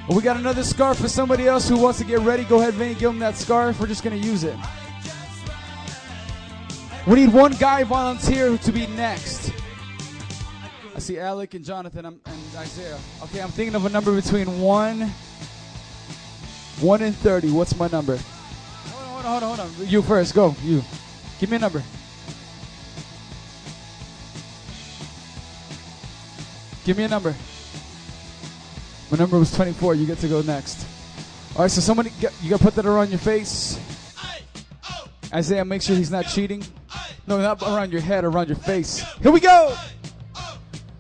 [0.09, 2.43] We got another scarf for somebody else who wants to get ready.
[2.43, 3.79] Go ahead, Vinny, give them that scarf.
[3.79, 4.55] We're just gonna use it.
[7.07, 9.51] We need one guy volunteer to be next.
[10.95, 12.19] I see Alec and Jonathan and
[12.55, 12.97] Isaiah.
[13.23, 15.11] Okay, I'm thinking of a number between one,
[16.81, 17.51] one in thirty.
[17.51, 18.17] What's my number?
[18.17, 19.67] Hold on, hold on, hold on.
[19.67, 19.87] hold on.
[19.87, 20.33] You first.
[20.33, 20.55] Go.
[20.63, 20.83] You.
[21.39, 21.83] Give me a number.
[26.85, 27.33] Give me a number.
[29.09, 29.95] My number was 24.
[29.95, 30.85] You get to go next.
[31.55, 32.11] All right, so somebody,
[32.41, 33.79] you got to put that around your face.
[35.33, 36.63] Isaiah, make sure he's not cheating.
[37.27, 38.99] No, not around your head, around your face.
[39.21, 39.75] Here we go.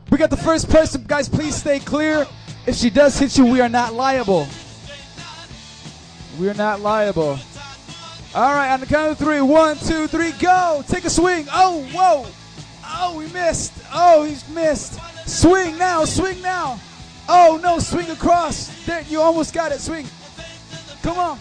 [0.09, 1.03] We got the first person.
[1.07, 2.25] Guys, please stay clear.
[2.65, 4.47] If she does hit you, we are not liable.
[6.39, 7.39] We are not liable.
[8.33, 9.39] All right, on the count of three.
[9.39, 10.83] One, two, three, go.
[10.87, 11.47] Take a swing.
[11.53, 12.27] Oh, whoa.
[12.85, 13.73] Oh, we missed.
[13.93, 14.99] Oh, he's missed.
[15.25, 16.03] Swing now.
[16.03, 16.79] Swing now.
[17.29, 17.79] Oh, no.
[17.79, 18.67] Swing across.
[18.85, 19.79] There, you almost got it.
[19.79, 20.05] Swing.
[21.01, 21.39] Come on.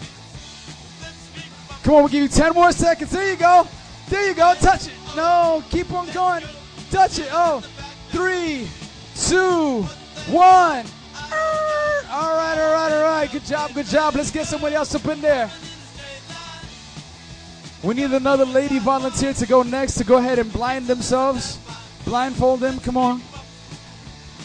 [1.83, 3.11] Come on, we'll give you 10 more seconds.
[3.11, 3.67] There you go.
[4.09, 4.53] There you go.
[4.55, 4.93] Touch it.
[5.15, 6.43] No, keep on going.
[6.89, 7.27] Touch it.
[7.31, 7.61] Oh,
[8.09, 8.67] three,
[9.15, 9.81] two,
[10.31, 10.85] one.
[12.17, 13.29] All right, all right, all right.
[13.29, 14.15] Good job, good job.
[14.15, 15.51] Let's get somebody else up in there.
[17.83, 21.59] We need another lady volunteer to go next to go ahead and blind themselves.
[22.05, 22.79] Blindfold them.
[22.79, 23.21] Come on.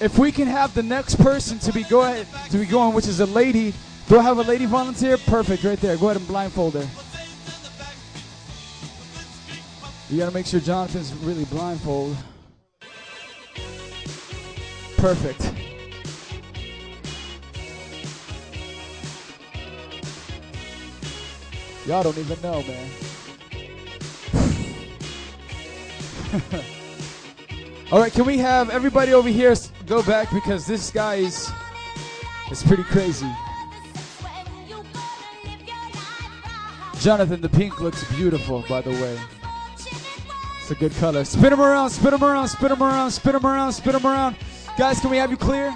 [0.01, 3.06] If we can have the next person to be go ahead to be going, which
[3.06, 3.72] is a lady.
[4.09, 5.16] Do I have a lady volunteer?
[5.16, 5.97] Perfect, right there.
[5.97, 6.88] Go ahead and blindfold her.
[10.10, 12.16] You gotta make sure Jonathan's really blindfold.
[14.97, 15.59] Perfect.
[21.86, 22.90] Y'all don't even know, man.
[27.93, 29.55] All right, can we have everybody over here
[29.86, 31.51] go back because this guy is
[32.51, 33.28] is pretty crazy.
[37.01, 39.19] Jonathan, the pink looks beautiful, by the way.
[40.61, 41.24] It's a good color.
[41.24, 44.36] Spin him around, spin him around, spin him around, spin him around, spin him around.
[44.77, 45.74] Guys, can we have you clear?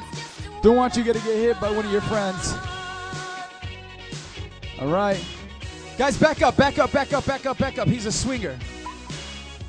[0.63, 2.55] Don't want you to get hit by one of your friends.
[4.81, 5.25] All right.
[5.97, 7.87] Guys, back up, back up, back up, back up, back up.
[7.87, 8.59] He's a swinger.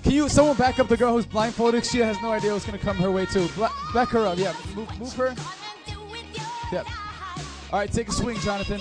[0.02, 1.86] Can you, someone back up the girl who's blindfolded?
[1.86, 3.48] She has no idea what's going to come her way, too.
[3.50, 4.54] Bla- back her up, yeah.
[4.76, 5.36] Move, move her.
[6.72, 6.88] Yep.
[7.72, 8.80] All right, take a swing, Jonathan.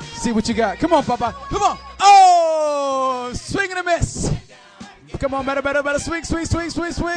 [0.00, 0.78] See what you got.
[0.78, 1.34] Come on, Papa.
[1.48, 1.78] Come on.
[2.00, 4.34] Oh, swing and a miss.
[5.18, 5.98] Come on, better, better, better.
[5.98, 7.14] Swing, swing, swing, swing, swing.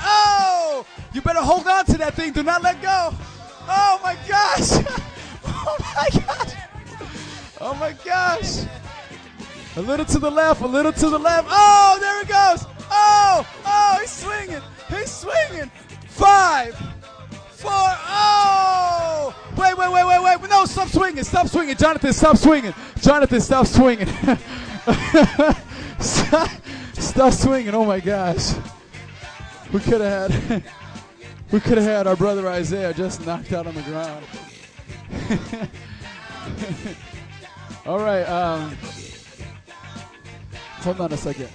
[0.00, 2.32] Oh, you better hold on to that thing.
[2.32, 3.14] Do not let go.
[3.68, 4.84] Oh my gosh.
[5.70, 6.54] Oh my gosh.
[7.60, 8.64] Oh my gosh.
[9.78, 11.46] A little to the left, a little to the left.
[11.48, 12.66] Oh, there it goes.
[12.90, 14.60] Oh, oh, he's swinging.
[14.88, 15.70] He's swinging.
[16.08, 16.74] Five,
[17.52, 17.70] four.
[17.70, 20.50] Oh, wait, wait, wait, wait, wait.
[20.50, 21.22] No, stop swinging.
[21.22, 21.76] Stop swinging.
[21.76, 22.74] Jonathan, stop swinging.
[23.00, 24.08] Jonathan, stop swinging.
[26.00, 27.72] stop, swinging.
[27.72, 28.54] Oh my gosh.
[29.72, 30.64] We could have had.
[31.50, 34.22] We could have had our brother Isaiah just knocked out on the ground.
[37.86, 38.24] All right.
[38.24, 38.76] Um,
[40.80, 41.48] hold on a second.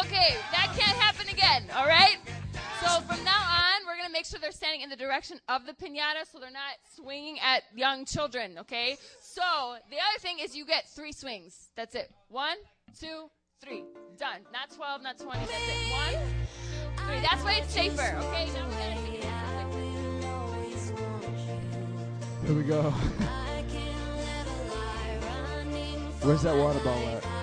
[0.00, 2.18] Okay, that can't happen again, all right?
[2.80, 5.66] So from now on, we're going to make sure they're standing in the direction of
[5.66, 8.96] the pinata so they're not swinging at young children, okay?
[9.20, 9.42] So
[9.90, 11.68] the other thing is you get three swings.
[11.76, 12.10] That's it.
[12.28, 12.56] One,
[12.98, 13.28] two,
[13.62, 13.84] three.
[14.18, 14.40] Done.
[14.52, 15.38] Not 12, not 20.
[15.40, 15.92] That's it.
[15.92, 16.14] One,
[17.06, 17.20] three.
[17.20, 18.48] That's why it's safer, okay?
[18.54, 19.24] Now we gotta make it
[22.46, 22.82] Here we go.
[26.22, 27.39] Where's that water ball at?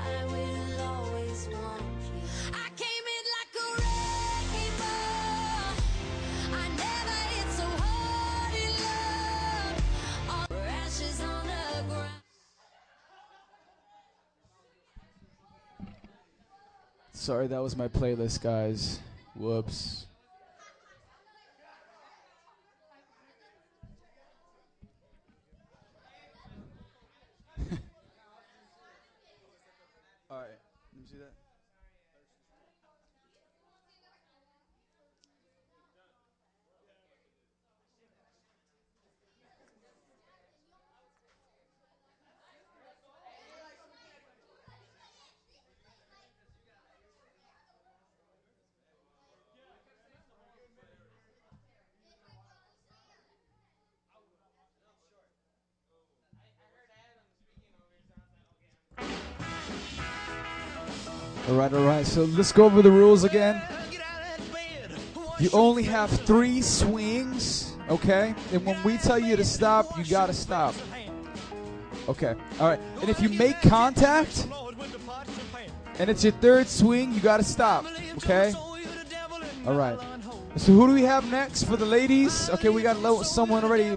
[17.27, 19.01] Sorry, that was my playlist, guys.
[19.35, 20.06] Whoops.
[61.57, 62.05] Right, all right.
[62.05, 63.61] So let's go over the rules again.
[65.39, 68.33] You only have three swings, okay?
[68.53, 70.73] And when we tell you to stop, you gotta stop.
[72.09, 72.35] Okay.
[72.59, 72.79] All right.
[73.01, 74.47] And if you make contact
[75.99, 77.85] and it's your third swing, you gotta stop.
[78.17, 78.53] Okay.
[79.65, 79.99] All right.
[80.55, 82.49] So who do we have next for the ladies?
[82.49, 83.95] Okay, we got someone already.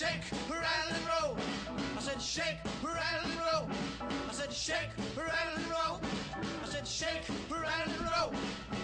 [0.00, 1.36] Shake, rattle and roll.
[1.98, 3.38] I said shake, rattle and
[5.68, 6.00] roll.
[6.62, 8.32] I said shake, rattle and roll.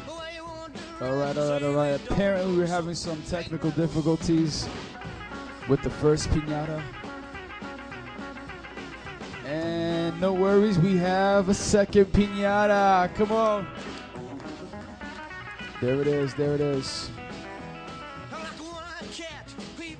[0.05, 1.05] What you wanna do?
[1.07, 2.11] All right, all right, all right.
[2.11, 4.69] Apparently, we're having some technical difficulties
[5.71, 6.83] with the first pinata.
[9.47, 13.15] And no worries, we have a second pinata.
[13.15, 13.67] Come on.
[15.81, 17.11] There it is, there it is.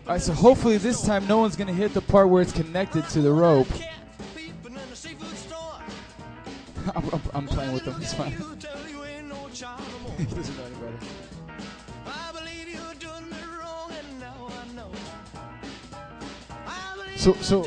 [0.07, 2.53] All right, so hopefully this time no one's going to hit the part where it's
[2.53, 3.67] connected to the rope.
[6.95, 8.31] I'm, I'm, I'm playing with them, it's fine.
[8.31, 8.63] he doesn't
[10.57, 10.77] know any.
[17.17, 17.65] So, so,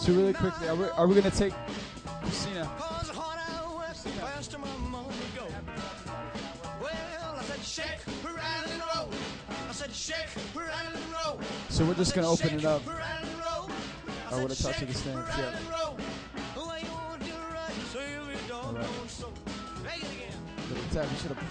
[0.00, 1.52] so really quickly, are we, are we gonna take
[11.82, 12.80] So we're just gonna open it up.
[14.30, 15.58] I would have touched the stands, yeah.
[16.56, 16.86] Alright.
[20.68, 21.44] Little tap, you should have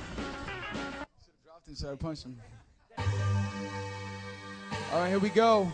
[1.43, 2.39] dropped inside, punched him.
[4.93, 5.69] All right, here we go.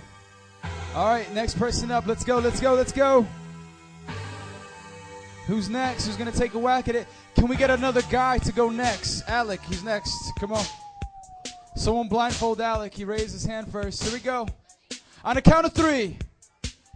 [0.95, 2.07] All right, next person up.
[2.07, 3.27] Let's go, let's go, let's go.
[5.45, 6.07] Who's next?
[6.07, 7.07] Who's going to take a whack at it?
[7.35, 9.21] Can we get another guy to go next?
[9.27, 10.31] Alec, he's next.
[10.39, 10.65] Come on.
[11.77, 12.93] Someone blindfold Alec.
[12.93, 14.03] He raised his hand first.
[14.03, 14.47] Here we go.
[15.23, 16.17] On a count of three.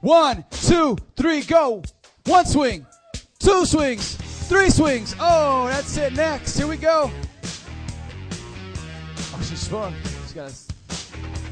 [0.02, 1.84] One, two, three, go.
[2.26, 2.88] One swing,
[3.40, 4.16] two swings,
[4.50, 5.16] three swings.
[5.20, 6.14] Oh, that's it.
[6.14, 6.58] Next.
[6.58, 7.12] Here we go.
[9.34, 9.94] Oh, she's strong.
[10.04, 10.68] She's got us.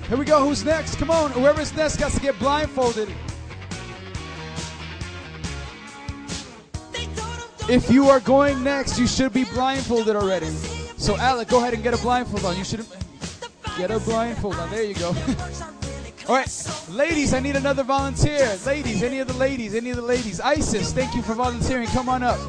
[0.08, 0.44] Here we go.
[0.44, 0.96] Who's next?
[0.96, 1.32] Come on.
[1.32, 3.10] Whoever's next got to get blindfolded.
[7.70, 10.50] If you are going next, you should be blindfolded already.
[10.98, 12.58] So, Alec, go ahead and get a blindfold on.
[12.58, 12.84] You should
[13.80, 14.70] get a blindfold on.
[14.70, 15.08] There you go.
[16.28, 18.58] All right, ladies, I need another volunteer.
[18.66, 20.42] Ladies, any of the ladies, any of the ladies.
[20.42, 21.88] Isis, thank you for volunteering.
[21.88, 22.40] Come on up.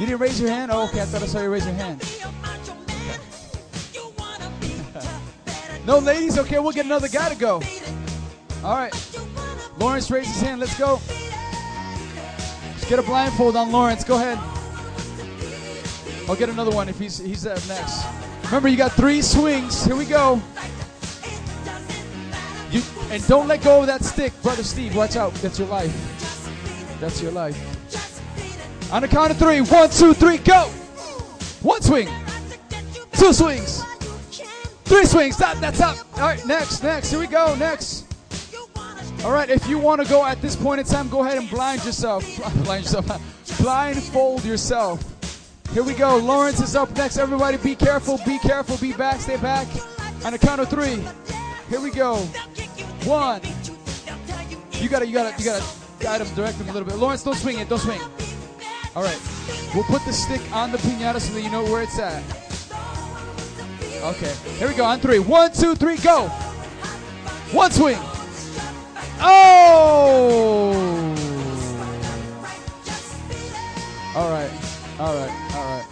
[0.00, 0.70] You didn't raise your hand?
[0.72, 2.02] Oh, okay, I thought I saw you raise your hand.
[5.86, 6.38] no, ladies?
[6.38, 7.60] Okay, we'll get another guy to go.
[8.64, 8.94] All right.
[9.78, 10.60] Lawrence raised his hand.
[10.60, 10.98] Let's go.
[12.64, 14.02] Let's get a blindfold on Lawrence.
[14.02, 14.38] Go ahead.
[16.26, 18.27] I'll get another one if he's he's up next.
[18.48, 19.84] Remember, you got three swings.
[19.84, 20.40] Here we go.
[22.70, 24.96] You and don't let go of that stick, brother Steve.
[24.96, 25.34] Watch out.
[25.34, 26.98] That's your life.
[26.98, 27.56] That's your life.
[28.90, 29.60] On the count of three.
[29.60, 30.62] One, two, three, go.
[31.60, 32.08] One swing.
[33.12, 33.82] Two swings.
[34.84, 35.36] Three swings.
[35.36, 35.98] That, that's up.
[36.14, 37.10] All right, next, next.
[37.10, 37.54] Here we go.
[37.56, 38.06] Next.
[39.24, 41.50] All right, if you want to go at this point in time, go ahead and
[41.50, 42.24] blind yourself.
[42.64, 43.58] Blind yourself.
[43.60, 45.17] Blindfold yourself.
[45.72, 46.16] Here we go.
[46.16, 47.18] Lawrence is up next.
[47.18, 48.18] Everybody be careful.
[48.26, 48.76] Be careful.
[48.78, 49.20] Be back.
[49.20, 49.66] Stay back.
[50.24, 51.04] On the count of three.
[51.68, 52.16] Here we go.
[53.04, 53.40] One.
[54.72, 55.64] You gotta, you gotta, you gotta
[56.00, 56.96] guide him, direct him a little bit.
[56.96, 57.68] Lawrence, don't swing it.
[57.68, 58.00] Don't swing.
[58.96, 59.20] All right.
[59.74, 62.22] We'll put the stick on the pinata so that you know where it's at.
[64.02, 64.34] Okay.
[64.56, 64.84] Here we go.
[64.84, 65.18] On three.
[65.18, 66.28] One, two, three, go.
[67.52, 67.98] One swing.
[69.20, 70.72] Oh!
[74.14, 74.67] All right.
[75.00, 75.30] All right.
[75.54, 75.86] All right.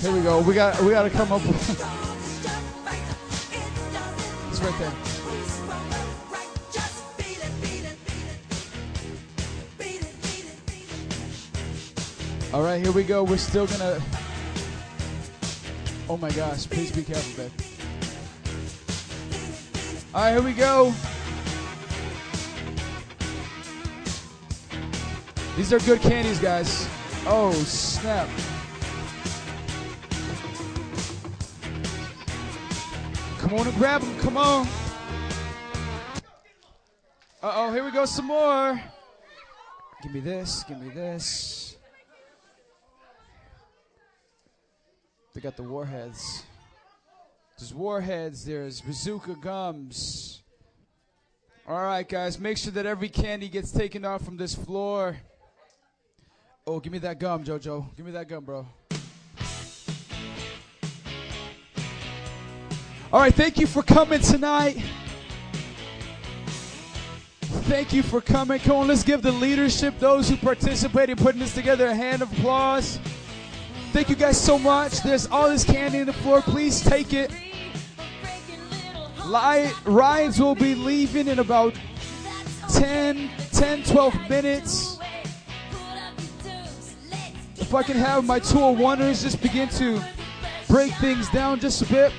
[0.00, 0.40] Here we go.
[0.40, 1.54] We got we got to come up with
[4.50, 4.92] It's right there.
[12.54, 13.24] All right, here we go.
[13.24, 14.00] We're still gonna.
[16.08, 16.66] Oh my gosh!
[16.66, 17.52] Please be careful, babe.
[20.14, 20.94] All right, here we go.
[25.56, 26.88] These are good candies, guys.
[27.26, 28.28] Oh snap!
[33.38, 34.18] Come on and grab them.
[34.18, 34.66] Come on.
[37.40, 38.04] Uh oh, here we go.
[38.04, 38.82] Some more.
[40.02, 40.64] Give me this.
[40.64, 41.76] Give me this.
[45.34, 46.42] They got the warheads.
[47.58, 48.44] There's warheads.
[48.44, 50.42] There's bazooka gums.
[51.68, 52.40] All right, guys.
[52.40, 55.16] Make sure that every candy gets taken off from this floor.
[56.66, 57.94] Oh, give me that gum, JoJo.
[57.94, 58.66] Give me that gum, bro.
[63.12, 64.82] All right, thank you for coming tonight.
[67.42, 68.60] Thank you for coming.
[68.60, 72.22] Come on, let's give the leadership, those who participated, in putting this together, a hand
[72.22, 72.98] of applause.
[73.92, 75.02] Thank you guys so much.
[75.02, 76.40] There's all this candy on the floor.
[76.40, 77.30] Please take it.
[79.84, 81.74] Rides will be leaving in about
[82.72, 84.93] 10, 10, 12 minutes.
[87.74, 90.00] If I can have my two wonders just begin to
[90.68, 92.12] break things down just a bit.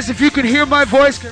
[0.00, 1.22] Guys, if you can hear my voice,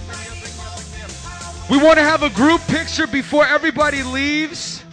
[1.71, 4.85] we want to have a group picture before everybody leaves.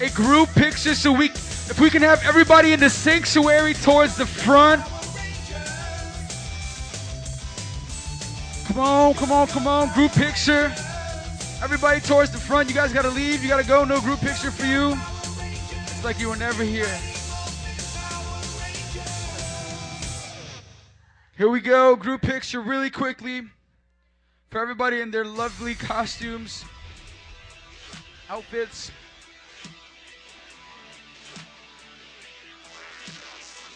[0.00, 4.24] A group picture so we, if we can have everybody in the sanctuary towards the
[4.24, 4.82] front.
[8.68, 10.72] Come on, come on, come on, group picture.
[11.62, 12.70] Everybody towards the front.
[12.70, 13.42] You guys gotta leave.
[13.42, 13.84] You gotta go.
[13.84, 14.96] No group picture for you.
[15.82, 16.88] It's like you were never here.
[21.40, 21.96] Here we go.
[21.96, 23.40] Group picture really quickly
[24.50, 26.66] for everybody in their lovely costumes,
[28.28, 28.90] outfits.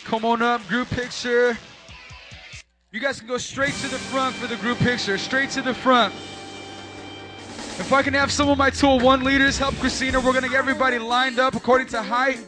[0.05, 1.57] Come on up, group picture.
[2.93, 5.17] You guys can go straight to the front for the group picture.
[5.17, 6.13] Straight to the front.
[7.81, 10.51] If I can have some of my Tool 1 leaders help Christina, we're going to
[10.51, 12.45] get everybody lined up according to height.